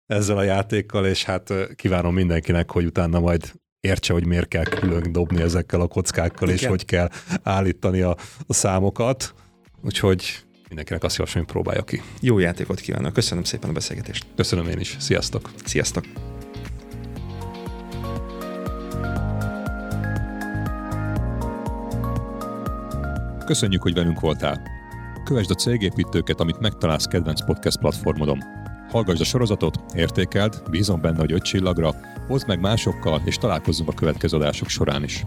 ezzel 0.06 0.38
a 0.38 0.43
játékkal, 0.43 1.06
és 1.06 1.24
hát 1.24 1.53
kívánom 1.76 2.14
mindenkinek, 2.14 2.72
hogy 2.72 2.86
utána 2.86 3.20
majd 3.20 3.51
értse, 3.80 4.14
hogy 4.14 4.26
miért 4.26 4.47
kell 4.47 4.64
külön 4.64 5.12
dobni 5.12 5.41
ezekkel 5.41 5.82
a 5.82 5.88
kockákkal, 5.88 6.47
Igen. 6.47 6.60
és 6.60 6.66
hogy 6.66 6.86
kell 6.86 7.10
állítani 7.43 8.01
a, 8.01 8.18
a 8.47 8.53
számokat. 8.53 9.34
Úgyhogy 9.82 10.43
mindenkinek 10.68 11.03
azt 11.03 11.18
javaslom, 11.18 11.43
hogy 11.43 11.53
próbálja 11.53 11.84
ki. 11.84 12.01
Jó 12.22 12.39
játékot 12.39 12.80
kívánok, 12.80 13.14
köszönöm 13.14 13.43
szépen 13.43 13.70
a 13.70 13.74
beszélgetést. 13.74 14.26
Köszönöm 14.36 14.68
én 14.68 14.80
is, 14.80 14.95
sziasztok! 14.99 15.51
Sziasztok! 15.66 16.06
Köszönjük, 23.45 23.82
hogy 23.82 23.93
velünk 23.93 24.20
voltál. 24.20 24.74
Kövesd 25.26 25.52
a 25.52 25.54
cégépítőket, 25.54 26.40
amit 26.40 26.60
megtalálsz 26.60 27.06
kedvenc 27.06 27.46
podcast 27.46 27.80
platformodon. 27.80 28.44
Hallgassd 28.90 29.22
a 29.22 29.24
sorozatot, 29.24 29.80
értékeld, 29.96 30.64
bízom 30.70 31.02
benne, 31.02 31.20
hogy 31.20 31.32
öt 31.32 31.44
csillagra, 31.44 31.96
hozd 32.28 32.48
meg 32.48 32.60
másokkal, 32.60 33.22
és 33.26 33.38
találkozzunk 33.38 33.90
a 33.90 33.94
következő 33.94 34.38
adások 34.38 34.70
során 34.70 35.04
is. 35.04 35.26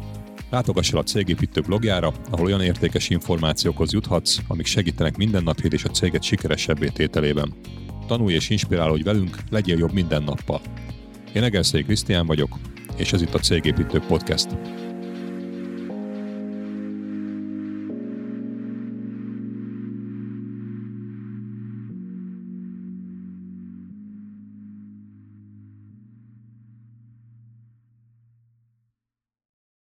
Látogass 0.51 0.93
el 0.93 0.99
a 0.99 1.03
Cégépítő 1.03 1.61
blogjára, 1.61 2.13
ahol 2.31 2.47
olyan 2.47 2.61
értékes 2.61 3.09
információkhoz 3.09 3.93
juthatsz, 3.93 4.39
amik 4.49 4.67
segítenek 4.67 5.17
mindennapjét 5.17 5.73
és 5.73 5.85
a 5.85 5.91
céget 5.91 6.23
sikeresebbé 6.23 6.89
tételében. 6.89 7.55
Tanulj 8.07 8.35
és 8.35 8.51
inspirálódj 8.51 9.03
velünk, 9.03 9.37
legyél 9.51 9.79
jobb 9.79 9.93
minden 9.93 10.23
nappal. 10.23 10.61
Én 11.33 11.43
Egerszék 11.43 11.85
Krisztián 11.85 12.27
vagyok, 12.27 12.59
és 12.97 13.13
ez 13.13 13.23
itt 13.23 13.35
a 13.35 13.39
Cégépítő 13.39 13.99
Podcast. 13.99 14.49